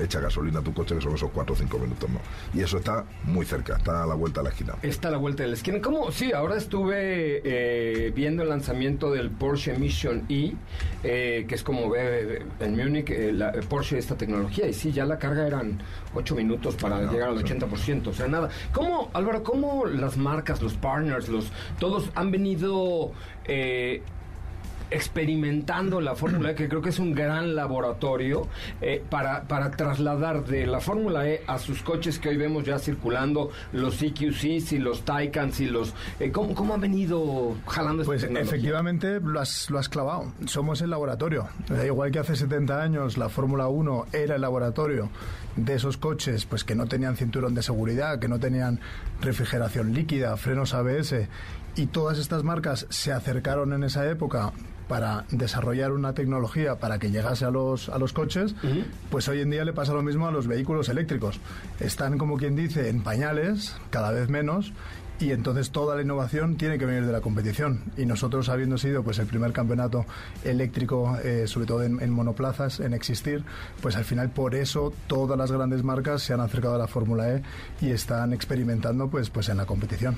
echa 0.01 0.21
gasolina 0.21 0.61
a 0.61 0.63
tu 0.63 0.73
coche, 0.73 0.95
que 0.95 1.01
son 1.01 1.15
esos 1.15 1.31
4 1.31 1.53
o 1.53 1.57
5 1.57 1.79
minutos, 1.79 2.11
¿no? 2.11 2.21
Y 2.55 2.63
eso 2.63 2.79
está 2.79 3.05
muy 3.25 3.45
cerca, 3.45 3.77
está 3.77 4.03
a 4.05 4.07
la 4.07 4.15
vuelta 4.15 4.41
de 4.41 4.45
la 4.45 4.51
esquina. 4.51 4.75
Está 4.83 5.09
a 5.09 5.11
la 5.11 5.19
vuelta 5.19 5.43
de 5.43 5.51
la 5.51 5.55
esquina. 5.55 5.81
¿Cómo? 5.81 6.11
Sí, 6.11 6.33
ahora 6.33 6.57
estuve 6.57 7.43
eh, 7.45 8.13
viendo 8.15 8.43
el 8.43 8.49
lanzamiento 8.49 9.11
del 9.11 9.31
Porsche 9.31 9.77
Mission 9.79 10.25
E, 10.29 10.55
eh, 11.03 11.45
que 11.49 11.55
es 11.55 11.63
como 11.63 11.91
ve 11.91 12.43
en 12.61 12.77
Múnich, 12.77 13.11
eh, 13.11 13.33
la, 13.33 13.53
Porsche 13.69 13.99
esta 13.99 14.17
tecnología, 14.17 14.67
y 14.67 14.73
sí, 14.73 14.93
ya 14.93 15.05
la 15.05 15.19
carga 15.19 15.47
eran 15.47 15.79
8 16.15 16.35
minutos 16.35 16.77
para 16.77 17.11
llegar 17.11 17.31
al 17.31 17.45
80%, 17.45 18.09
o 18.09 18.13
sea, 18.13 18.29
nada. 18.29 18.49
¿Cómo, 18.73 19.11
Álvaro, 19.13 19.43
cómo 19.43 19.87
las 19.87 20.17
marcas, 20.17 20.63
los 20.63 20.75
partners, 20.75 21.29
los 21.29 21.51
todos 21.79 22.11
han 22.15 22.31
venido 22.31 23.13
experimentando 24.91 26.01
la 26.01 26.15
Fórmula 26.15 26.51
E, 26.51 26.55
que 26.55 26.69
creo 26.69 26.81
que 26.83 26.91
es 26.91 26.99
un 26.99 27.15
gran 27.15 27.55
laboratorio 27.55 28.49
eh, 28.81 29.03
para, 29.09 29.43
para 29.43 29.71
trasladar 29.71 30.45
de 30.45 30.67
la 30.67 30.81
Fórmula 30.81 31.29
E 31.29 31.43
a 31.47 31.59
sus 31.59 31.83
coches 31.83 32.19
que 32.19 32.31
hoy 32.31 32.37
vemos 32.37 32.65
ya 32.65 32.79
circulando, 32.79 33.51
los 33.73 34.03
EQCs 34.03 34.73
y 34.73 34.79
los 34.79 35.03
Taycans 35.03 35.61
y 35.61 35.67
los... 35.67 35.95
Eh, 36.21 36.31
¿cómo, 36.31 36.55
¿cómo, 36.55 36.75
ha 36.75 36.79
venido 36.79 37.57
jalando 37.67 38.05
Pues 38.05 38.25
efectivamente 38.25 39.21
lo 39.21 39.41
has, 39.41 39.71
lo 39.71 39.79
has 39.79 39.89
clavado. 39.89 40.33
Somos 40.47 40.81
el 40.83 40.91
laboratorio. 40.91 41.49
igual 41.85 42.11
que 42.11 42.19
hace 42.19 42.37
70 42.37 42.83
años 42.83 43.19
la 43.19 43.29
Fórmula 43.29 43.69
1 43.69 44.07
era 44.13 44.37
el 44.37 44.41
laboratorio 44.41 45.11
de 45.57 45.75
esos 45.75 45.97
coches 45.97 46.47
pues 46.47 46.65
que 46.65 46.75
no 46.75 46.87
tenían 46.87 47.17
cinturón 47.17 47.55
de 47.55 47.63
seguridad, 47.63 48.19
que 48.19 48.29
no 48.29 48.39
tenían 48.39 48.81
refrigeración 49.21 49.93
líquida, 49.93 50.37
frenos 50.37 50.75
ABS 50.75 51.29
y 51.77 51.87
todas 51.87 52.19
estas 52.19 52.43
marcas 52.45 52.87
se 52.91 53.13
acercaron 53.13 53.73
en 53.73 53.85
esa 53.85 54.09
época 54.09 54.53
para 54.89 55.25
desarrollar 55.31 55.93
una 55.93 56.15
tecnología 56.15 56.77
para 56.77 56.99
que 56.99 57.11
llegase 57.11 57.45
a 57.45 57.51
los, 57.51 57.89
a 57.89 57.99
los 57.99 58.13
coches, 58.13 58.55
pues 59.11 59.29
hoy 59.29 59.41
en 59.41 59.51
día 59.51 59.65
le 59.65 59.73
pasa 59.73 59.93
lo 59.93 60.03
mismo 60.03 60.27
a 60.27 60.31
los 60.31 60.47
vehículos 60.47 60.89
eléctricos. 60.89 61.41
Están, 61.81 62.19
como 62.19 62.37
quien 62.37 62.57
dice, 62.57 62.89
en 62.89 63.03
pañales, 63.03 63.77
cada 63.91 64.11
vez 64.11 64.29
menos, 64.29 64.73
y 65.21 65.33
entonces 65.33 65.71
toda 65.71 65.97
la 65.97 66.03
innovación 66.03 66.57
tiene 66.57 66.79
que 66.79 66.87
venir 66.87 67.05
de 67.05 67.13
la 67.13 67.21
competición. 67.21 67.83
Y 67.97 68.07
nosotros 68.07 68.49
habiendo 68.49 68.79
sido 68.79 69.03
pues 69.03 69.19
el 69.19 69.27
primer 69.27 69.53
campeonato 69.53 70.07
eléctrico 70.45 71.19
eh, 71.25 71.47
sobre 71.47 71.67
todo 71.67 71.83
en, 71.83 72.01
en, 72.01 72.11
monoplazas 72.11 72.81
en 72.81 72.95
existir 72.95 73.45
pues 73.81 73.97
al 73.97 74.05
final 74.05 74.31
por 74.31 74.55
eso 74.55 74.93
todas 75.07 75.37
las 75.37 75.51
grandes 75.51 75.83
marcas 75.83 76.23
se 76.23 76.35
han 76.35 76.41
acercado 76.41 76.77
a 76.77 76.79
la 76.79 76.87
Fórmula 76.87 77.35
E 77.35 77.43
y 77.81 77.91
están 77.91 78.33
experimentando 78.33 79.09
pues 79.09 79.31
pues 79.31 79.49
en 79.49 79.57
la 79.57 79.67
competición 79.67 80.17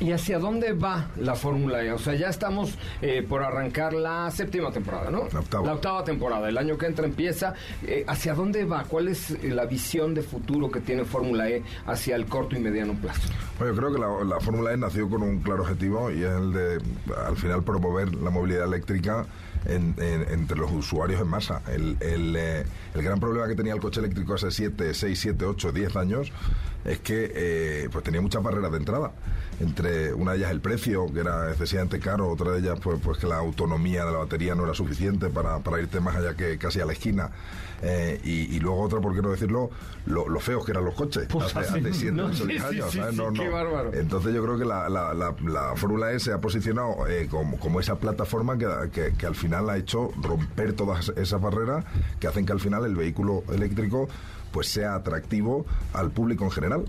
¿Y 0.00 0.10
hacia 0.12 0.38
dónde 0.38 0.72
va 0.72 1.08
la 1.16 1.34
Fórmula 1.34 1.82
E? 1.82 1.92
O 1.92 1.98
sea, 1.98 2.14
ya 2.14 2.28
estamos 2.28 2.76
eh, 3.00 3.24
por 3.26 3.42
arrancar 3.42 3.92
la 3.92 4.30
séptima 4.30 4.72
temporada, 4.72 5.10
¿no? 5.10 5.28
La 5.32 5.40
octava. 5.40 5.66
La 5.66 5.74
octava 5.74 6.04
temporada. 6.04 6.48
El 6.48 6.58
año 6.58 6.76
que 6.76 6.86
entra 6.86 7.04
empieza. 7.04 7.54
Eh, 7.86 8.04
¿Hacia 8.06 8.34
dónde 8.34 8.64
va? 8.64 8.84
¿Cuál 8.84 9.08
es 9.08 9.30
eh, 9.30 9.50
la 9.50 9.66
visión 9.66 10.12
de 10.14 10.22
futuro 10.22 10.70
que 10.70 10.80
tiene 10.80 11.04
Fórmula 11.04 11.48
E 11.48 11.62
hacia 11.86 12.16
el 12.16 12.26
corto 12.26 12.56
y 12.56 12.58
mediano 12.58 12.94
plazo? 12.94 13.28
Bueno, 13.58 13.72
yo 13.72 13.80
creo 13.80 13.92
que 13.92 14.24
la, 14.24 14.40
Fórmula 14.40 14.72
E 14.72 14.76
nació 14.76 15.08
con 15.08 15.22
un 15.22 15.38
claro 15.40 15.62
objetivo 15.62 16.10
y 16.10 16.22
es 16.22 16.30
el 16.30 16.52
de, 16.52 16.82
al 17.26 17.36
final, 17.36 17.62
promover 17.62 18.14
la 18.16 18.30
movilidad 18.30 18.64
eléctrica 18.64 19.26
entre 19.66 20.58
los 20.58 20.70
usuarios 20.72 21.22
en 21.22 21.28
masa. 21.28 21.62
El, 21.72 21.96
el, 22.00 22.36
el, 22.36 23.02
gran 23.02 23.18
problema 23.18 23.48
que 23.48 23.54
tenía 23.54 23.72
el 23.72 23.80
coche 23.80 24.00
eléctrico 24.00 24.34
hace 24.34 24.50
7, 24.50 24.92
6, 24.92 25.18
7, 25.18 25.46
8, 25.46 25.72
10 25.72 25.96
años 25.96 26.32
es 26.84 27.00
que 27.00 27.88
pues 27.90 28.04
tenía 28.04 28.20
muchas 28.20 28.42
barreras 28.42 28.70
de 28.70 28.78
entrada. 28.78 29.12
Entre 29.60 30.12
una 30.12 30.32
de 30.32 30.38
ellas 30.38 30.50
el 30.50 30.60
precio, 30.60 31.06
que 31.12 31.20
era 31.20 31.50
excesivamente 31.50 32.00
caro, 32.00 32.28
otra 32.28 32.50
de 32.52 32.58
ellas 32.58 32.78
pues, 32.82 32.98
pues 33.02 33.18
que 33.18 33.26
la 33.26 33.36
autonomía 33.36 34.04
de 34.04 34.12
la 34.12 34.18
batería 34.18 34.54
no 34.54 34.64
era 34.64 34.74
suficiente 34.74 35.28
para, 35.28 35.60
para 35.60 35.80
irte 35.80 36.00
más 36.00 36.16
allá 36.16 36.34
que 36.34 36.58
casi 36.58 36.80
a 36.80 36.86
la 36.86 36.92
esquina. 36.92 37.30
Eh, 37.86 38.18
y, 38.24 38.58
luego 38.60 38.80
otra, 38.80 39.00
por 39.00 39.14
qué 39.14 39.20
no 39.20 39.30
decirlo, 39.30 39.70
lo, 40.06 40.40
feos 40.40 40.64
que 40.64 40.70
eran 40.70 40.84
los 40.84 40.94
coches. 40.94 41.26
Pues 41.28 41.54
hace, 41.54 41.74
años. 41.78 42.02
Entonces 43.92 44.34
yo 44.34 44.42
creo 44.42 44.58
que 44.58 44.64
la, 44.64 44.88
la, 44.88 45.12
la, 45.12 45.76
Fórmula 45.76 46.12
E 46.12 46.18
se 46.18 46.32
ha 46.32 46.38
posicionado 46.40 47.06
eh, 47.06 47.28
como, 47.30 47.58
como, 47.58 47.80
esa 47.80 47.96
plataforma 47.96 48.56
que, 48.56 49.12
que, 49.16 49.26
al 49.26 49.34
final 49.34 49.68
ha 49.68 49.76
hecho 49.76 50.10
romper 50.22 50.72
todas 50.72 51.12
esas 51.16 51.40
barreras 51.40 51.84
que 52.20 52.26
hacen 52.26 52.46
que 52.46 52.52
al 52.52 52.60
final 52.60 52.86
el 52.86 52.96
vehículo 52.96 53.44
eléctrico 53.52 54.08
pues 54.54 54.68
sea 54.68 54.94
atractivo 54.94 55.66
al 55.92 56.12
público 56.12 56.44
en 56.44 56.52
general 56.52 56.84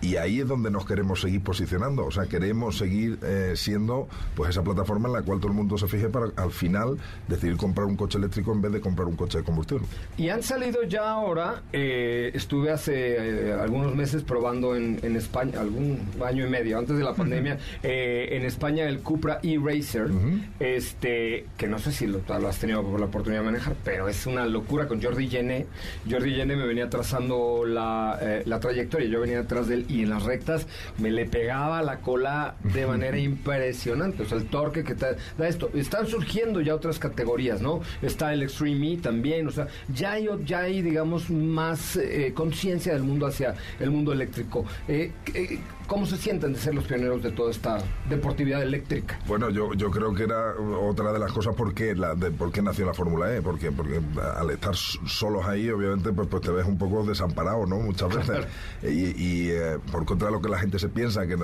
y 0.00 0.16
ahí 0.16 0.40
es 0.40 0.48
donde 0.48 0.70
nos 0.70 0.84
queremos 0.84 1.20
seguir 1.20 1.42
posicionando. 1.42 2.04
O 2.04 2.10
sea, 2.10 2.26
queremos 2.26 2.76
seguir 2.76 3.18
eh, 3.22 3.52
siendo 3.56 4.08
pues 4.34 4.50
esa 4.50 4.62
plataforma 4.62 5.08
en 5.08 5.14
la 5.14 5.22
cual 5.22 5.38
todo 5.38 5.48
el 5.48 5.54
mundo 5.54 5.78
se 5.78 5.88
fije 5.88 6.08
para 6.08 6.26
al 6.36 6.50
final 6.50 6.98
decidir 7.28 7.56
comprar 7.56 7.86
un 7.86 7.96
coche 7.96 8.18
eléctrico 8.18 8.52
en 8.52 8.60
vez 8.60 8.72
de 8.72 8.80
comprar 8.80 9.08
un 9.08 9.16
coche 9.16 9.38
de 9.38 9.44
combustión. 9.44 9.82
Y 10.16 10.28
han 10.28 10.42
salido 10.42 10.82
ya 10.82 11.10
ahora, 11.10 11.62
eh, 11.72 12.30
estuve 12.34 12.70
hace 12.70 13.48
eh, 13.48 13.52
algunos 13.52 13.94
meses 13.94 14.22
probando 14.22 14.76
en, 14.76 15.14
España, 15.14 15.60
algún 15.60 16.00
año 16.24 16.46
y 16.46 16.50
medio 16.50 16.78
antes 16.78 16.96
de 16.96 17.04
la 17.04 17.14
pandemia, 17.14 17.58
en 17.82 18.44
España 18.44 18.88
el 18.88 19.00
Cupra 19.00 19.38
e-Racer, 19.42 20.10
este, 20.58 21.46
que 21.56 21.68
no 21.68 21.78
sé 21.78 21.92
si 21.92 22.06
lo, 22.08 22.20
has 22.28 22.58
tenido 22.58 22.82
la 22.98 23.06
oportunidad 23.06 23.42
de 23.42 23.46
manejar, 23.46 23.76
pero 23.84 24.08
es 24.08 24.26
una 24.26 24.44
locura 24.46 24.88
con 24.88 25.00
Jordi 25.00 25.28
Yene. 25.28 25.66
Jordi 26.10 26.34
Yene 26.34 26.56
me 26.56 26.66
venía 26.66 26.90
trazando 26.90 27.64
la, 27.64 28.18
la 28.44 28.60
trayectoria, 28.60 29.08
yo 29.08 29.20
venía 29.20 29.42
detrás 29.42 29.68
del 29.68 29.86
y 29.94 30.02
en 30.02 30.10
las 30.10 30.24
rectas 30.24 30.66
me 30.98 31.10
le 31.10 31.26
pegaba 31.26 31.82
la 31.82 32.00
cola 32.00 32.56
de 32.62 32.86
manera 32.86 33.18
impresionante. 33.18 34.24
O 34.24 34.26
sea, 34.26 34.38
el 34.38 34.46
torque 34.46 34.84
que 34.84 34.94
te 34.94 35.16
da 35.38 35.48
esto. 35.48 35.70
Están 35.74 36.06
surgiendo 36.06 36.60
ya 36.60 36.74
otras 36.74 36.98
categorías, 36.98 37.60
¿no? 37.60 37.80
Está 38.02 38.32
el 38.32 38.42
Extreme 38.42 38.94
E 38.94 38.96
también. 38.98 39.46
O 39.46 39.50
sea, 39.50 39.68
ya 39.92 40.12
hay, 40.12 40.28
ya 40.44 40.60
hay 40.60 40.82
digamos, 40.82 41.30
más 41.30 41.96
eh, 41.96 42.32
conciencia 42.34 42.92
del 42.92 43.02
mundo 43.02 43.26
hacia 43.26 43.54
el 43.80 43.90
mundo 43.90 44.12
eléctrico. 44.12 44.64
Eh, 44.88 45.12
eh, 45.34 45.58
¿Cómo 45.86 46.06
se 46.06 46.16
sienten 46.16 46.54
de 46.54 46.58
ser 46.58 46.74
los 46.74 46.84
pioneros 46.84 47.22
de 47.22 47.30
toda 47.30 47.50
esta 47.50 47.78
deportividad 48.08 48.62
eléctrica? 48.62 49.18
Bueno, 49.26 49.50
yo, 49.50 49.74
yo 49.74 49.90
creo 49.90 50.14
que 50.14 50.22
era 50.22 50.54
otra 50.80 51.12
de 51.12 51.18
las 51.18 51.30
cosas 51.30 51.54
por 51.54 51.74
qué, 51.74 51.94
la, 51.94 52.14
de, 52.14 52.30
por 52.30 52.50
qué 52.50 52.62
nació 52.62 52.86
la 52.86 52.94
Fórmula 52.94 53.34
E, 53.34 53.42
porque, 53.42 53.70
porque 53.70 54.00
al 54.36 54.50
estar 54.50 54.74
solos 54.74 55.44
ahí, 55.46 55.68
obviamente, 55.68 56.10
pues, 56.12 56.26
pues 56.28 56.42
te 56.42 56.50
ves 56.50 56.66
un 56.66 56.78
poco 56.78 57.04
desamparado, 57.04 57.66
¿no? 57.66 57.76
Muchas 57.76 58.14
veces. 58.14 58.46
y, 58.82 59.50
eh, 59.50 59.78
por 59.92 60.06
contra 60.06 60.28
de 60.28 60.32
lo 60.32 60.40
que 60.40 60.48
la 60.48 60.58
gente 60.58 60.78
se 60.78 60.88
piensa, 60.88 61.26
que 61.26 61.36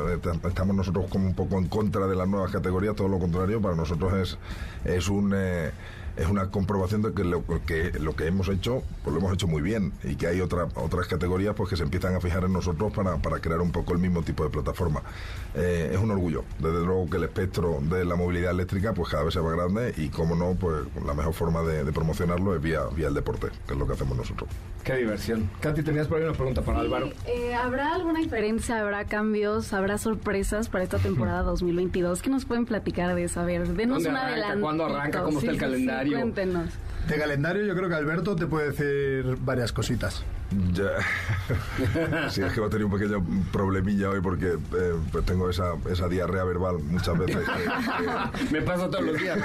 estamos 0.48 0.74
nosotros 0.74 1.06
como 1.10 1.26
un 1.26 1.34
poco 1.34 1.58
en 1.58 1.68
contra 1.68 2.06
de 2.06 2.16
las 2.16 2.26
nuevas 2.26 2.50
categorías, 2.50 2.96
todo 2.96 3.08
lo 3.08 3.18
contrario, 3.18 3.60
para 3.60 3.74
nosotros 3.74 4.12
es, 4.14 4.38
es 4.90 5.08
un... 5.08 5.32
Eh, 5.34 5.70
es 6.20 6.28
una 6.28 6.50
comprobación 6.50 7.00
de 7.02 7.14
que 7.14 7.24
lo 7.24 7.42
que 7.66 7.92
lo 7.98 8.14
que 8.14 8.26
hemos 8.26 8.48
hecho 8.48 8.82
pues 9.02 9.14
lo 9.14 9.20
hemos 9.20 9.32
hecho 9.32 9.46
muy 9.46 9.62
bien 9.62 9.92
y 10.04 10.16
que 10.16 10.26
hay 10.26 10.40
otra, 10.40 10.68
otras 10.74 11.06
categorías 11.06 11.54
pues 11.56 11.70
que 11.70 11.76
se 11.76 11.82
empiezan 11.82 12.14
a 12.14 12.20
fijar 12.20 12.44
en 12.44 12.52
nosotros 12.52 12.92
para, 12.92 13.16
para 13.16 13.38
crear 13.40 13.60
un 13.60 13.72
poco 13.72 13.94
el 13.94 13.98
mismo 13.98 14.22
tipo 14.22 14.44
de 14.44 14.50
plataforma 14.50 15.02
Eh, 15.54 15.90
es 15.92 15.98
un 15.98 16.10
orgullo 16.10 16.44
desde 16.58 16.84
luego 16.84 17.08
que 17.10 17.16
el 17.16 17.24
espectro 17.24 17.78
de 17.82 18.04
la 18.04 18.16
movilidad 18.16 18.52
eléctrica 18.52 18.92
pues 18.92 19.08
cada 19.10 19.24
vez 19.24 19.34
se 19.34 19.40
va 19.40 19.50
grande 19.50 19.94
y 19.96 20.08
como 20.08 20.36
no 20.36 20.54
pues 20.54 20.84
la 21.04 21.14
mejor 21.14 21.32
forma 21.32 21.62
de, 21.62 21.84
de 21.84 21.92
promocionarlo 21.92 22.54
es 22.54 22.62
vía, 22.62 22.82
vía 22.94 23.08
el 23.08 23.14
deporte 23.14 23.48
que 23.66 23.72
es 23.72 23.78
lo 23.78 23.86
que 23.86 23.94
hacemos 23.94 24.16
nosotros 24.16 24.48
Qué 24.84 24.96
diversión. 24.96 25.50
Katy, 25.60 25.82
tenías 25.82 26.08
por 26.08 26.18
ahí 26.18 26.24
una 26.24 26.32
pregunta 26.32 26.62
para 26.62 26.80
Álvaro. 26.80 27.10
Eh, 27.26 27.54
¿Habrá 27.54 27.94
alguna 27.94 28.20
diferencia, 28.20 28.80
habrá 28.80 29.04
cambios, 29.04 29.74
habrá 29.74 29.98
sorpresas 29.98 30.70
para 30.70 30.84
esta 30.84 30.98
temporada 30.98 31.42
2022? 31.42 32.22
¿Qué 32.22 32.30
nos 32.30 32.46
pueden 32.46 32.64
platicar 32.64 33.14
de 33.14 33.24
eso? 33.24 33.40
A 33.40 33.44
ver, 33.44 33.68
denos 33.68 34.02
¿Dónde 34.02 34.08
una 34.08 34.26
adelantito. 34.26 34.60
¿Cuándo 34.62 34.86
arranca? 34.86 35.22
¿Cómo 35.22 35.38
está 35.38 35.50
el 35.50 35.58
calendario? 35.58 36.09
Cuéntenos. 36.10 36.70
De 37.08 37.18
calendario 37.18 37.64
yo 37.64 37.74
creo 37.74 37.88
que 37.88 37.94
Alberto 37.94 38.36
te 38.36 38.46
puede 38.46 38.72
decir 38.72 39.38
varias 39.40 39.72
cositas. 39.72 40.22
Ya. 40.72 42.28
sí, 42.30 42.42
es 42.42 42.52
que 42.52 42.60
va 42.60 42.66
a 42.66 42.70
tener 42.70 42.84
un 42.84 42.90
pequeño 42.92 43.24
problemilla 43.52 44.10
hoy 44.10 44.20
porque 44.20 44.46
eh, 44.48 44.94
pues 45.12 45.24
tengo 45.24 45.48
esa, 45.48 45.74
esa 45.90 46.08
diarrea 46.08 46.42
verbal 46.44 46.78
muchas 46.80 47.16
veces. 47.18 47.38
que- 47.38 48.44
que- 48.48 48.50
Me 48.52 48.62
pasa 48.62 48.90
todos 48.90 49.04
los 49.04 49.20
días. 49.20 49.38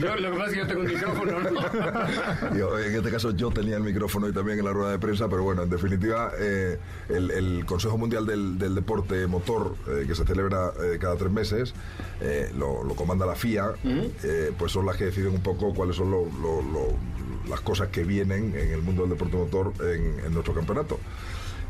Yo, 0.00 0.16
lo 0.16 0.32
que 0.32 0.38
pasa 0.38 0.46
es 0.46 0.52
que 0.52 0.58
yo 0.58 0.66
tengo 0.66 0.80
un 0.82 0.86
micrófono, 0.86 1.40
¿no? 1.40 2.56
Yo, 2.58 2.78
en 2.78 2.94
este 2.94 3.10
caso 3.10 3.30
yo 3.30 3.50
tenía 3.50 3.76
el 3.76 3.82
micrófono 3.82 4.28
y 4.28 4.32
también 4.32 4.58
en 4.58 4.64
la 4.66 4.72
rueda 4.72 4.90
de 4.92 4.98
prensa, 4.98 5.28
pero 5.28 5.42
bueno, 5.42 5.62
en 5.62 5.70
definitiva, 5.70 6.32
eh, 6.38 6.78
el, 7.08 7.30
el 7.30 7.64
Consejo 7.64 7.96
Mundial 7.96 8.26
del, 8.26 8.58
del 8.58 8.74
Deporte 8.74 9.26
Motor, 9.26 9.76
eh, 9.88 10.04
que 10.06 10.14
se 10.14 10.24
celebra 10.24 10.72
eh, 10.82 10.98
cada 11.00 11.16
tres 11.16 11.30
meses, 11.30 11.74
eh, 12.20 12.50
lo, 12.58 12.84
lo 12.84 12.94
comanda 12.94 13.24
la 13.26 13.34
FIA, 13.34 13.72
eh, 13.84 14.52
pues 14.58 14.72
son 14.72 14.86
las 14.86 14.96
que 14.96 15.06
deciden 15.06 15.32
un 15.34 15.42
poco 15.42 15.72
cuáles 15.74 15.96
son 15.96 16.10
lo- 16.10 16.26
lo- 16.26 17.10
las 17.48 17.60
cosas 17.62 17.88
que 17.88 18.04
vienen 18.04 18.54
en 18.54 18.70
el 18.70 18.80
mundo 18.82 19.02
del 19.02 19.10
deporte 19.10 19.36
motor 19.36 19.72
en, 19.80 20.24
en 20.24 20.32
nuestro 20.32 20.49
campeonato. 20.54 20.98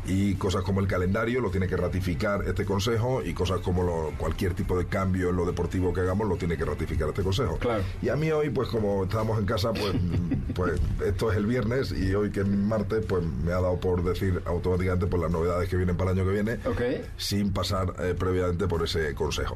Y 0.03 0.33
cosas 0.33 0.63
como 0.63 0.79
el 0.79 0.87
calendario 0.87 1.41
lo 1.41 1.51
tiene 1.51 1.67
que 1.67 1.77
ratificar 1.77 2.43
este 2.47 2.65
consejo 2.65 3.21
y 3.23 3.35
cosas 3.35 3.59
como 3.59 3.83
lo- 3.83 4.11
cualquier 4.17 4.55
tipo 4.55 4.75
de 4.75 4.87
cambio 4.87 5.29
en 5.29 5.35
lo 5.35 5.45
deportivo 5.45 5.93
que 5.93 6.01
hagamos 6.01 6.27
lo 6.27 6.37
tiene 6.37 6.57
que 6.57 6.65
ratificar 6.65 7.09
este 7.09 7.21
consejo. 7.21 7.57
Claro. 7.57 7.83
Y 8.01 8.09
a 8.09 8.15
mí 8.15 8.31
hoy, 8.31 8.49
pues 8.49 8.67
como 8.69 9.03
estábamos 9.03 9.37
en 9.37 9.45
casa, 9.45 9.71
pues, 9.73 9.93
pues 10.55 10.81
esto 11.05 11.31
es 11.31 11.37
el 11.37 11.45
viernes 11.45 11.91
y 11.91 12.15
hoy 12.15 12.31
que 12.31 12.39
es 12.39 12.47
martes, 12.47 13.05
pues 13.07 13.23
me 13.23 13.51
ha 13.51 13.61
dado 13.61 13.79
por 13.79 14.03
decir 14.03 14.41
automáticamente 14.45 15.05
pues 15.05 15.21
las 15.21 15.31
novedades 15.31 15.69
que 15.69 15.75
vienen 15.77 15.95
para 15.95 16.11
el 16.13 16.17
año 16.19 16.27
que 16.27 16.33
viene, 16.33 16.53
Ok. 16.65 16.81
sin 17.17 17.53
pasar 17.53 17.93
eh, 17.99 18.15
previamente 18.17 18.67
por 18.67 18.81
ese 18.83 19.13
consejo. 19.13 19.55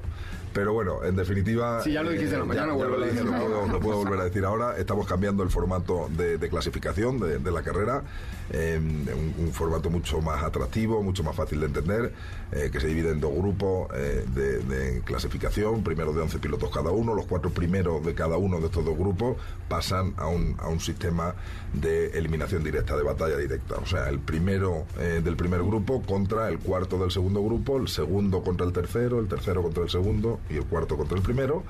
Pero 0.56 0.72
bueno, 0.72 1.04
en 1.04 1.18
definitiva... 1.18 1.82
Sí, 1.84 1.92
ya 1.92 2.02
lo 2.02 2.12
dijiste 2.12 2.38
la 2.38 2.44
eh, 2.44 2.48
mañana, 2.48 2.68
ya- 2.68 2.72
ya 2.72 2.78
vuelvo 2.78 2.96
lo 2.98 3.04
a 3.04 3.08
dije, 3.10 3.24
lo 3.26 3.32
puedo, 3.32 3.68
lo 3.68 3.80
puedo 3.82 3.98
volver 3.98 4.20
a 4.22 4.24
decir 4.24 4.46
ahora. 4.46 4.78
Estamos 4.78 5.06
cambiando 5.06 5.44
el 5.44 5.50
formato 5.50 6.08
de, 6.16 6.38
de 6.38 6.48
clasificación 6.50 7.20
de, 7.20 7.40
de 7.40 7.52
la 7.52 7.62
carrera, 7.62 8.04
eh, 8.52 8.80
un, 8.80 9.34
un 9.38 9.52
formato 9.52 9.90
mucho 9.90 10.22
más 10.22 10.42
atractivo, 10.44 11.04
mucho 11.04 11.24
más 11.26 11.36
fácil 11.36 11.60
de 11.60 11.66
entender, 11.66 12.14
eh, 12.54 12.70
que 12.72 12.80
se 12.80 12.88
divide 12.88 13.10
en 13.12 13.20
dos 13.20 13.34
grupos 13.36 13.90
de, 13.90 14.60
de 14.60 15.02
clasificación, 15.02 15.84
primero 15.84 16.14
de 16.14 16.22
11 16.22 16.40
pilotos 16.40 16.70
cada 16.72 16.90
uno, 16.92 17.14
los 17.16 17.26
cuatro 17.26 17.50
primeros 17.50 18.06
de 18.06 18.14
cada 18.16 18.38
uno 18.38 18.62
de 18.62 18.68
estos 18.68 18.86
dos 18.86 18.98
grupos 18.98 19.36
pasan 19.68 20.14
a 20.16 20.28
un, 20.28 20.56
a 20.60 20.70
un 20.70 20.80
sistema 20.80 21.36
de 21.74 22.18
eliminación 22.18 22.64
directa, 22.64 22.96
de 22.96 23.04
batalla 23.04 23.36
directa. 23.36 23.76
O 23.76 23.86
sea, 23.86 24.08
el 24.08 24.20
primero 24.20 24.86
del 24.98 25.36
primer 25.36 25.62
grupo 25.64 26.02
contra 26.04 26.48
el 26.48 26.60
cuarto 26.60 26.98
del 26.98 27.12
segundo 27.12 27.44
grupo, 27.44 27.78
el 27.78 27.90
segundo 27.90 28.42
contra 28.42 28.66
el 28.66 28.72
tercero, 28.72 29.20
el 29.20 29.28
tercero 29.28 29.62
contra 29.62 29.84
el 29.84 29.90
segundo 29.90 30.40
y 30.50 30.58
el 30.58 30.66
cuarto 30.66 30.98
contra 30.98 31.18
el 31.18 31.24
primero. 31.24 31.64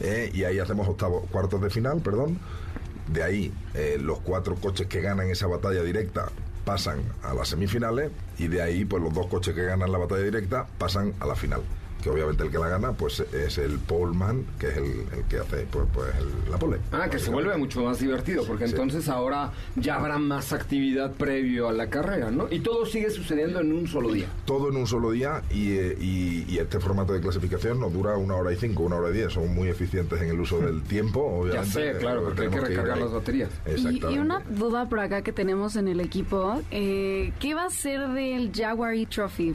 Eh, 0.00 0.30
y 0.32 0.44
ahí 0.44 0.58
hacemos 0.58 0.88
octavos, 0.88 1.24
cuartos 1.30 1.60
de 1.60 1.70
final, 1.70 2.00
perdón. 2.00 2.38
De 3.08 3.22
ahí 3.22 3.52
eh, 3.74 3.98
los 4.00 4.20
cuatro 4.20 4.54
coches 4.56 4.86
que 4.86 5.00
ganan 5.00 5.28
esa 5.28 5.46
batalla 5.46 5.82
directa 5.82 6.30
pasan 6.64 7.02
a 7.22 7.34
las 7.34 7.48
semifinales 7.48 8.10
y 8.38 8.46
de 8.46 8.62
ahí 8.62 8.84
pues 8.84 9.02
los 9.02 9.12
dos 9.12 9.26
coches 9.26 9.54
que 9.54 9.64
ganan 9.64 9.90
la 9.90 9.98
batalla 9.98 10.22
directa 10.22 10.66
pasan 10.78 11.12
a 11.20 11.26
la 11.26 11.34
final. 11.34 11.62
Que 12.02 12.10
obviamente 12.10 12.42
el 12.42 12.50
que 12.50 12.58
la 12.58 12.68
gana 12.68 12.92
pues 12.92 13.20
es 13.20 13.58
el 13.58 13.78
poleman, 13.78 14.44
que 14.58 14.68
es 14.68 14.76
el, 14.76 14.84
el 15.16 15.24
que 15.28 15.38
hace 15.38 15.66
pues, 15.70 15.86
pues 15.94 16.08
el- 16.18 16.50
la 16.50 16.58
pole. 16.58 16.78
Ah, 16.90 17.08
que 17.08 17.18
se 17.18 17.30
vuelve 17.30 17.56
mucho 17.56 17.82
más 17.82 17.98
divertido, 18.00 18.44
porque 18.44 18.66
Sí. 18.66 18.72
entonces 18.72 19.08
ahora 19.08 19.52
ya 19.76 19.96
habrá 19.96 20.18
más 20.18 20.52
actividad 20.52 21.12
previo 21.12 21.68
a 21.68 21.72
la 21.72 21.88
carrera, 21.88 22.30
¿no? 22.30 22.48
Y 22.50 22.60
todo 22.60 22.84
sigue 22.86 23.10
sucediendo 23.10 23.60
en 23.60 23.72
un 23.72 23.86
solo 23.86 24.12
día. 24.12 24.26
todo 24.44 24.68
en 24.70 24.76
un 24.76 24.86
solo 24.86 25.12
día 25.12 25.42
y, 25.50 25.72
eh, 25.76 25.96
y- 26.00 26.44
y 26.52 26.58
este 26.58 26.80
formato 26.80 27.12
de 27.12 27.20
clasificación 27.20 27.78
nos 27.80 27.92
dura 27.92 28.16
una 28.16 28.34
hora 28.34 28.52
y 28.52 28.56
cinco, 28.56 28.82
una 28.82 28.96
hora 28.96 29.10
y 29.10 29.12
diez. 29.14 29.32
Son 29.32 29.54
muy 29.54 29.68
eficientes 29.68 30.20
en 30.20 30.28
el 30.28 30.40
uso 30.40 30.58
del 30.58 30.82
tiempo, 30.92 31.20
Ya 31.46 31.60
obviamente. 31.60 31.92
sé, 31.92 31.98
claro, 31.98 32.24
porque 32.24 32.42
hay 32.42 32.48
que 32.48 32.60
recargar 32.60 32.98
las 32.98 33.12
baterías. 33.12 33.50
Y, 33.66 33.70
Exactamente. 33.70 34.12
y 34.12 34.18
una 34.18 34.40
duda 34.50 34.88
por 34.88 34.98
acá 35.00 35.22
que 35.22 35.32
tenemos 35.32 35.76
en 35.76 35.86
el 35.88 36.00
equipo, 36.00 36.60
eh, 36.70 37.32
¿qué 37.38 37.54
va 37.54 37.66
a 37.66 37.70
ser 37.70 38.08
del 38.08 38.50
Jaguar 38.52 38.94
E-Trophy? 38.94 39.54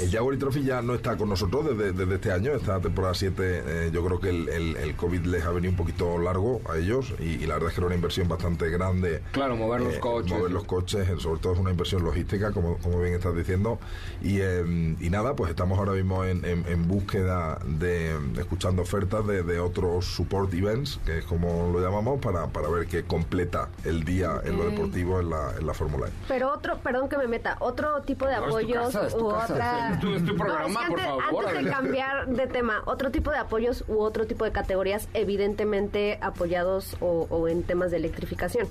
El 0.00 0.10
Jaguar 0.10 0.36
Trophy 0.38 0.62
ya 0.64 0.80
no 0.82 0.94
está 0.94 1.16
con 1.16 1.28
nosotros 1.28 1.66
desde, 1.76 1.92
desde 1.92 2.14
este 2.14 2.32
año, 2.32 2.52
esta 2.52 2.80
temporada 2.80 3.14
7. 3.14 3.34
eh, 3.66 3.90
yo 3.92 4.04
creo 4.04 4.18
que 4.20 4.30
el, 4.30 4.48
el- 4.48 4.76
el 4.76 4.96
COVID 4.96 5.26
les 5.26 5.44
ha 5.44 5.50
venido 5.50 5.70
un 5.70 5.76
poquito 5.76 6.18
largo 6.18 6.60
a 6.70 6.76
ellos 6.78 7.12
y, 7.18 7.24
y 7.42 7.46
la 7.46 7.54
verdad 7.54 7.68
es 7.68 7.74
que 7.74 7.80
era 7.80 7.86
una 7.86 7.94
inversión 7.96 8.28
bastante 8.28 8.70
grande. 8.70 9.22
Claro, 9.32 9.56
mover 9.56 9.80
los 9.82 9.94
eh, 9.94 10.00
coches. 10.00 10.32
Mover 10.32 10.50
los 10.52 10.64
coches, 10.64 11.08
eh, 11.08 11.16
sobre 11.18 11.40
todo 11.40 11.52
es 11.54 11.58
una 11.58 11.70
inversión 11.70 12.02
logística, 12.02 12.50
como, 12.52 12.78
como 12.78 13.00
bien 13.00 13.14
estás 13.14 13.34
diciendo. 13.34 13.78
Y, 14.22 14.38
eh, 14.40 14.96
y 14.98 15.10
nada, 15.10 15.34
pues 15.36 15.50
estamos 15.50 15.78
ahora 15.78 15.92
mismo 15.92 16.24
en, 16.24 16.44
en- 16.44 16.64
en 16.66 16.88
búsqueda 16.88 17.58
de, 17.66 18.16
escuchando 18.38 18.82
ofertas 18.82 19.26
de, 19.26 19.42
de 19.42 19.60
otros 19.60 20.06
support 20.06 20.52
events, 20.54 20.98
que 21.04 21.18
es 21.18 21.24
como 21.24 21.70
lo 21.72 21.80
llamamos, 21.80 22.20
para, 22.20 22.46
para 22.46 22.68
ver 22.68 22.86
qué 22.86 23.02
completa 23.04 23.68
el 23.84 24.04
día 24.04 24.40
en 24.44 24.56
lo 24.56 24.64
deportivo 24.70 25.20
en 25.20 25.30
la, 25.30 25.52
en 25.58 25.66
la 25.66 25.74
Fórmula 25.74 26.06
E. 26.08 26.10
Pero 26.28 26.52
otro, 26.52 26.78
perdón 26.78 27.08
que 27.08 27.18
me 27.18 27.26
meta, 27.26 27.56
otro 27.60 28.00
tipo 28.02 28.26
de 28.26 28.36
No, 28.36 28.44
es 28.44 28.48
tu 28.50 28.56
apoyos 28.58 28.84
casa, 28.94 29.06
es 29.06 29.16
tu 29.16 29.26
u 29.28 29.30
casa, 29.32 29.89
es 29.94 30.00
tu- 30.00 30.14
es 30.14 30.24
tu 30.24 30.36
programa, 30.36 30.82
No, 30.82 30.88
por 30.88 31.00
antes, 31.00 31.04
favor. 31.24 31.46
Antes 31.46 31.64
de 31.64 31.70
cambiar 31.70 32.26
de 32.28 32.46
tema, 32.46 32.82
otro 32.86 33.10
tipo 33.10 33.30
de 33.30 33.38
apoyos 33.38 33.84
u 33.88 33.98
otro 34.00 34.26
tipo 34.26 34.44
de 34.44 34.52
categorías, 34.52 35.08
evidentemente 35.14 36.18
apoyados 36.20 36.96
o, 37.00 37.26
o 37.30 37.48
en 37.48 37.62
temas 37.62 37.90
de 37.90 37.96
electrificación, 37.98 38.68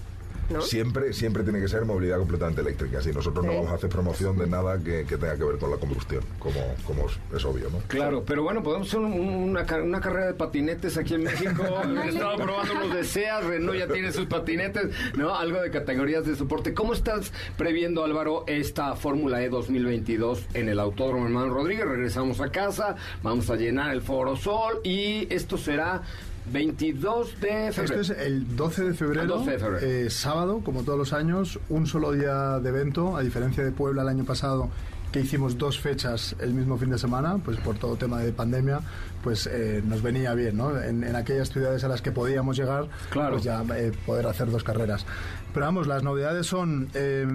¿no? 0.49 0.61
Siempre, 0.61 1.13
siempre 1.13 1.43
tiene 1.43 1.59
que 1.59 1.67
ser 1.67 1.85
movilidad 1.85 2.17
completamente 2.17 2.61
eléctrica. 2.61 3.01
Si 3.01 3.11
nosotros 3.11 3.45
no 3.45 3.53
vamos 3.55 3.71
a 3.71 3.75
hacer 3.75 3.89
promoción 3.89 4.37
de 4.37 4.47
nada 4.47 4.77
que, 4.79 5.05
que 5.05 5.17
tenga 5.17 5.37
que 5.37 5.43
ver 5.43 5.57
con 5.57 5.71
la 5.71 5.77
combustión, 5.77 6.23
como, 6.39 6.59
como 6.85 7.05
es, 7.35 7.45
obvio, 7.45 7.69
¿no? 7.69 7.79
Claro, 7.87 8.23
pero 8.25 8.43
bueno, 8.43 8.61
podemos 8.63 8.87
hacer 8.87 8.99
un- 8.99 9.13
una, 9.13 9.65
una 9.83 10.01
carrera 10.01 10.27
de 10.27 10.33
patinetes 10.33 10.97
aquí 10.97 11.13
en 11.15 11.23
México. 11.23 11.63
He 12.05 12.09
estado 12.09 12.35
probando 12.37 12.73
los 12.75 12.93
de 12.93 13.03
SEA, 13.03 13.41
Renault 13.41 13.77
ya 13.79 13.87
tiene 13.87 14.11
sus 14.11 14.25
patinetes, 14.25 14.87
¿no? 15.15 15.35
Algo 15.35 15.61
de 15.61 15.69
categorías 15.71 16.25
de 16.25 16.35
soporte. 16.35 16.73
¿Cómo 16.73 16.93
estás 16.93 17.31
previendo, 17.57 18.03
Álvaro, 18.03 18.43
esta 18.47 18.95
Fórmula 18.95 19.41
E 19.43 19.49
2022 19.49 20.45
en 20.53 20.69
el 20.69 20.79
Autódromo 20.79 21.25
Hermano 21.25 21.53
Rodríguez? 21.53 21.85
Regresamos 21.85 22.41
a 22.41 22.51
casa, 22.51 22.95
vamos 23.23 23.49
a 23.49 23.55
llenar 23.55 23.91
el 23.93 24.01
Foro 24.01 24.35
Sol 24.35 24.79
y 24.83 25.27
esto 25.33 25.57
será 25.57 26.01
22 26.51 27.39
de 27.41 27.71
febrero. 27.71 28.01
Esto 28.01 28.13
es 28.13 28.19
el 28.19 28.55
12 28.55 28.83
de 28.83 28.93
febrero, 28.93 29.21
El 29.21 29.27
12 29.27 29.51
de 29.51 29.59
febrero. 29.59 29.85
eh, 29.85 30.09
sábado, 30.09 30.61
como 30.63 30.83
todos 30.83 30.97
los 30.97 31.13
años, 31.13 31.59
un 31.69 31.85
solo 31.87 32.11
día 32.11 32.59
de 32.59 32.69
evento, 32.69 33.15
a 33.17 33.21
diferencia 33.21 33.63
de 33.63 33.71
Puebla 33.71 34.01
el 34.03 34.07
año 34.09 34.23
pasado, 34.25 34.69
que 35.11 35.21
hicimos 35.21 35.57
dos 35.57 35.79
fechas 35.79 36.35
el 36.39 36.53
mismo 36.53 36.77
fin 36.77 36.89
de 36.91 36.97
semana, 36.99 37.37
pues 37.43 37.57
por 37.57 37.77
todo 37.77 37.95
tema 37.95 38.19
de 38.19 38.31
pandemia, 38.31 38.81
pues 39.23 39.47
eh, 39.51 39.81
nos 39.85 40.01
venía 40.01 40.33
bien, 40.35 40.57
¿no? 40.57 40.77
En, 40.79 41.03
en 41.03 41.15
aquellas 41.15 41.49
ciudades 41.49 41.83
a 41.83 41.87
las 41.87 42.01
que 42.01 42.11
podíamos 42.11 42.57
llegar, 42.57 42.87
Claro. 43.09 43.31
pues 43.31 43.43
ya 43.43 43.63
eh, 43.75 43.91
poder 44.05 44.27
hacer 44.27 44.51
dos 44.51 44.63
carreras. 44.63 45.05
Pero 45.53 45.65
vamos, 45.65 45.87
las 45.87 46.03
novedades 46.03 46.45
son 46.45 46.89
eh, 46.93 47.25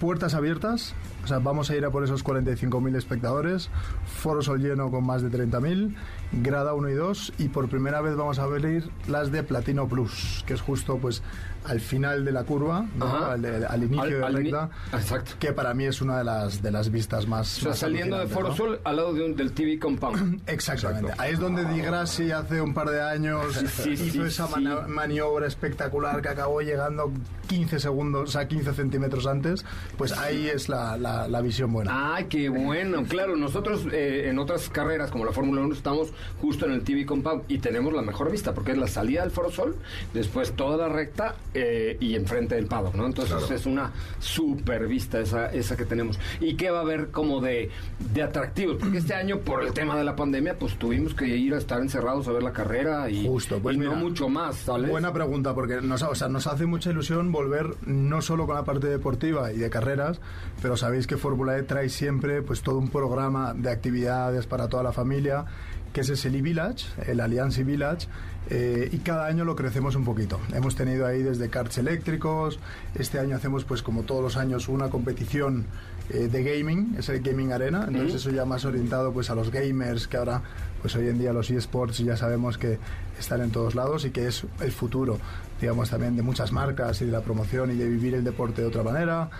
puertas 0.00 0.34
abiertas, 0.34 0.94
o 1.24 1.28
sea, 1.28 1.38
vamos 1.38 1.70
a 1.70 1.76
ir 1.76 1.84
a 1.84 1.90
por 1.90 2.02
esos 2.02 2.24
45.000 2.24 2.96
espectadores, 2.96 3.70
foro 4.04 4.42
sol 4.42 4.60
lleno 4.60 4.90
con 4.90 5.06
más 5.06 5.22
de 5.22 5.30
30.000, 5.30 5.94
grada 6.42 6.74
1 6.74 6.88
y 6.90 6.94
2, 6.94 7.34
y 7.38 7.48
por 7.48 7.68
primera 7.68 8.00
vez 8.00 8.16
vamos 8.16 8.40
a 8.40 8.42
abrir 8.42 8.90
las 9.06 9.30
de 9.30 9.44
Platino 9.44 9.86
Plus, 9.86 10.42
que 10.46 10.54
es 10.54 10.60
justo 10.60 10.98
pues 10.98 11.22
al 11.66 11.80
final 11.80 12.24
de 12.24 12.32
la 12.32 12.44
curva, 12.44 12.86
¿no? 12.96 13.24
Al, 13.26 13.42
de- 13.42 13.66
al 13.66 13.82
inicio 13.82 14.24
Al- 14.26 14.34
de 14.34 14.40
recta, 14.42 14.70
Exacto. 14.92 15.32
que 15.38 15.52
para 15.52 15.74
mí 15.74 15.84
es 15.84 16.00
una 16.00 16.18
de 16.18 16.24
las, 16.24 16.62
de 16.62 16.70
las 16.70 16.90
vistas 16.90 17.26
más... 17.26 17.58
O 17.58 17.60
sea, 17.60 17.68
más 17.70 17.78
saliendo 17.78 18.18
de 18.18 18.26
Foro 18.26 18.48
¿no? 18.48 18.56
Sol 18.56 18.80
al 18.84 18.96
lado 18.96 19.12
de 19.14 19.24
un- 19.24 19.36
del 19.36 19.52
TV 19.52 19.78
Compound. 19.78 20.42
Exactamente. 20.46 21.02
Exacto. 21.10 21.22
Ahí 21.22 21.32
es 21.32 21.38
donde 21.38 21.64
Di 21.66 21.80
Grassi 21.80 22.30
hace 22.30 22.60
un 22.60 22.74
par 22.74 22.88
de 22.90 23.02
años 23.02 23.54
sí, 23.82 23.90
hizo 23.90 24.04
sí, 24.12 24.20
esa 24.22 24.46
sí. 24.46 24.54
mani- 24.54 24.86
maniobra 24.88 25.46
espectacular 25.46 26.20
que 26.22 26.28
acabó 26.28 26.60
llegando 26.60 27.10
15 27.48 27.78
segundos, 27.80 28.28
o 28.28 28.32
sea, 28.32 28.48
15 28.48 28.74
centímetros 28.74 29.26
antes. 29.26 29.64
Pues 29.96 30.12
ahí 30.12 30.48
es 30.48 30.68
la, 30.68 30.96
la- 30.96 31.28
la 31.28 31.40
visión 31.40 31.72
buena. 31.72 32.14
Ay, 32.16 32.24
qué 32.24 32.48
bueno. 32.48 33.04
Claro, 33.08 33.36
nosotros 33.36 33.86
eh, 33.92 34.28
en 34.28 34.38
otras 34.38 34.68
carreras 34.68 35.10
como 35.10 35.24
la 35.24 35.32
Fórmula 35.32 35.60
1 35.62 35.74
estamos 35.74 36.08
justo 36.40 36.66
en 36.66 36.72
el 36.72 36.82
TV 36.82 37.06
Compound 37.06 37.44
y 37.48 37.58
tenemos 37.58 37.92
la 37.92 38.02
mejor 38.02 38.30
vista 38.30 38.52
porque 38.54 38.72
es 38.72 38.78
la 38.78 38.88
salida 38.88 39.22
del 39.22 39.30
Foro 39.30 39.50
Sol, 39.50 39.76
después 40.14 40.52
toda 40.52 40.76
la 40.76 40.92
recta 40.92 41.34
eh, 41.58 41.96
y 42.00 42.14
enfrente 42.14 42.54
del 42.54 42.66
paddock, 42.66 42.94
¿no? 42.94 43.06
Entonces 43.06 43.50
es 43.50 43.64
una 43.64 43.90
super 44.18 44.86
vista 44.86 45.20
esa, 45.20 45.46
esa 45.46 45.76
que 45.76 45.86
tenemos. 45.86 46.18
¿Y 46.38 46.54
qué 46.54 46.70
va 46.70 46.78
a 46.78 46.82
haber 46.82 47.10
como 47.10 47.40
de, 47.40 47.70
de 48.12 48.22
atractivos? 48.22 48.76
Porque 48.78 48.98
este 48.98 49.14
año, 49.14 49.38
por 49.38 49.62
el 49.62 49.72
tema 49.72 49.96
de 49.96 50.04
la 50.04 50.14
pandemia, 50.14 50.58
pues 50.58 50.78
tuvimos 50.78 51.14
que 51.14 51.26
ir 51.26 51.54
a 51.54 51.58
estar 51.58 51.80
encerrados 51.80 52.28
a 52.28 52.32
ver 52.32 52.42
la 52.42 52.52
carrera 52.52 53.08
y, 53.08 53.26
Justo, 53.26 53.58
pues 53.58 53.76
y 53.76 53.78
no 53.78 53.90
mira, 53.90 53.96
mucho 53.96 54.28
más, 54.28 54.56
¿sabes? 54.56 54.90
Buena 54.90 55.12
pregunta, 55.12 55.54
porque 55.54 55.80
nos, 55.80 56.02
o 56.02 56.14
sea, 56.14 56.28
nos 56.28 56.46
hace 56.46 56.66
mucha 56.66 56.90
ilusión 56.90 57.32
volver 57.32 57.74
no 57.86 58.20
solo 58.20 58.46
con 58.46 58.56
la 58.56 58.64
parte 58.64 58.88
deportiva 58.88 59.52
y 59.52 59.56
de 59.56 59.70
carreras, 59.70 60.20
pero 60.60 60.76
sabéis 60.76 61.06
que 61.06 61.16
Fórmula 61.16 61.56
E 61.56 61.62
trae 61.62 61.88
siempre 61.88 62.42
pues 62.42 62.62
todo 62.62 62.78
un 62.78 62.90
programa 62.90 63.54
de 63.54 63.70
actividades 63.70 64.46
para 64.46 64.68
toda 64.68 64.82
la 64.82 64.92
familia, 64.92 65.46
que 65.96 66.02
es 66.02 66.10
el 66.10 66.18
Seli 66.18 66.42
Village, 66.42 66.84
el 67.06 67.20
Allianz 67.20 67.56
Village, 67.56 68.06
eh, 68.50 68.90
y 68.92 68.98
cada 68.98 69.28
año 69.28 69.46
lo 69.46 69.56
crecemos 69.56 69.96
un 69.96 70.04
poquito. 70.04 70.38
Hemos 70.52 70.76
tenido 70.76 71.06
ahí 71.06 71.22
desde 71.22 71.48
karts 71.48 71.78
eléctricos, 71.78 72.58
este 72.96 73.18
año 73.18 73.34
hacemos 73.34 73.64
pues 73.64 73.82
como 73.82 74.02
todos 74.02 74.22
los 74.22 74.36
años 74.36 74.68
una 74.68 74.90
competición 74.90 75.64
eh, 76.10 76.28
de 76.30 76.44
gaming, 76.44 76.96
es 76.98 77.08
el 77.08 77.22
Gaming 77.22 77.50
Arena, 77.50 77.86
entonces 77.88 78.16
eso 78.16 78.30
ya 78.30 78.44
más 78.44 78.66
orientado 78.66 79.10
pues 79.10 79.30
a 79.30 79.34
los 79.34 79.50
gamers 79.50 80.06
que 80.06 80.18
ahora 80.18 80.42
pues 80.82 80.94
hoy 80.96 81.08
en 81.08 81.18
día 81.18 81.32
los 81.32 81.50
eSports 81.50 81.96
ya 81.96 82.14
sabemos 82.14 82.58
que 82.58 82.78
están 83.18 83.40
en 83.40 83.50
todos 83.50 83.74
lados 83.74 84.04
y 84.04 84.10
que 84.10 84.26
es 84.26 84.44
el 84.60 84.72
futuro, 84.72 85.18
digamos 85.62 85.88
también 85.88 86.14
de 86.14 86.22
muchas 86.22 86.52
marcas 86.52 87.00
y 87.00 87.06
de 87.06 87.12
la 87.12 87.22
promoción 87.22 87.70
y 87.70 87.74
de 87.74 87.88
vivir 87.88 88.14
el 88.14 88.22
deporte 88.22 88.60
de 88.60 88.68
otra 88.68 88.82
manera. 88.82 89.30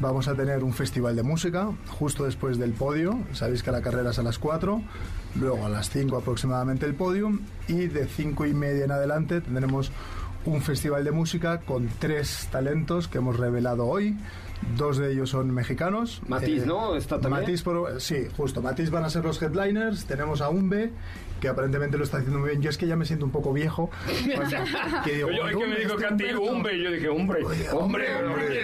Vamos 0.00 0.26
a 0.28 0.34
tener 0.34 0.64
un 0.64 0.72
festival 0.72 1.14
de 1.16 1.22
música 1.22 1.70
justo 1.98 2.24
después 2.24 2.58
del 2.58 2.72
podio. 2.72 3.18
Sabéis 3.32 3.62
que 3.62 3.70
la 3.70 3.80
carrera 3.80 4.10
es 4.10 4.18
a 4.18 4.22
las 4.22 4.38
4, 4.38 4.82
luego 5.40 5.64
a 5.64 5.68
las 5.68 5.88
5 5.90 6.16
aproximadamente 6.16 6.84
el 6.84 6.94
podium 6.94 7.40
y 7.68 7.86
de 7.86 8.06
5 8.06 8.44
y 8.46 8.54
media 8.54 8.84
en 8.84 8.90
adelante 8.90 9.40
tendremos 9.40 9.92
un 10.46 10.60
festival 10.60 11.04
de 11.04 11.10
música 11.12 11.60
con 11.60 11.88
tres 12.00 12.48
talentos 12.50 13.08
que 13.08 13.18
hemos 13.18 13.38
revelado 13.38 13.86
hoy. 13.86 14.16
Dos 14.76 14.98
de 14.98 15.12
ellos 15.12 15.30
son 15.30 15.50
mexicanos. 15.52 16.20
Matiz, 16.28 16.62
Eh, 16.64 16.66
¿no? 16.66 16.96
¿Está 16.96 17.18
también? 17.20 17.42
Matiz, 17.44 17.62
por- 17.62 18.00
sí, 18.00 18.26
justo. 18.36 18.60
Matiz 18.60 18.90
van 18.90 19.04
a 19.04 19.10
ser 19.10 19.24
los 19.24 19.40
headliners. 19.40 20.04
Tenemos 20.06 20.40
a 20.42 20.48
Umbe, 20.50 20.90
que 21.40 21.48
aparentemente 21.48 21.98
lo 21.98 22.04
está 22.04 22.18
haciendo 22.18 22.38
muy 22.38 22.50
bien. 22.50 22.62
Yo 22.62 22.70
es 22.70 22.78
que 22.78 22.86
ya 22.86 22.96
me 22.96 23.04
siento 23.04 23.24
un 23.26 23.32
poco 23.32 23.52
viejo. 23.52 23.90
que 25.04 25.14
digo, 25.16 25.28
Oye, 25.28 25.40
hoy 25.42 25.50
que 25.50 25.56
me 25.58 25.64
"Umbe, 25.64 25.76
dijo 25.80 25.92
este 25.94 26.04
Katy, 26.08 26.24
Humberto". 26.24 26.42
hombre, 26.52 26.82
yo 26.82 26.90
dije, 26.90 27.08
hombre, 27.08 27.44
hombre, 27.72 28.06
hombre. 28.24 28.60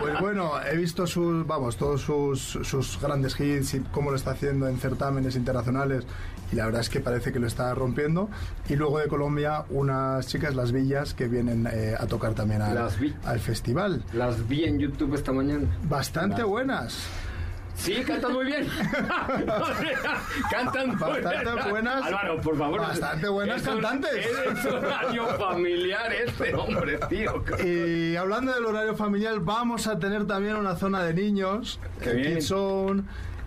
Pues 0.00 0.20
bueno, 0.20 0.52
he 0.70 0.76
visto 0.76 1.06
sus, 1.06 1.46
vamos, 1.46 1.76
todos 1.76 2.00
sus, 2.02 2.40
sus 2.62 3.00
grandes 3.00 3.38
hits 3.40 3.74
y 3.74 3.80
cómo 3.80 4.10
lo 4.10 4.16
está 4.16 4.32
haciendo 4.32 4.68
en 4.68 4.78
certámenes 4.78 5.36
internacionales 5.36 6.04
y 6.52 6.56
la 6.56 6.64
verdad 6.66 6.80
es 6.80 6.90
que 6.90 6.98
parece 7.00 7.32
que 7.32 7.38
lo 7.38 7.46
está 7.46 7.72
rompiendo. 7.74 8.28
Y 8.68 8.74
luego 8.76 8.98
de 8.98 9.06
Colombia, 9.08 9.64
unas 9.70 10.26
chicas, 10.26 10.54
las 10.56 10.72
Villas, 10.72 11.14
que 11.14 11.28
vienen 11.28 11.68
eh, 11.72 11.94
a 11.98 12.06
tocar 12.06 12.34
también 12.34 12.60
al, 12.62 12.74
Las 12.74 12.98
Vi- 12.98 13.14
al 13.24 13.38
festival. 13.38 14.02
Las 14.12 14.48
vi 14.48 14.64
en 14.64 14.78
YouTube 14.78 15.14
esta 15.14 15.32
mañana. 15.32 15.66
Bastante 15.84 16.42
buenas. 16.42 17.06
Sí, 17.80 17.94
cantan 18.04 18.32
muy 18.34 18.44
bien. 18.46 18.68
cantan 20.50 20.98
Bastante 20.98 21.44
bien. 21.44 21.70
buenas. 21.70 22.04
Álvaro, 22.04 22.40
por 22.40 22.58
favor. 22.58 22.80
Bastante 22.80 23.28
buenas 23.28 23.62
cantantes. 23.62 24.10
Es 24.26 24.64
un 24.66 24.74
horario 24.84 25.26
familiar 25.38 26.12
este 26.12 26.54
hombre, 26.54 26.98
tío. 27.08 27.42
Y 27.64 28.16
hablando 28.16 28.52
del 28.52 28.66
horario 28.66 28.94
familiar, 28.96 29.40
vamos 29.40 29.86
a 29.86 29.98
tener 29.98 30.26
también 30.26 30.56
una 30.56 30.76
zona 30.76 31.02
de 31.04 31.14
niños, 31.14 31.80
Qué 32.02 32.12
bien. 32.12 32.34
Kids 32.34 32.48
Zone, 32.48 33.02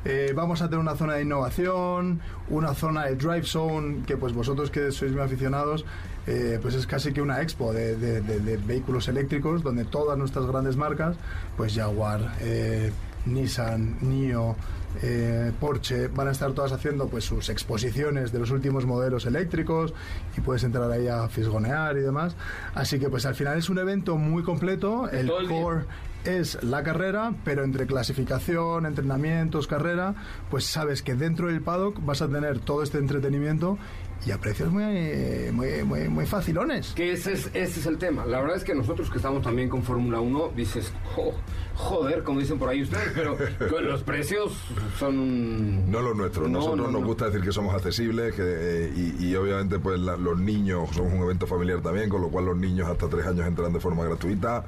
eh, 0.05 0.31
vamos 0.35 0.61
a 0.61 0.65
tener 0.65 0.79
una 0.79 0.95
zona 0.95 1.13
de 1.15 1.21
innovación, 1.21 2.19
una 2.49 2.73
zona 2.73 3.05
de 3.05 3.15
Drive 3.15 3.43
Zone, 3.45 4.03
que 4.05 4.17
pues 4.17 4.33
vosotros 4.33 4.69
que 4.71 4.91
sois 4.91 5.11
muy 5.11 5.21
aficionados, 5.21 5.85
eh, 6.27 6.57
pues 6.61 6.73
es 6.75 6.87
casi 6.87 7.13
que 7.13 7.21
una 7.21 7.41
expo 7.41 7.71
de, 7.73 7.95
de- 7.97 8.21
de- 8.21 8.39
de 8.39 8.57
vehículos 8.57 9.07
eléctricos, 9.07 9.61
donde 9.61 9.85
todas 9.85 10.17
nuestras 10.17 10.45
grandes 10.47 10.75
marcas, 10.75 11.15
pues 11.57 11.75
Jaguar, 11.75 12.33
eh, 12.41 12.91
Nissan, 13.25 13.97
NIO, 14.01 14.55
eh, 15.01 15.51
Porsche, 15.59 16.07
van 16.07 16.27
a 16.27 16.31
estar 16.31 16.51
todas 16.53 16.71
haciendo 16.71 17.07
pues 17.07 17.25
sus 17.25 17.49
exposiciones 17.49 18.31
de 18.31 18.39
los 18.39 18.51
últimos 18.51 18.85
modelos 18.85 19.25
eléctricos 19.25 19.93
y 20.37 20.41
puedes 20.41 20.63
entrar 20.63 20.91
ahí 20.91 21.07
a 21.07 21.27
fisgonear 21.29 21.97
y 21.97 22.01
demás. 22.01 22.35
Así 22.75 22.99
que 22.99 23.09
pues 23.09 23.25
al 23.25 23.35
final 23.35 23.57
es 23.57 23.69
un 23.69 23.79
evento 23.79 24.17
muy 24.17 24.43
completo. 24.43 25.09
El 25.09 25.27
Todo 25.27 25.39
el 25.39 25.47
día. 25.47 25.61
core 25.61 25.85
es 26.25 26.63
la 26.63 26.83
carrera, 26.83 27.33
pero 27.43 27.63
entre 27.63 27.85
clasificación, 27.85 28.85
entrenamientos, 28.85 29.67
carrera, 29.67 30.15
pues 30.49 30.65
sabes 30.65 31.01
que 31.01 31.15
dentro 31.15 31.47
del 31.47 31.61
paddock 31.61 32.03
vas 32.05 32.21
a 32.21 32.29
tener 32.29 32.59
todo 32.59 32.83
este 32.83 32.97
entretenimiento 32.97 33.77
y 34.25 34.31
a 34.31 34.37
precios 34.39 34.71
muy, 34.71 35.51
muy, 35.51 35.83
muy, 35.83 36.07
muy 36.07 36.25
facilones. 36.25 36.93
Que 36.93 37.11
ese 37.13 37.33
es, 37.33 37.47
ese 37.53 37.79
es 37.81 37.85
el 37.85 37.97
tema. 37.97 38.25
La 38.25 38.39
verdad 38.39 38.55
es 38.57 38.63
que 38.63 38.73
nosotros 38.73 39.09
que 39.09 39.17
estamos 39.17 39.41
también 39.43 39.67
con 39.69 39.83
Fórmula 39.83 40.19
1, 40.21 40.51
dices, 40.55 40.93
"Jo, 41.15 41.33
joder, 41.75 42.23
como 42.23 42.39
dicen 42.39 42.57
por 42.57 42.69
ahí 42.69 42.83
ustedes, 42.83 43.11
pero 43.15 43.35
los 43.81 44.03
precios 44.03 44.53
son. 44.99 45.89
No 45.91 46.01
lo 46.01 46.13
nuestro, 46.13 46.43
No, 46.43 46.59
nosotros 46.59 46.77
no, 46.77 46.91
nos 46.91 47.01
no. 47.01 47.07
gusta 47.07 47.25
decir 47.25 47.41
que 47.41 47.51
somos 47.51 47.73
accesibles 47.75 48.33
que, 48.35 48.41
eh, 48.45 48.93
y, 49.19 49.25
y 49.27 49.35
obviamente 49.35 49.79
pues 49.79 49.99
la- 49.99 50.17
los 50.17 50.39
niños 50.39 50.89
somos 50.93 51.13
un 51.13 51.19
evento 51.23 51.45
familiar 51.47 51.81
también, 51.81 52.09
con 52.09 52.21
lo 52.21 52.29
cual 52.29 52.45
los 52.45 52.57
niños 52.57 52.87
hasta 52.87 53.07
3 53.09 53.25
años 53.27 53.45
entran 53.47 53.73
de 53.73 53.79
forma 53.79 54.03
gratuita, 54.05 54.63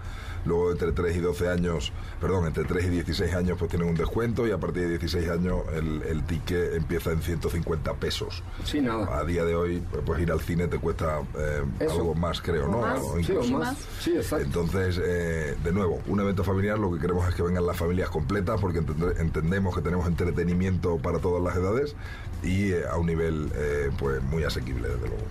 luego 0.46 0.72
entre 0.72 0.92
3 0.92 1.16
y 1.18 1.20
12 1.20 1.50
años, 1.50 1.92
perdón, 2.22 2.46
entre 2.46 2.64
3 2.64 2.86
y 2.86 2.90
16 2.90 3.34
años 3.34 3.58
pues 3.58 3.70
tienen 3.70 3.90
un 3.90 3.96
descuento 3.96 4.48
y 4.48 4.52
a 4.52 4.58
partir 4.58 4.84
de 4.84 4.90
16 4.90 5.30
años 5.30 5.62
el, 5.74 6.02
el 6.04 6.24
ticket 6.24 6.74
empieza 6.76 7.12
en 7.12 7.22
150 7.22 7.94
pesos. 7.96 8.44
Sí, 8.64 8.82
nada. 8.82 9.18
A 9.18 9.24
día 9.26 9.44
de 9.46 9.56
hoy 9.56 9.84
pues 10.06 10.22
ir 10.22 10.32
al 10.32 10.40
cine 10.42 10.68
te 10.68 10.78
cuesta 10.80 11.22
eh, 11.38 11.62
algo 11.82 12.14
más 12.16 12.42
creo, 12.42 12.68
¿no? 12.68 12.80
más, 12.82 13.00
O 13.00 13.10
Sí, 13.22 13.32
o 13.32 13.36
incluso- 13.36 13.58
más. 13.60 13.78
Sí, 14.00 14.16
exacto. 14.16 14.46
entonces, 14.46 15.00
eh, 15.04 15.56
de 15.64 15.72
nuevo, 15.72 16.02
un 16.08 16.20
evento 16.20 16.44
familiar, 16.44 16.78
lo 16.80 16.92
que 16.94 17.00
queremos 17.00 17.28
es 17.28 17.36
que 17.36 17.42
vengan 17.44 17.66
las 17.66 17.78
familias 17.78 18.10
completas 18.10 18.60
porque 18.62 18.80
entende- 18.82 19.20
entendemos 19.20 19.76
que 19.76 19.82
tenemos 19.82 20.08
entretenimiento 20.08 20.98
para 20.98 21.20
todas 21.20 21.44
las 21.44 21.56
edades 21.56 21.96
y 22.44 22.72
eh, 22.72 22.84
a 22.90 22.98
un 22.98 23.08
nivel 23.08 23.52
eh, 23.56 23.90
pues 23.98 24.22
muy 24.24 24.44
asequible, 24.44 24.88
desde 24.90 25.08
luego. 25.08 25.24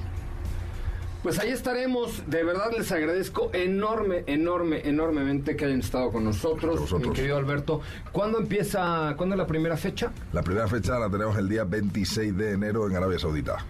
Pues 1.25 1.39
ahí 1.39 1.49
estaremos. 1.49 2.23
De 2.29 2.45
verdad 2.45 2.71
les 2.77 2.93
agradezco 2.93 3.49
enorme, 3.55 4.25
enorme, 4.27 4.83
enormemente 4.85 5.57
que 5.57 5.65
hayan 5.65 5.81
estado 5.81 6.13
con 6.13 6.23
nosotros, 6.23 6.77
A 6.77 6.81
vosotros. 6.83 7.09
mi 7.09 7.15
querido 7.15 7.39
Alberto. 7.39 7.81
¿Cuándo 8.13 8.39
empieza, 8.39 9.15
cuándo 9.17 9.35
es 9.35 9.39
la 9.39 9.47
primera 9.47 9.77
fecha? 9.79 10.13
La 10.35 10.43
primera 10.43 10.69
fecha 10.69 10.99
la 10.99 11.09
tenemos 11.09 11.37
el 11.39 11.49
día 11.49 11.65
26 11.65 12.37
de 12.37 12.53
enero 12.53 12.87
en 12.89 12.97
Arabia 12.97 13.19
Saudita. 13.19 13.65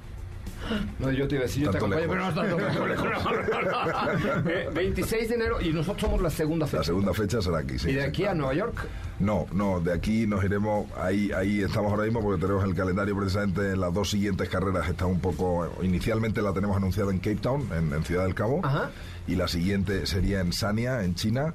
No, 0.98 1.10
yo 1.10 1.28
te 1.28 1.34
iba 1.36 1.44
a 1.44 1.46
decir, 1.46 1.64
yo 1.64 1.70
te 1.70 1.76
acompaño, 1.78 2.06
pero 2.08 2.24
no 2.26 2.34
tanto 2.34 2.58
lejos. 2.58 2.74
No, 2.74 3.62
no, 3.62 4.42
no. 4.44 4.50
Eh, 4.50 4.68
26 4.74 5.28
de 5.28 5.34
enero 5.34 5.60
y 5.60 5.72
nosotros 5.72 6.00
somos 6.02 6.22
la 6.22 6.30
segunda 6.30 6.66
fecha. 6.66 6.78
La 6.78 6.84
segunda 6.84 7.14
fecha 7.14 7.40
será 7.42 7.58
aquí, 7.58 7.78
sí. 7.78 7.90
¿Y 7.90 7.94
de 7.94 8.02
sí, 8.02 8.06
aquí 8.08 8.22
a 8.22 8.26
claro. 8.26 8.38
Nueva 8.38 8.54
York? 8.54 8.86
No, 9.20 9.46
no, 9.52 9.80
de 9.80 9.92
aquí 9.92 10.26
nos 10.26 10.42
iremos, 10.44 10.86
ahí, 11.00 11.30
ahí 11.32 11.60
estamos 11.62 11.90
ahora 11.92 12.04
mismo 12.04 12.20
porque 12.20 12.40
tenemos 12.40 12.64
el 12.64 12.74
calendario 12.74 13.16
precisamente, 13.16 13.76
las 13.76 13.94
dos 13.94 14.10
siguientes 14.10 14.48
carreras 14.48 14.88
están 14.88 15.08
un 15.08 15.20
poco, 15.20 15.70
inicialmente 15.82 16.42
la 16.42 16.52
tenemos 16.52 16.76
anunciada 16.76 17.12
en 17.12 17.18
Cape 17.18 17.36
Town, 17.36 17.68
en, 17.76 17.92
en 17.92 18.04
Ciudad 18.04 18.24
del 18.24 18.34
Cabo, 18.34 18.60
Ajá. 18.64 18.90
y 19.28 19.36
la 19.36 19.46
siguiente 19.46 20.06
sería 20.06 20.40
en 20.40 20.52
Sanya, 20.52 21.04
en 21.04 21.14
China, 21.14 21.54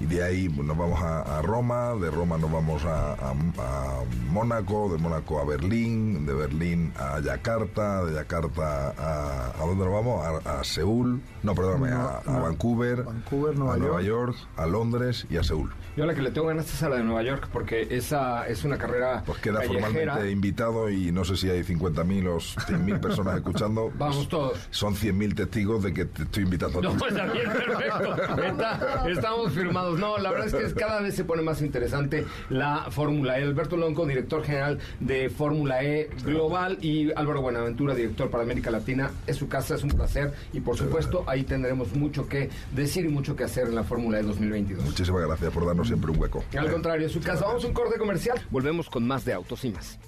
y 0.00 0.06
de 0.06 0.22
ahí 0.22 0.48
pues, 0.48 0.66
nos 0.66 0.76
vamos 0.76 1.00
a, 1.02 1.38
a 1.38 1.42
Roma, 1.42 1.94
de 1.94 2.10
Roma 2.10 2.38
nos 2.38 2.50
vamos 2.52 2.84
a, 2.84 3.14
a- 3.14 3.30
a 3.58 4.02
Mónaco, 4.30 4.88
de 4.92 4.98
Mónaco 4.98 5.40
a 5.40 5.44
Berlín, 5.44 6.24
de 6.26 6.34
Berlín 6.34 6.92
a 6.98 7.20
Yakarta, 7.20 8.04
de 8.04 8.14
Yakarta 8.14 8.90
a... 8.96 9.52
¿A 9.58 9.66
dónde 9.66 9.84
nos 9.84 9.92
vamos? 9.94 10.24
A, 10.46 10.62
Seúl, 10.64 11.20
no, 11.42 11.54
perdóname, 11.54 11.90
a, 11.92 12.18
a 12.18 12.22
no, 12.32 12.42
Vancouver, 12.42 13.02
Vancouver, 13.02 13.56
Nueva 13.56 13.74
a 13.74 13.76
Nueva 13.78 14.02
York. 14.02 14.36
York, 14.36 14.48
a 14.56 14.66
Londres 14.66 15.26
y 15.30 15.36
a 15.36 15.42
Seúl. 15.42 15.70
Yo 15.98 16.06
la 16.06 16.14
que 16.14 16.22
le 16.22 16.30
tengo 16.30 16.46
ganas 16.46 16.72
es 16.72 16.80
a 16.84 16.88
la 16.88 16.94
de 16.98 17.02
Nueva 17.02 17.24
York 17.24 17.48
porque 17.52 17.88
esa 17.90 18.46
es 18.46 18.62
una 18.62 18.78
carrera 18.78 19.24
Pues 19.26 19.40
queda 19.40 19.54
callejera. 19.62 19.84
formalmente 19.88 20.30
invitado 20.30 20.88
y 20.90 21.10
no 21.10 21.24
sé 21.24 21.36
si 21.36 21.50
hay 21.50 21.62
50.000 21.64 22.28
o 22.28 22.36
100.000 22.36 23.00
personas 23.00 23.34
escuchando. 23.34 23.90
Vamos 23.98 24.28
todos. 24.28 24.56
Son 24.70 24.94
100.000 24.94 25.34
testigos 25.34 25.82
de 25.82 25.92
que 25.92 26.04
te 26.04 26.22
estoy 26.22 26.44
invitando 26.44 26.78
a 26.78 26.82
No, 26.82 26.92
pues 26.96 27.10
está 27.12 27.24
bien, 27.32 27.50
perfecto. 27.50 28.42
Está- 28.44 29.04
estamos 29.10 29.52
firmados. 29.52 29.98
No, 29.98 30.18
la 30.18 30.30
verdad 30.30 30.46
es 30.46 30.54
que 30.54 30.64
es- 30.66 30.74
cada 30.74 31.00
vez 31.00 31.16
se 31.16 31.24
pone 31.24 31.42
más 31.42 31.60
interesante 31.62 32.24
la 32.48 32.86
Fórmula 32.90 33.40
E. 33.40 33.42
Alberto 33.42 33.76
Lonco, 33.76 34.06
director 34.06 34.44
general 34.44 34.78
de 35.00 35.28
Fórmula 35.30 35.82
E 35.82 36.10
Global, 36.24 36.78
y 36.80 37.10
Álvaro 37.16 37.40
Buenaventura, 37.42 37.96
director 37.96 38.30
para 38.30 38.44
América 38.44 38.70
Latina. 38.70 39.10
Es 39.26 39.34
su 39.36 39.48
casa, 39.48 39.74
es 39.74 39.82
un 39.82 39.90
placer. 39.90 40.32
Y 40.52 40.60
por 40.60 40.76
supuesto, 40.76 41.24
ahí 41.26 41.42
tendremos 41.42 41.92
mucho 41.96 42.28
que 42.28 42.50
decir 42.72 43.04
y 43.04 43.08
mucho 43.08 43.34
que 43.34 43.42
hacer 43.42 43.66
en 43.66 43.74
la 43.74 43.82
Fórmula 43.82 44.20
E 44.20 44.22
2022. 44.22 44.84
Muchísimas 44.84 45.26
gracias 45.26 45.52
por 45.52 45.66
darnos 45.66 45.87
siempre 45.88 46.10
un 46.12 46.20
hueco. 46.20 46.44
Al 46.56 46.70
contrario, 46.70 47.06
es 47.06 47.12
su 47.12 47.20
casa. 47.20 47.46
Vamos 47.46 47.64
a 47.64 47.66
un 47.66 47.72
corte 47.72 47.98
comercial. 47.98 48.40
Volvemos 48.50 48.88
con 48.88 49.06
más 49.06 49.24
de 49.24 49.32
Autos 49.32 49.64
y 49.64 49.70
más. 49.70 49.98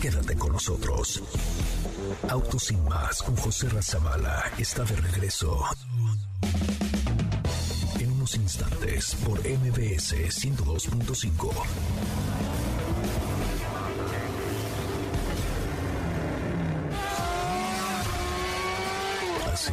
Quédate 0.00 0.36
con 0.36 0.52
nosotros. 0.52 1.22
Autos 2.28 2.64
sin 2.64 2.84
más 2.84 3.22
con 3.22 3.36
José 3.36 3.68
Razabala 3.70 4.52
está 4.58 4.84
de 4.84 4.96
regreso. 4.96 5.64
En 7.98 8.12
unos 8.12 8.34
instantes 8.36 9.14
por 9.24 9.38
MBS 9.38 10.14
102.5. 10.28 11.50
¿Así? 19.50 19.72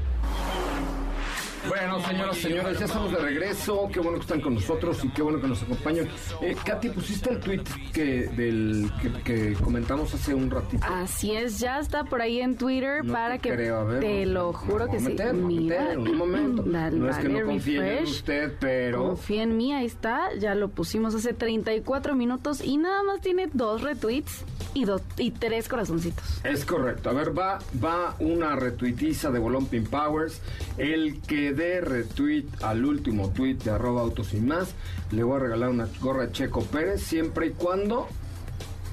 Bueno, 1.67 2.01
señoras 2.01 2.37
señores, 2.37 2.79
ya 2.79 2.85
estamos 2.85 3.11
de 3.11 3.17
regreso. 3.19 3.89
Qué 3.93 3.99
bueno 3.99 4.17
que 4.17 4.21
están 4.23 4.41
con 4.41 4.55
nosotros 4.55 5.03
y 5.05 5.09
qué 5.09 5.21
bueno 5.21 5.39
que 5.39 5.47
nos 5.47 5.61
acompañan. 5.61 6.07
Eh, 6.41 6.55
Katy, 6.65 6.89
pusiste 6.89 7.29
el 7.31 7.39
tweet 7.39 7.61
que, 7.93 8.27
del, 8.27 8.91
que, 9.01 9.23
que 9.23 9.53
comentamos 9.53 10.13
hace 10.13 10.33
un 10.33 10.49
ratito. 10.49 10.83
Así 10.89 11.31
es, 11.33 11.59
ya 11.59 11.79
está 11.79 12.03
por 12.03 12.21
ahí 12.21 12.41
en 12.41 12.55
Twitter 12.57 13.05
No 13.05 13.13
para 13.13 13.35
te 13.35 13.41
que 13.41 13.55
creo, 13.55 13.85
ver, 13.85 13.99
te 13.99 14.25
lo 14.25 14.53
juro 14.53 14.89
que 14.89 14.99
sí. 14.99 15.15
Mira, 15.33 15.97
un 15.97 16.17
momento. 16.17 16.63
dale, 16.63 16.97
No 16.97 17.09
es 17.09 17.17
que 17.17 17.29
no 17.29 17.35
dale, 17.35 17.45
confíen 17.45 17.85
en 17.85 18.03
usted, 18.03 18.53
pero... 18.59 19.09
Confía 19.09 19.43
en 19.43 19.55
mí, 19.57 19.73
ahí 19.73 19.85
está, 19.85 20.33
ya 20.39 20.55
lo 20.55 20.69
pusimos 20.69 21.13
hace 21.13 21.33
34 21.33 22.15
minutos 22.15 22.61
y 22.63 22.77
nada 22.77 23.03
más 23.03 23.21
tiene 23.21 23.49
dos 23.53 23.81
retweets 23.81 24.43
y, 24.73 24.85
dos, 24.85 25.01
y 25.17 25.31
tres 25.31 25.67
corazoncitos. 25.67 26.41
Es 26.43 26.65
correcto. 26.65 27.09
A 27.09 27.13
ver, 27.13 27.37
va, 27.37 27.59
va 27.83 28.15
una 28.19 28.55
retuitiza 28.55 29.29
de 29.31 29.39
Bolón 29.39 29.65
Pin 29.67 29.83
Powers. 29.83 30.41
El 30.77 31.21
que 31.21 31.50
dé 31.53 31.81
retweet 31.81 32.45
al 32.61 32.85
último 32.85 33.29
tweet 33.29 33.55
de 33.55 33.71
arroba 33.71 34.01
autos 34.01 34.33
y 34.33 34.41
más, 34.41 34.73
le 35.11 35.23
voy 35.23 35.37
a 35.37 35.39
regalar 35.39 35.69
una 35.69 35.87
gorra 36.01 36.31
Checo 36.31 36.63
Pérez, 36.65 37.01
siempre 37.01 37.47
y 37.47 37.49
cuando 37.51 38.07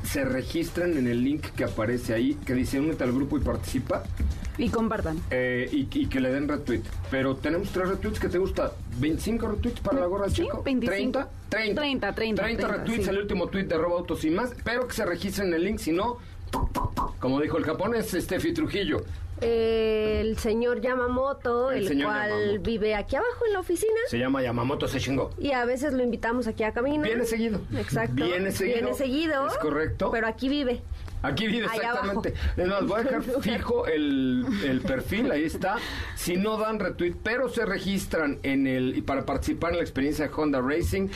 se 0.04 0.24
registren 0.24 0.96
en 0.96 1.06
el 1.06 1.22
link 1.24 1.42
que 1.56 1.64
aparece 1.64 2.14
ahí, 2.14 2.34
que 2.46 2.54
dice 2.54 2.80
únete 2.80 3.04
al 3.04 3.12
grupo 3.12 3.36
y 3.36 3.40
participa, 3.40 4.04
Y 4.56 4.68
compartan. 4.70 5.18
eh, 5.30 5.68
y, 5.70 5.88
y 5.92 6.06
que 6.06 6.20
le 6.20 6.30
den 6.32 6.48
retweet. 6.48 6.82
Pero 7.10 7.36
tenemos 7.36 7.68
tres 7.70 7.88
retweets 7.88 8.18
que 8.18 8.28
te 8.28 8.38
gusta. 8.38 8.72
¿25 9.00 9.50
retweets 9.50 9.80
para 9.80 10.00
la 10.00 10.06
gorra 10.06 10.28
Sí, 10.30 10.42
Checo? 10.44 10.62
25. 10.62 11.18
¿30? 11.18 11.26
30. 11.50 11.80
30, 11.80 12.12
30, 12.14 12.42
30 12.42 12.68
retweets 12.68 13.04
sí. 13.04 13.10
al 13.10 13.18
último 13.18 13.46
tweet 13.48 13.64
de 13.64 13.74
arroba 13.74 13.98
autos 13.98 14.24
y 14.24 14.30
más, 14.30 14.50
pero 14.64 14.86
que 14.88 14.94
se 14.94 15.04
registren 15.04 15.48
en 15.48 15.54
el 15.54 15.64
link, 15.64 15.78
si 15.78 15.92
no, 15.92 16.18
como 17.20 17.40
dijo 17.40 17.58
el 17.58 17.64
japonés, 17.64 18.10
Steffi 18.10 18.52
Trujillo. 18.52 19.04
Eh, 19.40 20.20
el 20.20 20.38
señor 20.38 20.80
Yamamoto, 20.80 21.70
El 21.70 21.78
el, 21.78 21.88
señor 21.88 22.08
cual 22.08 22.30
Yamamoto. 22.30 22.62
vive 22.62 22.94
aquí 22.94 23.16
abajo 23.16 23.46
en 23.46 23.52
la 23.52 23.60
oficina. 23.60 24.00
Se 24.08 24.18
llama 24.18 24.42
Yamamoto 24.42 24.88
se 24.88 24.98
chingó. 25.00 25.30
Y 25.38 25.52
a 25.52 25.64
veces 25.64 25.92
lo 25.92 26.02
invitamos 26.02 26.46
aquí 26.46 26.64
a 26.64 26.72
caminar. 26.72 27.06
Viene 27.06 27.24
seguido. 27.24 27.60
Exacto. 27.76 28.24
Viene 28.24 28.52
seguido. 28.52 28.78
Viene 28.78 28.94
seguido. 28.94 29.46
Es 29.46 29.58
correcto. 29.58 30.10
Pero 30.10 30.26
aquí 30.26 30.48
vive. 30.48 30.82
Aquí 31.22 31.46
viene 31.48 31.66
exactamente. 31.66 32.34
Es 32.56 32.68
más, 32.68 32.86
voy 32.86 33.00
a 33.00 33.02
dejar 33.04 33.22
fijo 33.42 33.86
el, 33.86 34.46
el 34.64 34.80
perfil, 34.80 35.30
ahí 35.30 35.44
está. 35.44 35.76
Si 36.14 36.36
no 36.36 36.56
dan 36.56 36.78
retweet, 36.78 37.14
pero 37.22 37.48
se 37.48 37.64
registran 37.64 38.38
en 38.42 38.66
el 38.66 38.96
y 38.96 39.02
para 39.02 39.24
participar 39.24 39.72
en 39.72 39.78
la 39.78 39.82
experiencia 39.82 40.28
de 40.28 40.34
Honda 40.34 40.60
Racing, 40.60 41.08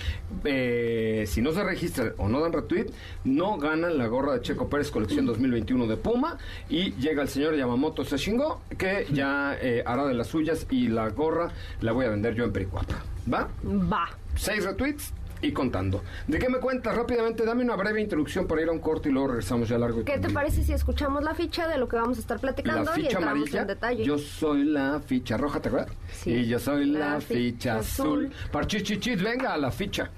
eh, 0.44 1.24
si 1.26 1.40
no 1.40 1.52
se 1.52 1.62
registran 1.62 2.12
o 2.18 2.28
no 2.28 2.40
dan 2.40 2.52
retweet, 2.52 2.86
no 3.24 3.58
ganan 3.58 3.98
la 3.98 4.06
gorra 4.06 4.34
de 4.34 4.40
Checo 4.40 4.68
Pérez 4.68 4.90
colección 4.90 5.26
2021 5.26 5.86
de 5.86 5.96
Puma 5.96 6.38
y 6.68 6.92
llega 6.94 7.22
el 7.22 7.28
señor 7.28 7.56
Yamamoto 7.56 8.04
Seshingo 8.04 8.62
que 8.76 9.06
ya 9.12 9.56
eh, 9.60 9.82
hará 9.86 10.06
de 10.06 10.14
las 10.14 10.28
suyas 10.28 10.66
y 10.70 10.88
la 10.88 11.08
gorra 11.10 11.50
la 11.80 11.92
voy 11.92 12.06
a 12.06 12.10
vender 12.10 12.34
yo 12.34 12.44
en 12.44 12.52
Pericuapa. 12.52 13.02
¿Va? 13.32 13.48
Va. 13.64 14.10
Seis 14.34 14.64
retweets 14.64 15.12
y 15.42 15.52
contando. 15.52 16.02
¿De 16.28 16.38
qué 16.38 16.48
me 16.48 16.58
cuentas? 16.58 16.94
Rápidamente, 16.96 17.44
dame 17.44 17.62
una 17.64 17.76
breve 17.76 18.00
introducción 18.00 18.46
para 18.46 18.62
ir 18.62 18.68
a 18.68 18.72
un 18.72 18.78
corte 18.78 19.08
y 19.08 19.12
luego 19.12 19.28
regresamos 19.28 19.68
ya 19.68 19.76
largo. 19.76 20.00
y 20.00 20.04
¿Qué 20.04 20.18
te 20.18 20.30
parece 20.30 20.62
si 20.64 20.72
escuchamos 20.72 21.22
la 21.22 21.34
ficha 21.34 21.68
de 21.68 21.76
lo 21.78 21.88
que 21.88 21.96
vamos 21.96 22.16
a 22.18 22.20
estar 22.20 22.38
platicando 22.40 22.84
La 22.84 22.98
y 22.98 23.02
ficha 23.02 23.18
entramos 23.18 23.36
amarilla. 23.38 23.60
en 23.62 23.66
detalle? 23.66 24.04
Yo 24.04 24.18
soy 24.18 24.64
la 24.64 25.00
ficha 25.04 25.36
roja, 25.36 25.60
¿te 25.60 25.68
acuerdas? 25.68 25.90
Sí. 26.22 26.30
Y 26.30 26.46
yo 26.46 26.58
soy 26.58 26.86
la, 26.86 27.14
La 27.14 27.20
ficha, 27.20 27.34
ficha 27.34 27.78
azul. 27.78 28.26
azul. 28.26 28.50
Parchichichis, 28.52 29.22
venga 29.22 29.52
a 29.54 29.58
la 29.58 29.70
ficha. 29.70 30.10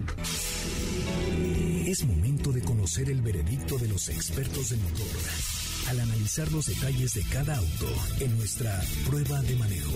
Es 1.86 2.04
momento 2.04 2.50
de 2.52 2.62
conocer 2.62 3.08
el 3.10 3.20
veredicto 3.22 3.78
de 3.78 3.88
los 3.88 4.08
expertos 4.08 4.70
del 4.70 4.80
motor 4.80 5.06
al 5.90 6.00
analizar 6.00 6.50
los 6.50 6.66
detalles 6.66 7.12
de 7.14 7.22
cada 7.30 7.56
auto 7.56 7.86
en 8.20 8.36
nuestra 8.38 8.80
prueba 9.06 9.40
de 9.42 9.54
manejo. 9.56 9.92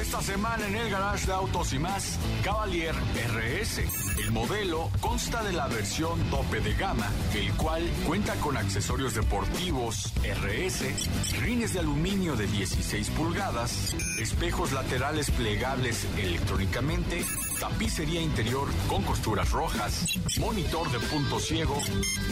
Esta 0.00 0.22
semana 0.22 0.64
en 0.66 0.76
el 0.76 0.90
garage 0.90 1.26
de 1.26 1.32
autos 1.32 1.72
y 1.72 1.78
más, 1.80 2.18
Cavalier 2.44 2.94
RS. 2.94 3.80
El 4.20 4.30
modelo 4.30 4.90
consta 5.00 5.42
de 5.42 5.52
la 5.52 5.66
versión 5.66 6.20
tope 6.30 6.60
de 6.60 6.72
gama, 6.74 7.10
el 7.34 7.52
cual 7.54 7.82
cuenta 8.06 8.34
con 8.36 8.56
accesorios 8.56 9.14
deportivos 9.14 10.12
RS, 10.22 11.40
rines 11.40 11.72
de 11.74 11.80
aluminio 11.80 12.36
de 12.36 12.46
16 12.46 13.10
pulgadas, 13.10 13.94
espejos 14.20 14.72
laterales 14.72 15.32
plegables 15.32 16.06
electrónicamente, 16.16 17.24
tapicería 17.58 18.20
interior 18.20 18.68
con 18.88 19.02
costuras 19.02 19.50
rojas, 19.50 20.18
monitor 20.38 20.90
de 20.90 20.98
punto 21.00 21.38
ciego, 21.40 21.76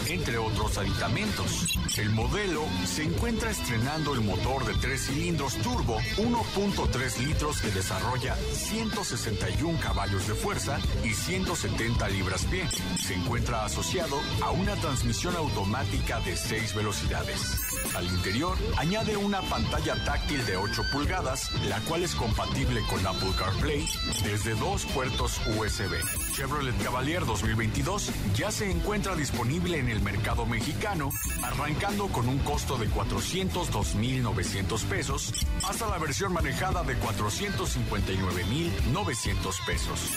entre 0.07 0.39
otros 0.39 0.79
aditamentos. 0.79 1.79
El 1.99 2.11
modelo 2.11 2.63
se 2.85 3.05
encuentra 3.05 3.51
estrenando 3.51 4.15
el 4.15 4.21
motor 4.21 4.65
de 4.65 4.75
3 4.75 5.01
cilindros 5.01 5.55
turbo 5.57 5.99
1.3 6.17 7.19
litros 7.27 7.61
que 7.61 7.71
desarrolla 7.71 8.35
161 8.37 9.79
caballos 9.81 10.27
de 10.29 10.35
fuerza 10.35 10.79
y 11.05 11.11
170 11.11 12.09
libras-pie. 12.09 12.69
Se 12.99 13.15
encuentra 13.15 13.65
asociado 13.65 14.21
a 14.43 14.51
una 14.51 14.75
transmisión 14.77 15.37
automática 15.37 16.21
de 16.21 16.37
6 16.37 16.75
velocidades. 16.75 17.76
Al 17.95 18.07
interior 18.07 18.57
añade 18.77 19.17
una 19.17 19.41
pantalla 19.43 19.95
táctil 20.05 20.45
de 20.47 20.57
8 20.57 20.83
pulgadas, 20.93 21.51
la 21.69 21.81
cual 21.81 22.03
es 22.03 22.15
compatible 22.15 22.81
con 22.89 23.07
Apple 23.07 23.33
CarPlay 23.39 23.87
desde 24.25 24.55
dos 24.55 24.85
puertos 24.87 25.41
USB. 25.57 25.95
Chevrolet 26.37 26.77
Cavalier 26.85 27.25
2022 27.25 28.11
ya 28.35 28.51
se 28.51 28.71
encuentra 28.71 29.17
disponible 29.17 29.79
en 29.79 29.89
el 29.89 30.03
mercado 30.03 30.45
mexicano, 30.45 31.09
arrancando 31.43 32.09
con 32.09 32.29
un 32.29 32.39
costo 32.41 32.77
de 32.77 32.91
402.900 32.91 34.85
pesos 34.85 35.33
hasta 35.67 35.89
la 35.89 35.97
versión 35.97 36.35
manejada 36.35 36.83
de 36.85 36.95
459.900 36.99 39.67
pesos. 39.67 40.11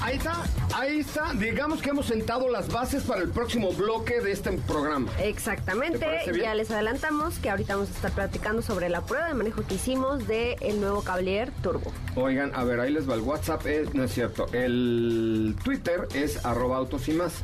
Ahí 0.00 0.16
está, 0.16 0.44
ahí 0.76 1.00
está. 1.00 1.32
Digamos 1.34 1.82
que 1.82 1.90
hemos 1.90 2.06
sentado 2.06 2.48
las 2.48 2.68
bases 2.68 3.02
para 3.02 3.20
el 3.22 3.30
próximo 3.30 3.72
bloque 3.72 4.20
de 4.20 4.30
este 4.30 4.52
programa. 4.52 5.10
Exactamente, 5.18 6.06
ya 6.40 6.54
les 6.54 6.70
adelantamos 6.70 7.36
que 7.40 7.50
ahorita 7.50 7.74
vamos 7.74 7.90
a 7.90 7.94
estar 7.94 8.12
platicando 8.12 8.62
sobre 8.62 8.88
la 8.90 9.00
prueba 9.04 9.26
de 9.26 9.34
manejo 9.34 9.66
que 9.66 9.74
hicimos 9.74 10.28
de 10.28 10.52
el 10.60 10.80
nuevo 10.80 11.02
Cavalier 11.02 11.50
Turbo. 11.64 11.92
Oigan, 12.14 12.52
a 12.54 12.62
ver, 12.62 12.78
ahí 12.78 12.92
les 12.92 13.10
va 13.10 13.14
el 13.14 13.22
WhatsApp, 13.22 13.66
es- 13.66 13.92
no 13.92 14.04
es 14.04 14.12
cierto. 14.14 14.46
El 14.52 15.47
Twitter 15.56 16.08
es 16.14 16.44
arroba 16.44 16.76
autos 16.78 17.08
y 17.08 17.12
más. 17.12 17.34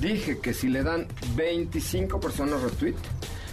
Dije 0.00 0.38
que 0.38 0.54
si 0.54 0.68
le 0.68 0.82
dan 0.82 1.06
25 1.36 2.20
personas 2.20 2.62
retweet 2.62 2.94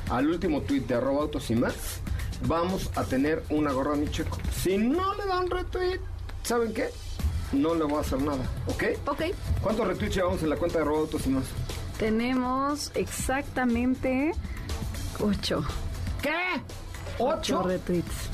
al 0.10 0.28
último 0.28 0.62
tweet 0.62 0.82
de 0.82 0.95
arroba 0.95 1.24
autos 1.24 1.49
y 1.51 1.55
más, 1.55 1.74
vamos 2.45 2.89
a 2.95 3.03
tener 3.03 3.43
una 3.49 3.72
gorra 3.72 3.95
mi 3.95 4.10
checo. 4.10 4.38
Si 4.55 4.78
no 4.78 5.14
le 5.16 5.26
dan 5.26 5.49
retweet, 5.49 5.99
¿saben 6.43 6.74
qué? 6.74 6.89
No 7.53 7.76
le 7.76 7.84
voy 7.86 7.97
a 7.97 8.01
hacer 8.01 8.22
nada, 8.22 8.43
¿ok? 8.68 8.84
Ok, 9.08 9.22
¿Cuántos 9.62 9.88
retweets 9.88 10.16
llevamos 10.16 10.43
en 10.43 10.49
la 10.49 10.58
cuenta 10.58 10.78
de 10.80 10.84
arroba 10.84 10.99
autos 10.99 11.26
y 11.26 11.30
más? 11.30 11.45
Tenemos 11.97 12.91
exactamente 12.93 14.32
8. 15.20 15.64
¿Qué? 16.22 16.30
¿Ocho 17.20 17.38
¿Ocho? 17.60 17.64
retweets. 17.64 18.30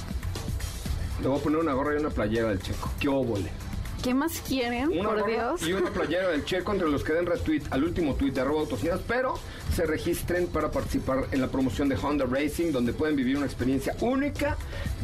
Le 1.22 1.28
voy 1.30 1.40
a 1.40 1.42
poner 1.44 1.60
una 1.60 1.74
gorra 1.74 1.96
y 1.96 2.00
una 2.00 2.10
playera 2.10 2.50
del 2.50 2.62
checo. 2.62 2.92
¿Qué 3.00 3.08
óvole? 3.08 3.50
¿Qué 4.04 4.14
más 4.14 4.42
quieren? 4.42 4.90
Una 5.00 5.12
por 5.16 5.26
Dios. 5.26 5.66
y 5.66 5.72
una 5.72 5.90
playera 5.90 6.28
del 6.28 6.44
Checo 6.44 6.74
entre 6.74 6.90
los 6.90 7.06
que 7.06 7.14
den 7.14 7.26
retweet 7.26 7.62
al 7.72 7.86
último 7.86 8.16
tweet 8.16 8.32
de 8.32 8.42
arroba 8.42 8.60
autocinas, 8.62 9.00
pero 9.08 9.36
se 9.74 9.86
registren 9.86 10.48
para 10.48 10.72
participar 10.72 11.26
en 11.32 11.40
la 11.40 11.48
promoción 11.48 11.88
de 11.88 11.96
Honda 11.96 12.26
Racing, 12.26 12.74
donde 12.74 12.92
pueden 12.92 13.16
vivir 13.16 13.38
una 13.38 13.46
experiencia 13.46 13.96
única 14.02 14.58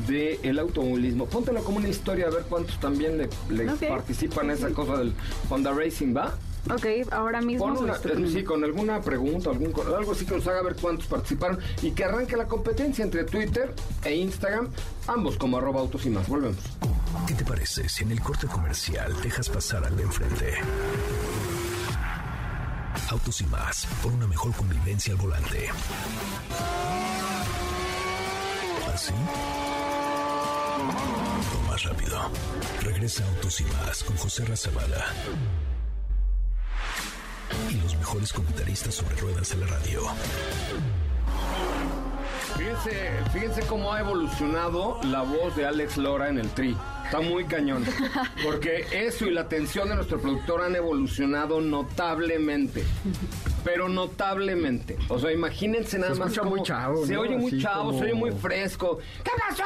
del 0.06 0.60
automovilismo. 0.60 1.28
Póntelo 1.28 1.64
como 1.64 1.78
una 1.78 1.88
historia 1.88 2.28
a 2.28 2.30
ver 2.30 2.44
cuántos 2.50 2.78
también 2.82 3.18
le, 3.18 3.66
participan 3.88 4.50
a 4.50 4.54
esa 4.54 4.70
cosa 4.72 4.98
del 4.98 5.14
Honda 5.50 5.72
Racing, 5.72 6.14
¿va? 6.16 6.38
Ok, 6.70 6.86
ahora 7.12 7.42
mismo. 7.42 7.66
Una- 7.68 7.94
estoy 7.94 8.22
eh, 8.22 8.30
sí, 8.30 8.44
con 8.44 8.66
alguna 8.66 9.00
pregunta, 9.02 9.50
algún, 9.50 9.74
algo 9.96 10.12
así 10.12 10.26
que 10.26 10.36
nos 10.36 10.46
haga 10.46 10.62
ver 10.62 10.76
cuántos 10.76 11.08
participaron 11.08 11.58
y 11.82 11.92
que 11.92 12.04
arranque 12.04 12.36
la 12.36 12.50
competencia 12.50 13.06
entre 13.06 13.24
Twitter 13.24 13.74
e 14.04 14.16
Instagram, 14.16 14.68
ambos 15.08 15.38
como 15.38 15.58
arroba 15.58 15.80
autos 15.80 16.06
y 16.06 16.10
más. 16.10 16.28
Volvemos. 16.28 16.58
¿Qué 17.28 17.34
te 17.36 17.46
parece 17.46 17.88
si 17.90 18.04
en 18.04 18.12
el 18.12 18.22
corte 18.22 18.48
comercial 18.48 19.16
dejas 19.22 19.50
pasar 19.50 19.86
al 19.86 19.96
de 19.96 20.04
enfrente? 20.04 20.54
Autos 23.10 23.42
y 23.42 23.46
más, 23.46 23.88
por 24.04 24.12
una 24.12 24.28
mejor 24.28 24.54
convivencia 24.54 25.14
al 25.14 25.20
volante. 25.20 25.70
¿Así? 28.94 29.14
O 31.56 31.70
más 31.70 31.84
rápido. 31.84 32.32
Regresa 32.82 33.26
Autos 33.26 33.60
y 33.62 33.64
más 33.66 34.04
con 34.04 34.18
José 34.18 34.46
Razabala. 34.46 35.06
Y 37.70 37.76
los 37.76 37.96
mejores 37.96 38.34
comentaristas 38.34 38.96
sobre 38.96 39.16
ruedas 39.16 39.50
de 39.50 39.58
la 39.58 39.68
radio. 39.68 40.02
Fíjense, 42.58 43.10
fíjense 43.32 43.62
cómo 43.68 43.94
ha 43.94 44.02
evolucionado 44.02 45.00
la 45.04 45.22
voz 45.22 45.56
de 45.56 45.66
Alex 45.66 45.98
Lora 45.98 46.30
en 46.30 46.40
el 46.40 46.50
Tri. 46.50 46.76
Está 47.10 47.22
muy 47.22 47.44
cañón. 47.46 47.84
Porque 48.44 48.86
eso 48.92 49.26
y 49.26 49.32
la 49.32 49.42
atención 49.42 49.90
de 49.90 49.96
nuestro 49.96 50.20
productor 50.20 50.62
han 50.62 50.76
evolucionado 50.76 51.60
notablemente. 51.60 52.84
Pero 53.64 53.90
notablemente. 53.90 54.96
O 55.08 55.18
sea, 55.18 55.32
imagínense 55.32 55.98
nada 55.98 56.14
Se 56.14 56.20
más. 56.20 56.38
cómo 56.38 56.52
muy 56.52 56.62
chavo, 56.64 57.06
Se 57.08 57.14
¿no? 57.16 57.22
oye 57.22 57.36
muy 57.36 57.48
Así 57.48 57.62
chavo, 57.62 57.86
como- 57.86 57.98
se 58.00 58.06
oye 58.06 58.14
muy 58.14 58.32
fresco. 58.32 59.00
¿Qué 59.24 59.32
pasó? 59.40 59.64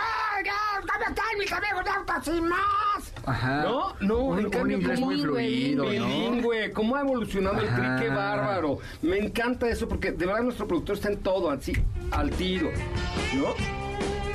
¿Cómo 0.82 1.06
están 1.10 1.26
mis 1.38 1.52
amigos 1.52 1.84
de 1.84 2.32
Sin 2.32 2.48
Más? 2.48 3.14
Ajá. 3.26 3.62
No, 3.64 3.96
no, 4.00 4.18
Un- 4.20 4.40
en 4.40 4.46
un 4.46 4.52
cambio, 4.52 4.78
inglés 4.78 5.00
¿cómo- 5.00 5.12
muy 5.12 5.22
fluido, 5.22 5.84
¿no? 5.84 5.90
Bilingüe, 5.90 6.72
cómo 6.72 6.96
ha 6.96 7.02
evolucionado 7.02 7.60
el 7.60 7.68
Ajá. 7.68 7.96
tri, 7.98 8.06
qué 8.08 8.14
bárbaro. 8.14 8.80
Me 9.02 9.18
encanta 9.18 9.68
eso 9.70 9.88
porque 9.90 10.12
de 10.12 10.26
verdad 10.26 10.44
nuestro 10.44 10.66
productor 10.68 10.96
está 10.96 11.10
en 11.10 11.18
todo, 11.20 11.50
así, 11.52 11.74
al 12.12 12.30
tiro, 12.32 12.70
¿no? 13.36 13.83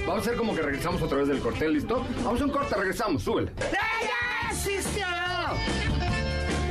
Vamos 0.09 0.26
a 0.26 0.30
hacer 0.30 0.38
como 0.38 0.54
que 0.54 0.62
regresamos 0.62 1.02
otra 1.02 1.18
vez 1.18 1.28
del 1.28 1.38
corte, 1.40 1.68
¿listo? 1.68 2.02
Vamos 2.24 2.40
a 2.40 2.44
un 2.46 2.50
corte, 2.50 2.74
regresamos, 2.74 3.22
súbele. 3.22 3.52
¡Ella 3.59 4.50
existió! 4.50 5.06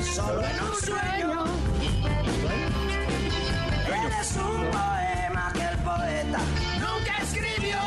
Solo 0.01 0.41
en 0.41 0.63
un 0.63 0.75
sueño. 0.75 1.45
Eres 3.85 4.37
un 4.37 4.71
poema 4.71 5.51
que 5.53 5.61
el 5.61 5.77
poeta 5.83 6.39
nunca 6.79 7.17
escribió. 7.21 7.77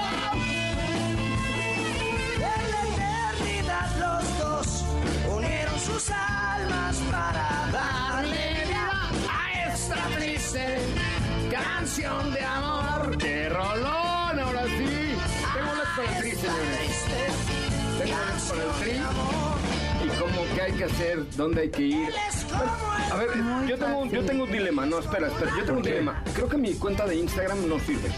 En 2.36 2.70
la 2.70 2.82
eternidad 3.34 3.88
los 3.98 4.38
dos 4.38 4.84
unieron 5.34 5.80
sus 5.80 6.11
almas 6.12 6.96
para 7.11 7.68
darle 7.72 8.66
vida 8.66 9.11
a 9.28 9.72
esta 9.74 9.96
triste 10.16 10.78
Canción 11.51 12.32
de 12.32 12.40
amor. 12.40 13.18
¡Qué 13.18 13.48
rolón! 13.48 14.09
Para 16.01 16.12
el 16.12 16.22
tri, 16.22 16.30
señores. 16.30 17.05
Para 18.48 18.62
el 18.62 18.70
tri. 18.80 18.92
¿Y 20.03 20.09
cómo 20.18 20.55
qué 20.55 20.62
hay 20.62 20.72
que 20.72 20.84
hacer? 20.84 21.30
¿Dónde 21.36 21.61
hay 21.62 21.70
que 21.70 21.82
ir? 21.82 22.09
A 23.12 23.16
ver, 23.16 23.28
yo 23.68 23.78
tengo, 23.78 24.07
yo 24.07 24.24
tengo 24.24 24.44
un 24.44 24.53
dilema. 24.53 24.86
No, 24.86 24.98
espera, 24.98 25.28
espera. 25.28 25.51
Yo 25.59 25.64
tengo 25.64 25.78
un 25.78 25.84
dilema. 25.84 26.22
Creo 26.34 26.48
que 26.48 26.57
mi 26.57 26.74
cuenta 26.74 27.07
de 27.07 27.16
Instagram 27.16 27.68
no 27.68 27.78
sirve. 27.80 28.09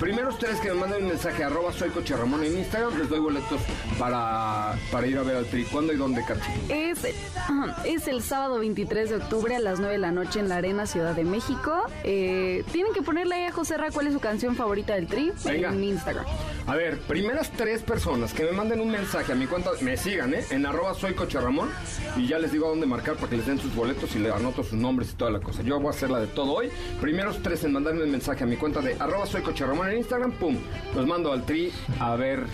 Primeros 0.00 0.38
tres 0.38 0.60
que 0.60 0.68
me 0.68 0.74
manden 0.74 1.02
un 1.02 1.08
mensaje 1.08 1.42
arroba 1.42 1.72
soy 1.72 1.90
Coche 1.90 2.16
Ramón 2.16 2.44
en 2.44 2.56
Instagram, 2.56 2.96
les 2.98 3.08
doy 3.08 3.18
boletos 3.18 3.60
para, 3.98 4.76
para 4.92 5.06
ir 5.08 5.18
a 5.18 5.22
ver 5.24 5.36
al 5.36 5.46
tri. 5.46 5.64
¿Cuándo 5.64 5.92
y 5.92 5.96
dónde, 5.96 6.24
Cachi? 6.24 6.52
Es, 6.68 7.04
es 7.84 8.06
el 8.06 8.22
sábado 8.22 8.60
23 8.60 9.10
de 9.10 9.16
octubre 9.16 9.56
a 9.56 9.58
las 9.58 9.80
9 9.80 9.94
de 9.94 9.98
la 9.98 10.12
noche 10.12 10.38
en 10.38 10.48
la 10.48 10.56
Arena 10.56 10.86
Ciudad 10.86 11.16
de 11.16 11.24
México. 11.24 11.82
Eh, 12.04 12.62
tienen 12.70 12.92
que 12.92 13.02
ponerle 13.02 13.34
ahí 13.34 13.44
a 13.44 13.52
José 13.52 13.76
Ra 13.76 13.90
cuál 13.90 14.06
es 14.06 14.12
su 14.12 14.20
canción 14.20 14.54
favorita 14.54 14.94
del 14.94 15.08
Tri 15.08 15.32
Venga. 15.44 15.70
en 15.70 15.82
Instagram. 15.82 16.24
A 16.68 16.76
ver, 16.76 16.98
primeras 17.00 17.50
tres 17.50 17.82
personas 17.82 18.32
que 18.34 18.44
me 18.44 18.52
manden 18.52 18.80
un 18.80 18.90
mensaje 18.90 19.32
a 19.32 19.34
mi 19.34 19.46
cuenta, 19.46 19.70
me 19.80 19.96
sigan, 19.96 20.34
¿eh? 20.34 20.44
En 20.50 20.64
arroba 20.66 20.94
soy 20.94 21.14
Coche 21.14 21.40
Ramón 21.40 21.70
y 22.16 22.28
ya 22.28 22.38
les 22.38 22.52
digo 22.52 22.66
a 22.66 22.68
dónde 22.68 22.86
marcar 22.86 23.16
para 23.16 23.30
que 23.30 23.38
les 23.38 23.46
den 23.46 23.58
sus 23.58 23.74
boletos 23.74 24.14
y 24.14 24.18
le 24.20 24.30
anoto 24.30 24.62
sus 24.62 24.74
nombres 24.74 25.10
y 25.10 25.14
toda 25.14 25.30
la 25.30 25.40
cosa. 25.40 25.62
Yo 25.62 25.78
voy 25.80 25.88
a 25.88 25.90
hacer 25.90 26.10
la 26.10 26.20
de 26.20 26.26
todo 26.28 26.52
hoy. 26.52 26.68
Primeros 27.00 27.42
tres 27.42 27.64
en 27.64 27.72
mandarme 27.72 28.04
un 28.04 28.10
mensaje 28.10 28.44
a 28.44 28.46
mi 28.46 28.56
cuenta 28.56 28.80
de 28.80 28.94
arroba 29.00 29.26
soy 29.26 29.42
Coche 29.42 29.66
Ramón 29.66 29.87
en 29.90 29.98
Instagram, 29.98 30.32
pum, 30.32 30.56
los 30.94 31.06
mando 31.06 31.32
al 31.32 31.44
tri 31.44 31.72
a 32.00 32.16
ver, 32.16 32.44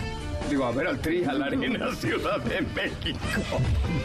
digo, 0.49 0.65
a 0.65 0.71
ver 0.71 0.87
al 0.87 0.99
tri 0.99 1.23
a 1.23 1.33
la 1.33 1.45
Arena 1.45 1.93
Ciudad 1.95 2.39
de 2.41 2.61
México. 2.61 3.19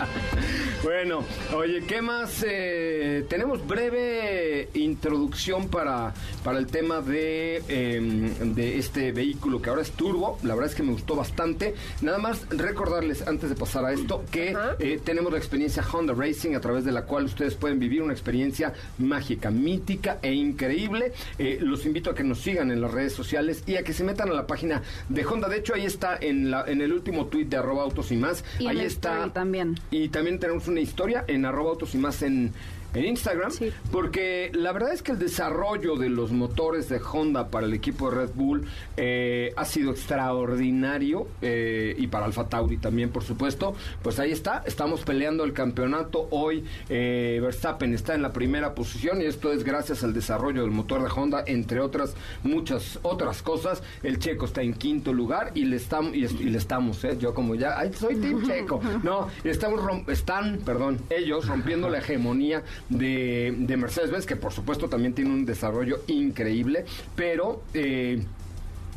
bueno, 0.83 1.24
oye, 1.57 1.83
¿qué 1.87 2.03
más? 2.03 2.45
Eh, 2.47 3.24
tenemos 3.28 3.66
breve 3.66 4.68
introducción 4.74 5.68
para, 5.68 6.12
para 6.43 6.59
el 6.59 6.66
tema 6.66 7.01
de, 7.01 7.62
eh, 7.68 8.33
de 8.45 8.78
este 8.78 9.12
vehículo 9.12 9.61
que 9.61 9.70
ahora 9.70 9.83
es 9.83 9.93
turbo. 9.93 10.39
La 10.43 10.55
verdad 10.55 10.70
es 10.70 10.76
que 10.76 10.83
me 10.83 10.93
gustó 10.93 11.16
bastante. 11.16 11.74
Nada 12.03 12.18
más 12.18 12.49
recordarles 12.51 13.26
antes 13.26 13.51
de 13.51 13.57
pasar 13.57 13.85
a 13.85 13.93
esto 13.93 14.24
que 14.31 14.57
eh, 14.78 15.01
tenemos 15.05 15.33
la 15.33 15.39
experiencia 15.39 15.83
Honda 15.83 16.14
Racing 16.14 16.55
a 16.55 16.61
través 16.61 16.85
de 16.85 16.93
la 16.93 17.03
cual 17.03 17.24
ustedes 17.24 17.55
pueden 17.55 17.78
vivir 17.78 18.03
una 18.03 18.12
experiencia 18.12 18.72
mágica, 18.99 19.51
mítica 19.51 20.18
e 20.22 20.33
increíble. 20.33 21.12
Eh, 21.39 21.59
los 21.61 21.87
invito 21.87 22.11
a 22.11 22.14
que 22.14 22.24
nos 22.24 22.41
sigan 22.41 22.70
en 22.70 22.81
las 22.81 22.91
redes 22.91 23.12
sociales 23.12 23.62
y 23.66 23.76
a 23.76 23.83
que 23.83 23.93
se 23.93 24.05
metan 24.05 24.31
a 24.31 24.35
la 24.35 24.47
página 24.47 24.83
de 25.09 25.24
Honda. 25.24 25.49
De 25.49 25.59
hecho, 25.59 25.74
ahí 25.74 25.87
está 25.87 26.18
en, 26.21 26.51
la, 26.51 26.64
en 26.66 26.81
el 26.81 26.93
último 26.93 27.27
tweet 27.27 27.47
de 27.47 27.57
arroba 27.57 27.83
autos 27.83 28.12
y 28.12 28.16
más. 28.16 28.45
Y 28.59 28.66
ahí 28.66 28.81
está. 28.81 29.31
también. 29.33 29.79
Y 29.91 30.09
también 30.09 30.39
tenemos 30.39 30.68
una 30.68 30.81
historia 30.81 31.25
en 31.27 31.45
arroba 31.45 31.71
autos 31.71 31.95
y 31.95 31.99
más 31.99 32.23
en, 32.23 32.53
en 32.95 33.05
Instagram. 33.05 33.53
Porque 33.91 34.51
la 34.55 34.72
verdad 34.72 34.93
es 34.93 35.03
que 35.03 35.12
el 35.12 35.18
desarrollo 35.18 35.97
de 35.97 36.09
los 36.09 36.32
motores 36.32 36.88
de 36.88 37.01
Honda 37.01 37.49
para 37.49 37.66
el 37.66 37.74
equipo 37.74 38.11
de 38.11 38.16
Red 38.16 38.30
Bull 38.34 38.66
eh, 38.97 39.53
ha 39.57 39.64
sido 39.64 39.91
extraordinario. 39.93 41.26
eh, 41.43 41.95
y 41.97 42.07
para 42.07 42.26
Alfa 42.26 42.49
Tauri 42.49 42.76
también, 42.76 43.11
por 43.11 43.22
supuesto. 43.22 43.74
Pues 44.03 44.18
ahí 44.18 44.32
está. 44.32 44.62
Estamos 44.66 45.03
peleando 45.03 45.45
el 45.45 45.53
campeonato. 45.53 46.28
Hoy 46.30 46.64
eh, 46.88 47.38
Verstappen 47.43 47.95
está 47.95 48.14
en 48.14 48.22
la 48.22 48.32
primera 48.32 48.74
posición. 48.74 49.20
Y 49.20 49.24
esto 49.24 49.53
es 49.53 49.64
gracias 49.64 50.05
al 50.05 50.14
desarrollo 50.14 50.62
del 50.62 50.70
motor 50.70 51.03
de 51.03 51.11
Honda, 51.14 51.45
entre 51.47 51.80
otras 51.80 52.14
muchas 52.43 52.99
otras 53.03 53.43
cosas. 53.43 53.82
El 54.03 54.18
checo 54.18 54.47
está 54.47 54.62
en 54.62 54.74
quinto 54.74 55.12
lugar. 55.12 55.53
Y 55.55 55.64
le 55.64 55.76
estamos, 55.76 56.14
y, 56.14 56.26
le 56.26 56.59
estamos, 56.59 57.03
¿eh? 57.05 57.16
Yo 57.18 57.34
como 57.34 57.55
ya, 57.55 57.78
ay, 57.78 57.93
soy 57.93 58.16
Team 58.16 58.47
Checo. 58.47 58.80
No, 59.03 59.28
estamos 59.45 59.80
están, 60.09 60.59
perdón, 60.64 60.99
ellos 61.11 61.47
rompiendo 61.47 61.88
la 61.88 61.99
hegemonía 61.99 62.62
de, 62.91 63.55
de 63.57 63.76
Mercedes-Benz, 63.78 64.26
que 64.26 64.36
por 64.36 64.53
supuesto 64.53 64.88
también 64.88 65.14
tiene 65.14 65.30
un 65.30 65.47
desarrollo 65.47 66.01
increíble, 66.09 66.84
pero... 67.16 67.62
eh, 67.72 68.22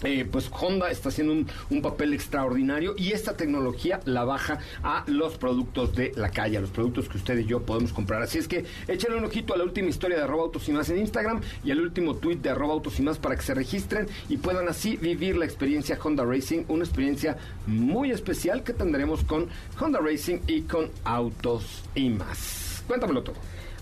eh, 0.06 0.28
pues 0.30 0.52
Honda 0.52 0.92
está 0.92 1.08
haciendo 1.08 1.32
un, 1.32 1.48
un 1.70 1.82
papel 1.82 2.14
extraordinario 2.14 2.94
y 2.98 3.14
esta 3.14 3.38
tecnología 3.38 4.02
la 4.04 4.26
baja 4.26 4.60
a 4.84 5.06
los 5.08 5.38
productos 5.38 5.96
de 5.96 6.12
la 6.18 6.30
calle, 6.30 6.58
a 6.58 6.60
los 6.62 6.72
productos 6.72 7.08
que 7.08 7.18
usted 7.18 7.38
y 7.38 7.46
yo 7.46 7.62
podemos 7.62 7.94
comprar. 7.94 8.22
Así 8.22 8.38
es 8.38 8.50
que 8.50 8.66
échenle 8.90 9.18
un 9.18 9.24
ojito 9.24 9.54
a 9.54 9.58
la 9.58 9.64
última 9.64 9.88
historia 9.88 10.18
de 10.18 10.24
arroba 10.24 10.44
autos 10.44 10.68
y 10.68 10.74
más 10.74 10.90
en 10.90 10.98
Instagram 10.98 11.40
y 11.64 11.72
al 11.72 11.80
último 11.80 12.16
tweet 12.16 12.36
de 12.38 12.50
arroba 12.50 12.74
autos 12.74 13.00
y 13.00 13.02
más 13.02 13.18
para 13.18 13.38
que 13.38 13.44
se 13.44 13.54
registren 13.54 14.08
y 14.28 14.36
puedan 14.36 14.68
así 14.68 14.98
vivir 14.98 15.38
la 15.38 15.46
experiencia 15.46 15.98
Honda 16.04 16.26
Racing, 16.26 16.64
una 16.68 16.84
experiencia 16.84 17.38
muy 17.66 18.12
especial 18.12 18.64
que 18.64 18.74
tendremos 18.74 19.24
con 19.24 19.48
Honda 19.80 20.00
Racing 20.00 20.40
y 20.48 20.64
con 20.64 20.90
autos 21.06 21.82
y 21.96 22.10
más. 22.10 22.84
Cuéntamelo 22.88 23.24
todo. 23.24 23.36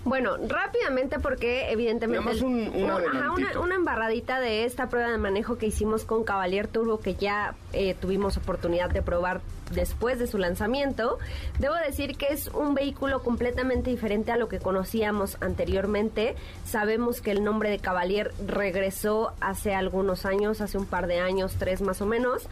Bueno, 0.03 0.35
rápidamente 0.47 1.19
porque 1.19 1.71
evidentemente... 1.71 2.43
Un- 2.43 2.71
ajá, 3.07 3.59
una 3.59 3.75
embarradita 3.75 4.39
de 4.39 4.65
esta 4.65 4.89
prueba 4.89 5.11
de 5.11 5.17
manejo 5.17 5.57
que 5.57 5.67
hicimos 5.67 6.05
con 6.05 6.23
Cavalier 6.23 6.67
Turbo 6.67 6.99
que 6.99 7.13
ya 7.15 7.53
eh, 7.73 7.93
tuvimos 7.93 8.35
oportunidad 8.37 8.89
de 8.89 9.03
probar 9.03 9.41
después 9.71 10.17
de 10.19 10.25
su 10.27 10.37
lanzamiento. 10.37 11.19
Debo 11.59 11.75
decir 11.75 12.17
que 12.17 12.27
es 12.33 12.47
un 12.47 12.73
vehículo 12.73 13.21
completamente 13.21 13.89
diferente 13.91 14.31
a 14.31 14.37
lo 14.37 14.49
que 14.49 14.59
conocíamos 14.59 15.37
anteriormente. 15.39 16.35
Sabemos 16.65 17.21
que 17.21 17.31
el 17.31 17.43
nombre 17.43 17.69
de 17.69 17.77
Cavalier 17.79 18.33
regresó 18.45 19.33
hace 19.39 19.75
algunos 19.75 20.25
años, 20.25 20.61
hace 20.61 20.77
un 20.77 20.87
par 20.87 21.07
de 21.07 21.19
años, 21.19 21.55
tres 21.59 21.81
más 21.81 22.01
o 22.01 22.05
menos. 22.05 22.47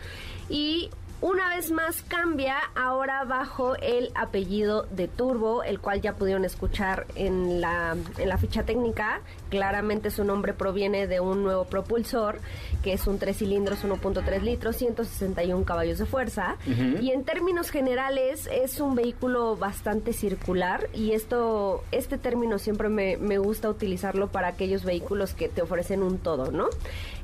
Y 0.49 0.91
una 1.21 1.49
vez 1.49 1.71
más 1.71 2.01
cambia 2.03 2.55
ahora 2.75 3.25
bajo 3.25 3.75
el 3.75 4.11
apellido 4.15 4.83
de 4.91 5.07
Turbo, 5.07 5.63
el 5.63 5.79
cual 5.79 6.01
ya 6.01 6.13
pudieron 6.13 6.45
escuchar 6.45 7.05
en 7.15 7.59
la, 7.59 7.95
en 8.17 8.29
la 8.29 8.37
ficha 8.37 8.63
técnica. 8.63 9.21
Claramente 9.49 10.11
su 10.11 10.23
nombre 10.23 10.53
proviene 10.53 11.07
de 11.07 11.19
un 11.19 11.43
nuevo 11.43 11.65
propulsor, 11.65 12.39
que 12.83 12.93
es 12.93 13.05
un 13.07 13.19
3 13.19 13.35
cilindros 13.37 13.83
1.3 13.83 14.41
litros, 14.41 14.77
161 14.77 15.65
caballos 15.65 15.99
de 15.99 16.05
fuerza. 16.05 16.55
Y 17.01 17.11
en 17.11 17.23
términos 17.23 17.69
generales 17.69 18.47
es 18.51 18.79
un 18.79 18.95
vehículo 18.95 19.57
bastante 19.57 20.13
circular 20.13 20.89
y 20.93 21.11
esto, 21.11 21.83
este 21.91 22.17
término 22.17 22.59
siempre 22.59 22.89
me, 22.89 23.17
me 23.17 23.37
gusta 23.37 23.69
utilizarlo 23.69 24.27
para 24.27 24.47
aquellos 24.47 24.85
vehículos 24.85 25.33
que 25.33 25.49
te 25.49 25.61
ofrecen 25.61 26.03
un 26.03 26.19
todo, 26.19 26.51
¿no? 26.51 26.69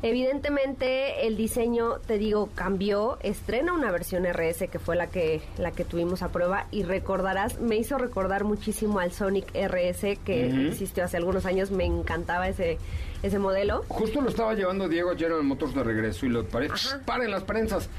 Evidentemente 0.05 1.25
el 1.25 1.35
diseño, 1.35 1.95
te 2.05 2.19
digo, 2.19 2.51
cambió, 2.53 3.17
estrena 3.23 3.73
una 3.73 3.89
versión 3.89 4.23
RS 4.27 4.67
que 4.69 4.77
fue 4.77 4.95
la 4.95 5.07
que, 5.07 5.41
la 5.57 5.71
que 5.71 5.83
tuvimos 5.83 6.21
a 6.21 6.29
prueba 6.29 6.67
y 6.69 6.83
recordarás, 6.83 7.59
me 7.59 7.75
hizo 7.75 7.97
recordar 7.97 8.43
muchísimo 8.43 8.99
al 8.99 9.11
Sonic 9.11 9.47
RS 9.55 10.19
que 10.23 10.67
existió 10.67 11.05
hace 11.05 11.17
algunos 11.17 11.47
años, 11.47 11.71
me 11.71 11.85
encantaba 11.85 12.47
ese, 12.47 12.77
ese 13.23 13.39
modelo. 13.39 13.83
Justo 13.87 14.21
lo 14.21 14.29
estaba 14.29 14.53
llevando 14.53 14.87
Diego 14.87 15.09
ayer 15.09 15.31
en 15.31 15.43
Motors 15.47 15.73
de 15.73 15.83
regreso 15.83 16.27
y 16.27 16.29
lo 16.29 16.45
paré. 16.45 16.69
¡Paren 17.03 17.31
las 17.31 17.43
prensas! 17.43 17.89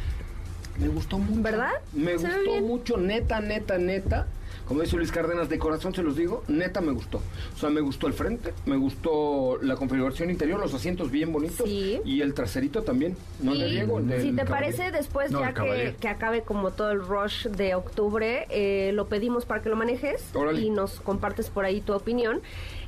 Me 0.79 0.87
gustó 0.87 1.19
mucho. 1.19 1.43
¿Verdad? 1.43 1.73
Me 1.93 2.17
Se 2.21 2.29
gustó 2.29 2.61
mucho, 2.61 2.97
neta, 2.99 3.41
neta, 3.41 3.79
neta. 3.79 4.29
Como 4.67 4.83
dice 4.83 4.97
Luis 4.97 5.13
Cárdenas, 5.13 5.49
de 5.49 5.59
corazón 5.59 5.95
se 5.95 6.03
los 6.03 6.17
digo, 6.17 6.43
neta 6.49 6.81
me 6.81 6.93
gustó. 6.93 7.21
O 7.55 7.59
sea, 7.59 7.71
me 7.71 7.81
gustó 7.81 8.07
el 8.07 8.13
frente, 8.13 8.53
me 8.67 8.77
gustó 8.77 9.59
la 9.63 9.77
configuración 9.77 10.31
interior, 10.31 10.59
los 10.59 10.75
asientos 10.75 11.11
bien 11.11 11.33
bonitos 11.33 11.69
y 11.69 12.21
el 12.21 12.35
traserito 12.35 12.83
también. 12.83 13.17
¿No? 13.41 13.53
El 13.53 14.07
del 14.09 14.23
si 14.23 14.33
te 14.33 14.45
parece, 14.45 14.91
después 14.91 15.31
No, 15.31 15.41
ya 15.41 15.55
que, 15.55 15.95
que 16.01 16.09
acabe 16.09 16.43
como 16.43 16.73
todo 16.73 16.91
el 16.91 17.01
rush 17.01 17.47
de 17.47 17.75
octubre, 17.75 18.47
eh, 18.51 18.93
lo 18.93 19.07
pedimos 19.07 19.45
para 19.45 19.63
que 19.63 19.69
lo 19.69 19.77
manejes 19.77 20.31
Órale. 20.35 20.61
y 20.61 20.71
nos 20.71 21.01
compartes 21.01 21.49
por 21.51 21.65
ahí 21.65 21.81
tu 21.81 21.93
opinión. 21.93 22.41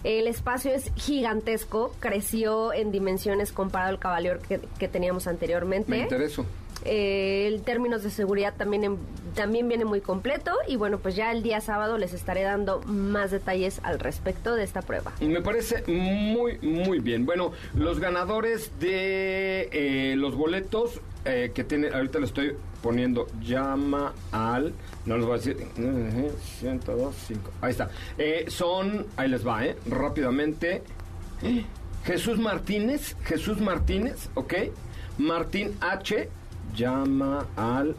El 0.04 0.26
espacio 0.26 0.72
es 0.72 0.92
gigantesco, 0.96 1.94
creció 2.00 2.72
en 2.72 2.92
dimensiones 2.92 3.52
comparado 3.52 3.90
al 3.90 3.98
Cavalier 3.98 4.38
que, 4.38 4.60
que 4.78 4.88
teníamos 4.88 5.26
anteriormente. 5.26 5.90
Me 5.90 6.00
interesó. 6.00 6.44
Eh, 6.84 7.50
en 7.52 7.62
términos 7.62 8.02
de 8.02 8.10
seguridad 8.10 8.54
también, 8.56 8.98
también 9.34 9.68
viene 9.68 9.84
muy 9.84 10.00
completo 10.00 10.52
y 10.66 10.76
bueno, 10.76 10.98
pues 10.98 11.16
ya 11.16 11.32
el 11.32 11.42
día 11.42 11.60
sábado 11.60 11.98
les 11.98 12.12
estaré 12.14 12.42
dando 12.42 12.80
más 12.86 13.30
detalles 13.30 13.80
al 13.82 13.98
respecto 13.98 14.54
de 14.54 14.64
esta 14.64 14.82
prueba. 14.82 15.12
Me 15.20 15.40
parece 15.40 15.82
muy, 15.86 16.58
muy 16.60 17.00
bien. 17.00 17.26
Bueno, 17.26 17.52
los 17.74 18.00
ganadores 18.00 18.72
de 18.78 19.68
eh, 19.72 20.14
los 20.16 20.36
boletos 20.36 21.00
eh, 21.24 21.50
que 21.54 21.64
tiene, 21.64 21.88
ahorita 21.88 22.20
le 22.20 22.26
estoy 22.26 22.56
poniendo, 22.82 23.26
llama 23.42 24.14
al, 24.30 24.72
no 25.04 25.16
les 25.16 25.26
voy 25.26 25.34
a 25.34 25.38
decir, 25.38 25.56
102, 26.60 27.14
5, 27.26 27.50
ahí 27.60 27.70
está. 27.70 27.90
Son, 28.46 29.06
ahí 29.16 29.28
les 29.28 29.46
va, 29.46 29.64
¿eh? 29.66 29.76
Rápidamente. 29.86 30.82
Jesús 32.04 32.38
Martínez, 32.38 33.16
Jesús 33.24 33.60
Martínez, 33.60 34.30
¿ok? 34.34 34.54
Martín 35.18 35.74
H, 35.80 36.28
llama 36.78 37.46
al 37.56 37.96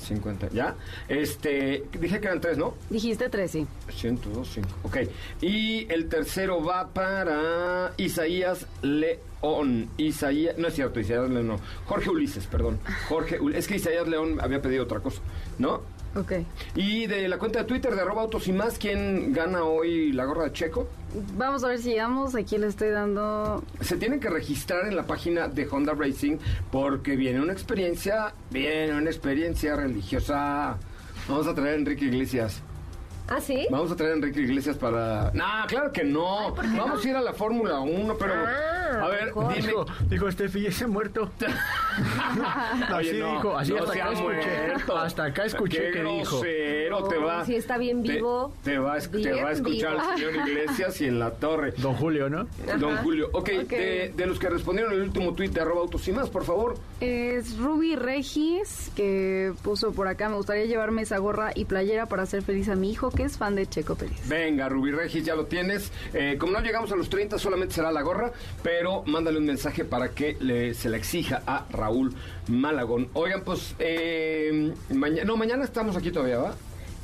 50, 0.00 0.48
¿ya? 0.50 0.76
Este, 1.08 1.84
dije 1.92 2.20
que 2.20 2.26
eran 2.26 2.40
tres, 2.40 2.56
¿no? 2.56 2.74
Dijiste 2.88 3.28
tres, 3.28 3.50
sí. 3.50 3.66
102, 3.92 4.48
5. 4.54 4.68
Ok. 4.84 4.96
Y 5.42 5.92
el 5.92 6.08
tercero 6.08 6.64
va 6.64 6.88
para 6.88 7.92
Isaías 7.98 8.66
León. 8.82 9.90
Isaías, 9.98 10.56
no 10.56 10.68
es 10.68 10.74
cierto, 10.74 11.00
Isaías 11.00 11.28
León, 11.28 11.48
no. 11.48 11.60
Jorge 11.86 12.10
Ulises, 12.10 12.46
perdón. 12.46 12.78
Jorge, 13.08 13.38
es 13.54 13.68
que 13.68 13.76
Isaías 13.76 14.08
León 14.08 14.38
había 14.40 14.62
pedido 14.62 14.84
otra 14.84 15.00
cosa, 15.00 15.20
¿no? 15.58 15.82
Ok. 16.16 16.32
Y 16.74 17.06
de 17.06 17.28
la 17.28 17.38
cuenta 17.38 17.60
de 17.60 17.64
Twitter 17.66 17.94
de 17.94 18.00
arroba 18.00 18.22
autos 18.22 18.48
y 18.48 18.52
más, 18.52 18.78
¿quién 18.78 19.32
gana 19.32 19.62
hoy 19.62 20.12
la 20.12 20.24
gorra 20.24 20.44
de 20.44 20.52
Checo? 20.52 20.88
Vamos 21.36 21.62
a 21.64 21.68
ver 21.68 21.78
si 21.78 21.90
llegamos. 21.90 22.34
Aquí 22.34 22.58
le 22.58 22.66
estoy 22.66 22.90
dando. 22.90 23.62
Se 23.80 23.96
tienen 23.96 24.20
que 24.20 24.28
registrar 24.28 24.86
en 24.86 24.96
la 24.96 25.06
página 25.06 25.48
de 25.48 25.68
Honda 25.70 25.94
Racing 25.94 26.38
porque 26.70 27.16
viene 27.16 27.40
una 27.40 27.52
experiencia, 27.52 28.34
viene 28.50 28.94
una 28.94 29.10
experiencia 29.10 29.76
religiosa. 29.76 30.76
Vamos 31.28 31.46
a 31.46 31.54
traer 31.54 31.74
a 31.74 31.76
Enrique 31.76 32.06
Iglesias. 32.06 32.62
¿Ah, 33.30 33.40
sí? 33.40 33.66
Vamos 33.70 33.90
a 33.92 33.96
traer 33.96 34.12
a 34.12 34.16
Enrique 34.16 34.40
Iglesias 34.40 34.76
para... 34.76 35.30
No, 35.32 35.44
claro 35.68 35.92
que 35.92 36.02
no. 36.04 36.52
¿por 36.54 36.64
qué 36.64 36.76
Vamos 36.76 37.02
no? 37.04 37.08
a 37.08 37.10
ir 37.12 37.16
a 37.16 37.20
la 37.22 37.32
Fórmula 37.32 37.78
1, 37.80 38.16
pero... 38.18 38.32
Ah, 38.34 39.04
a 39.04 39.08
ver, 39.08 39.26
mejor. 39.26 39.54
dime... 39.54 39.66
Dijo, 39.68 39.86
dijo 40.08 40.30
Steffi, 40.32 40.66
ese 40.66 40.86
muerto. 40.88 41.30
Oye, 42.96 43.10
así 43.10 43.18
no, 43.18 43.32
dijo, 43.36 43.56
así 43.56 43.72
no 43.72 43.78
hasta 43.78 43.92
acá 43.92 44.12
escuché. 44.12 44.22
muerto. 44.66 44.96
Hasta 44.98 45.24
acá 45.24 45.44
escuché 45.44 45.78
Qué 45.78 45.90
que 45.92 46.02
dijo. 46.04 46.40
te 46.40 46.88
No, 46.90 47.26
va... 47.26 47.44
si 47.44 47.54
está 47.54 47.78
bien 47.78 48.02
vivo, 48.02 48.52
Te, 48.64 48.78
va, 48.78 48.98
te 48.98 49.32
va 49.42 49.48
a 49.48 49.52
escuchar 49.52 49.92
vivo. 49.96 50.10
el 50.12 50.18
señor 50.18 50.48
Iglesias 50.48 51.00
y 51.00 51.06
en 51.06 51.18
la 51.18 51.30
torre. 51.32 51.72
Don 51.78 51.94
Julio, 51.94 52.28
¿no? 52.28 52.46
Don 52.78 52.94
Ajá. 52.94 53.02
Julio. 53.02 53.28
Ok, 53.32 53.50
Ok. 53.62 53.70
De, 53.70 54.12
de 54.16 54.26
los 54.26 54.38
que 54.38 54.48
respondieron 54.48 54.92
el 54.92 55.02
último 55.02 55.32
tuit 55.34 55.52
de 55.52 55.60
arroba 55.60 55.82
autos 55.82 56.06
y 56.08 56.12
más, 56.12 56.28
por 56.30 56.44
favor. 56.44 56.74
Es 57.00 57.56
Ruby 57.58 57.94
Regis, 57.96 58.90
que 58.96 59.52
puso 59.62 59.92
por 59.92 60.08
acá. 60.08 60.28
Me 60.28 60.36
gustaría 60.36 60.64
llevarme 60.64 61.02
esa 61.02 61.18
gorra 61.18 61.52
y 61.54 61.64
playera 61.64 62.06
para 62.06 62.22
hacer 62.24 62.42
feliz 62.42 62.68
a 62.68 62.74
mi 62.74 62.90
hijo, 62.90 63.10
que 63.20 63.26
es 63.26 63.36
fan 63.36 63.54
de 63.54 63.66
Checo 63.66 63.94
Pérez. 63.96 64.16
Venga, 64.28 64.68
Rubí 64.68 64.92
Regis, 64.92 65.24
ya 65.24 65.34
lo 65.34 65.44
tienes. 65.46 65.92
Eh, 66.14 66.36
como 66.38 66.52
no 66.52 66.60
llegamos 66.60 66.90
a 66.92 66.96
los 66.96 67.10
30, 67.10 67.38
solamente 67.38 67.74
será 67.74 67.92
la 67.92 68.00
gorra, 68.02 68.32
pero 68.62 69.02
mándale 69.06 69.38
un 69.38 69.44
mensaje 69.46 69.84
para 69.84 70.10
que 70.10 70.36
le- 70.40 70.72
se 70.74 70.88
la 70.88 70.96
exija 70.96 71.42
a 71.46 71.66
Raúl 71.70 72.14
Malagón. 72.48 73.08
Oigan, 73.12 73.42
pues, 73.44 73.74
eh, 73.78 74.72
mañana, 74.94 75.24
no, 75.24 75.36
mañana 75.36 75.64
estamos 75.64 75.96
aquí 75.96 76.10
todavía, 76.10 76.38
¿va? 76.38 76.54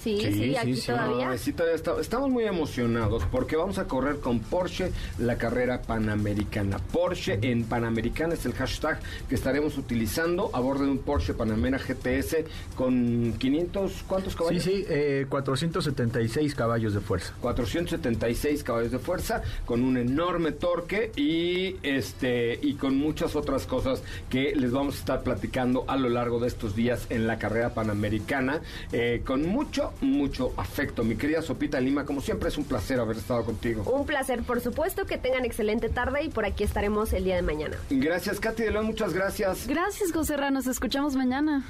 Sí, 0.07 0.21
sí, 0.21 0.33
Sí, 0.35 0.57
aquí 0.57 0.75
sí, 0.77 0.81
sí. 0.83 0.87
todavía. 0.87 1.31
Ay, 1.31 1.39
sí, 1.39 1.53
todavía 1.53 1.75
está- 1.75 2.01
estamos 2.01 2.31
muy 2.31 2.45
emocionados 2.45 3.25
porque 3.33 3.57
vamos 3.57 3.79
a 3.79 3.87
correr 3.89 4.21
con 4.21 4.39
Porsche 4.39 4.93
la 5.19 5.37
carrera 5.37 5.83
panamericana. 5.83 6.79
Porsche 6.79 7.39
en 7.43 7.65
Panamericana 7.65 8.35
es 8.35 8.47
el 8.47 8.53
hashtag 8.53 9.01
que 9.29 9.35
estaremos 9.35 9.77
utilizando 9.79 10.51
a 10.53 10.61
bordo 10.61 10.85
de 10.85 10.91
un 10.93 10.99
Porsche 10.99 11.35
Panamera 11.35 11.79
GTS 11.79 12.45
con 12.77 13.33
500, 13.39 14.05
¿cuántos 14.07 14.33
Sí, 14.35 14.39
caballos? 14.39 14.63
sí, 14.63 14.85
eh, 14.89 15.27
476 15.29 16.55
caballos 16.55 16.95
de 16.95 17.01
fuerza. 17.01 17.35
476 17.41 18.63
caballos 18.63 18.93
de 18.93 18.99
fuerza, 19.01 19.43
con 19.65 19.83
un 19.83 19.97
enorme 19.97 20.53
torque 20.53 21.11
y 21.17 21.77
este 21.83 22.59
y 22.63 22.75
con 22.75 22.97
muchas 22.97 23.35
otras 23.35 23.67
cosas 23.67 24.03
que 24.31 24.55
les 24.55 24.71
vamos 24.71 24.95
a 24.97 24.99
estar 24.99 25.23
platicando 25.23 25.85
a 25.89 25.97
lo 25.97 26.09
largo 26.09 26.39
de 26.39 26.47
estos 26.49 26.77
días 26.77 27.07
en 27.11 27.27
la 27.27 27.39
carrera 27.39 27.71
panamericana, 27.75 28.61
eh, 28.93 29.23
con 29.25 29.43
mucho, 29.47 29.93
mucho 30.01 30.53
afecto. 30.57 31.05
Mi 31.05 31.17
querida 31.17 31.43
Sopita 31.43 31.81
Lima, 31.81 32.05
como 32.05 32.21
siempre 32.21 32.49
es 32.49 32.59
un 32.59 32.65
placer 32.65 33.01
haber 33.01 33.17
estado 33.17 33.45
contigo. 33.45 33.83
Un 33.91 34.07
placer, 34.07 34.43
por 34.43 34.61
supuesto, 34.61 35.07
que 35.07 35.19
tengan 35.19 35.45
excelente 35.45 35.89
tarde 35.89 36.25
y 36.25 36.29
por 36.29 36.45
aquí 36.45 36.65
estaremos 36.65 37.13
el 37.13 37.25
día 37.25 37.37
de 37.37 37.43
mañana. 37.43 37.77
Gracias, 37.91 38.41
Katy 38.41 38.65
de 38.65 38.71
León, 38.73 38.87
muchas 38.87 39.13
gracias. 39.13 39.67
Gracias, 39.67 40.13
José 40.13 40.37
Ra. 40.37 40.51
Nos 40.51 40.67
escuchamos 40.67 41.17
mañana. 41.17 41.65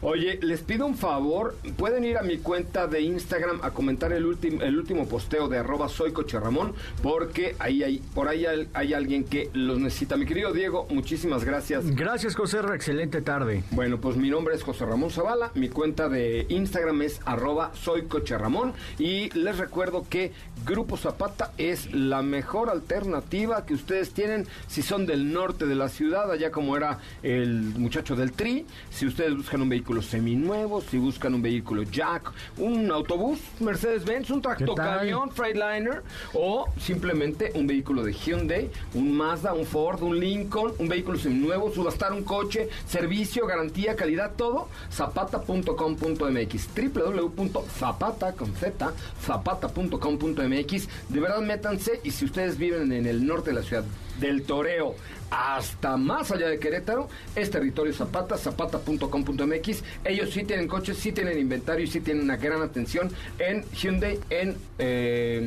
Oye, 0.00 0.38
les 0.42 0.60
pido 0.62 0.86
un 0.86 0.96
favor, 0.96 1.56
pueden 1.76 2.04
ir 2.04 2.18
a 2.18 2.22
mi 2.22 2.38
cuenta 2.38 2.86
de 2.86 3.02
Instagram 3.02 3.60
a 3.62 3.70
comentar 3.70 4.12
el 4.12 4.24
último 4.24 4.62
el 4.62 4.78
último 4.78 5.06
posteo 5.06 5.48
de 5.48 5.58
arroba 5.58 5.88
soy 5.88 6.12
Coche 6.12 6.38
Ramón, 6.40 6.74
porque 7.02 7.56
ahí 7.58 7.82
hay, 7.82 7.98
por 8.14 8.28
ahí 8.28 8.46
hay, 8.46 8.68
hay 8.72 8.94
alguien 8.94 9.24
que 9.24 9.50
los 9.52 9.78
necesita. 9.78 10.16
Mi 10.16 10.26
querido 10.26 10.52
Diego, 10.52 10.86
muchísimas 10.90 11.44
gracias. 11.44 11.84
Gracias, 11.94 12.34
José 12.34 12.54
excelente 12.74 13.20
tarde. 13.20 13.64
Bueno, 13.72 14.00
pues 14.00 14.16
mi 14.16 14.30
nombre 14.30 14.54
es 14.54 14.62
José 14.62 14.86
Ramón 14.86 15.10
Zavala, 15.10 15.50
mi 15.54 15.68
cuenta 15.68 16.08
de 16.08 16.46
Instagram 16.48 17.02
es 17.02 17.20
arroba 17.24 17.72
soy 17.74 18.02
Coche 18.02 18.38
Ramón 18.38 18.72
y 18.98 19.30
les 19.30 19.58
recuerdo 19.58 20.06
que 20.08 20.32
Grupo 20.64 20.96
Zapata 20.96 21.52
es 21.58 21.92
la 21.92 22.22
mejor 22.22 22.70
alternativa 22.70 23.66
que 23.66 23.74
ustedes 23.74 24.12
tienen 24.12 24.46
si 24.66 24.82
son 24.82 25.04
del 25.04 25.32
norte 25.32 25.66
de 25.66 25.74
la 25.74 25.88
ciudad, 25.88 26.30
allá 26.30 26.50
como 26.50 26.76
era 26.76 27.00
el 27.22 27.74
muchacho 27.76 28.16
del 28.16 28.32
Tri, 28.32 28.66
si 28.90 29.06
ustedes 29.06 29.36
buscan 29.36 29.62
un 29.62 29.68
vehículo 29.74 30.02
seminuevo, 30.02 30.80
si 30.82 30.98
buscan 30.98 31.34
un 31.34 31.42
vehículo 31.42 31.82
Jack, 31.82 32.30
un 32.58 32.92
autobús 32.92 33.40
Mercedes-Benz, 33.58 34.30
un 34.30 34.40
tractocamión 34.40 35.32
Freightliner 35.32 36.04
o 36.32 36.66
simplemente 36.78 37.50
un 37.56 37.66
vehículo 37.66 38.04
de 38.04 38.12
Hyundai, 38.12 38.70
un 38.94 39.12
Mazda, 39.12 39.52
un 39.52 39.66
Ford, 39.66 40.00
un 40.04 40.20
Lincoln, 40.20 40.74
un 40.78 40.88
vehículo 40.88 41.18
seminuevo, 41.18 41.72
subastar 41.72 42.12
un 42.12 42.22
coche, 42.22 42.68
servicio, 42.86 43.46
garantía, 43.48 43.96
calidad, 43.96 44.34
todo, 44.36 44.68
zapata.com.mx, 44.92 46.68
www.zapata 46.76 48.32
con 48.34 48.54
Z, 48.54 48.92
zapata.com.mx, 49.20 50.88
de 51.08 51.20
verdad 51.20 51.40
métanse 51.40 52.00
y 52.04 52.12
si 52.12 52.26
ustedes 52.26 52.58
viven 52.58 52.92
en 52.92 53.06
el 53.06 53.26
norte 53.26 53.50
de 53.50 53.56
la 53.56 53.62
ciudad 53.62 53.84
del 54.20 54.42
Toreo 54.42 54.94
hasta 55.34 55.96
más 55.96 56.30
allá 56.30 56.48
de 56.48 56.58
Querétaro, 56.58 57.08
es 57.34 57.50
territorio 57.50 57.92
Zapata, 57.92 58.36
zapata.com.mx. 58.36 59.82
Ellos 60.04 60.30
sí 60.30 60.44
tienen 60.44 60.68
coches, 60.68 60.96
sí 60.96 61.12
tienen 61.12 61.38
inventario 61.38 61.84
y 61.84 61.88
sí 61.88 62.00
tienen 62.00 62.22
una 62.22 62.36
gran 62.36 62.62
atención 62.62 63.10
en 63.38 63.64
Hyundai, 63.72 64.20
en 64.30 64.56
eh, 64.78 65.40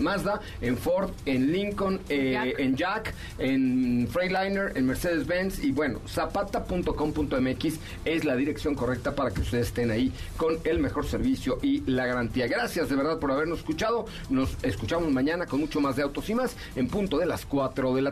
Mazda, 0.00 0.40
en 0.60 0.76
Ford, 0.76 1.10
en 1.26 1.50
Lincoln, 1.50 2.00
eh, 2.08 2.32
Jack. 2.32 2.58
en 2.60 2.76
Jack, 2.76 3.14
en 3.38 4.08
Freightliner, 4.08 4.76
en 4.76 4.86
Mercedes-Benz 4.86 5.64
y 5.64 5.72
bueno, 5.72 6.00
zapata.com.mx 6.08 7.80
es 8.04 8.24
la 8.24 8.36
dirección 8.36 8.74
correcta 8.74 9.14
para 9.14 9.32
que 9.32 9.40
ustedes 9.40 9.68
estén 9.68 9.90
ahí 9.90 10.12
con 10.36 10.58
el 10.64 10.78
mejor 10.78 11.06
servicio 11.06 11.58
y 11.62 11.80
la 11.90 12.06
garantía. 12.06 12.46
Gracias 12.46 12.88
de 12.88 12.96
verdad 12.96 13.18
por 13.18 13.32
habernos 13.32 13.58
escuchado. 13.58 14.06
Nos 14.30 14.56
escuchamos 14.62 15.10
mañana 15.10 15.46
con 15.46 15.60
mucho 15.60 15.80
más 15.80 15.96
de 15.96 16.02
autos 16.02 16.30
y 16.30 16.34
más 16.34 16.56
en 16.76 16.86
punto 16.86 17.18
de 17.18 17.26
las 17.26 17.44
4 17.44 17.94
de 17.94 18.02
la 18.02 18.11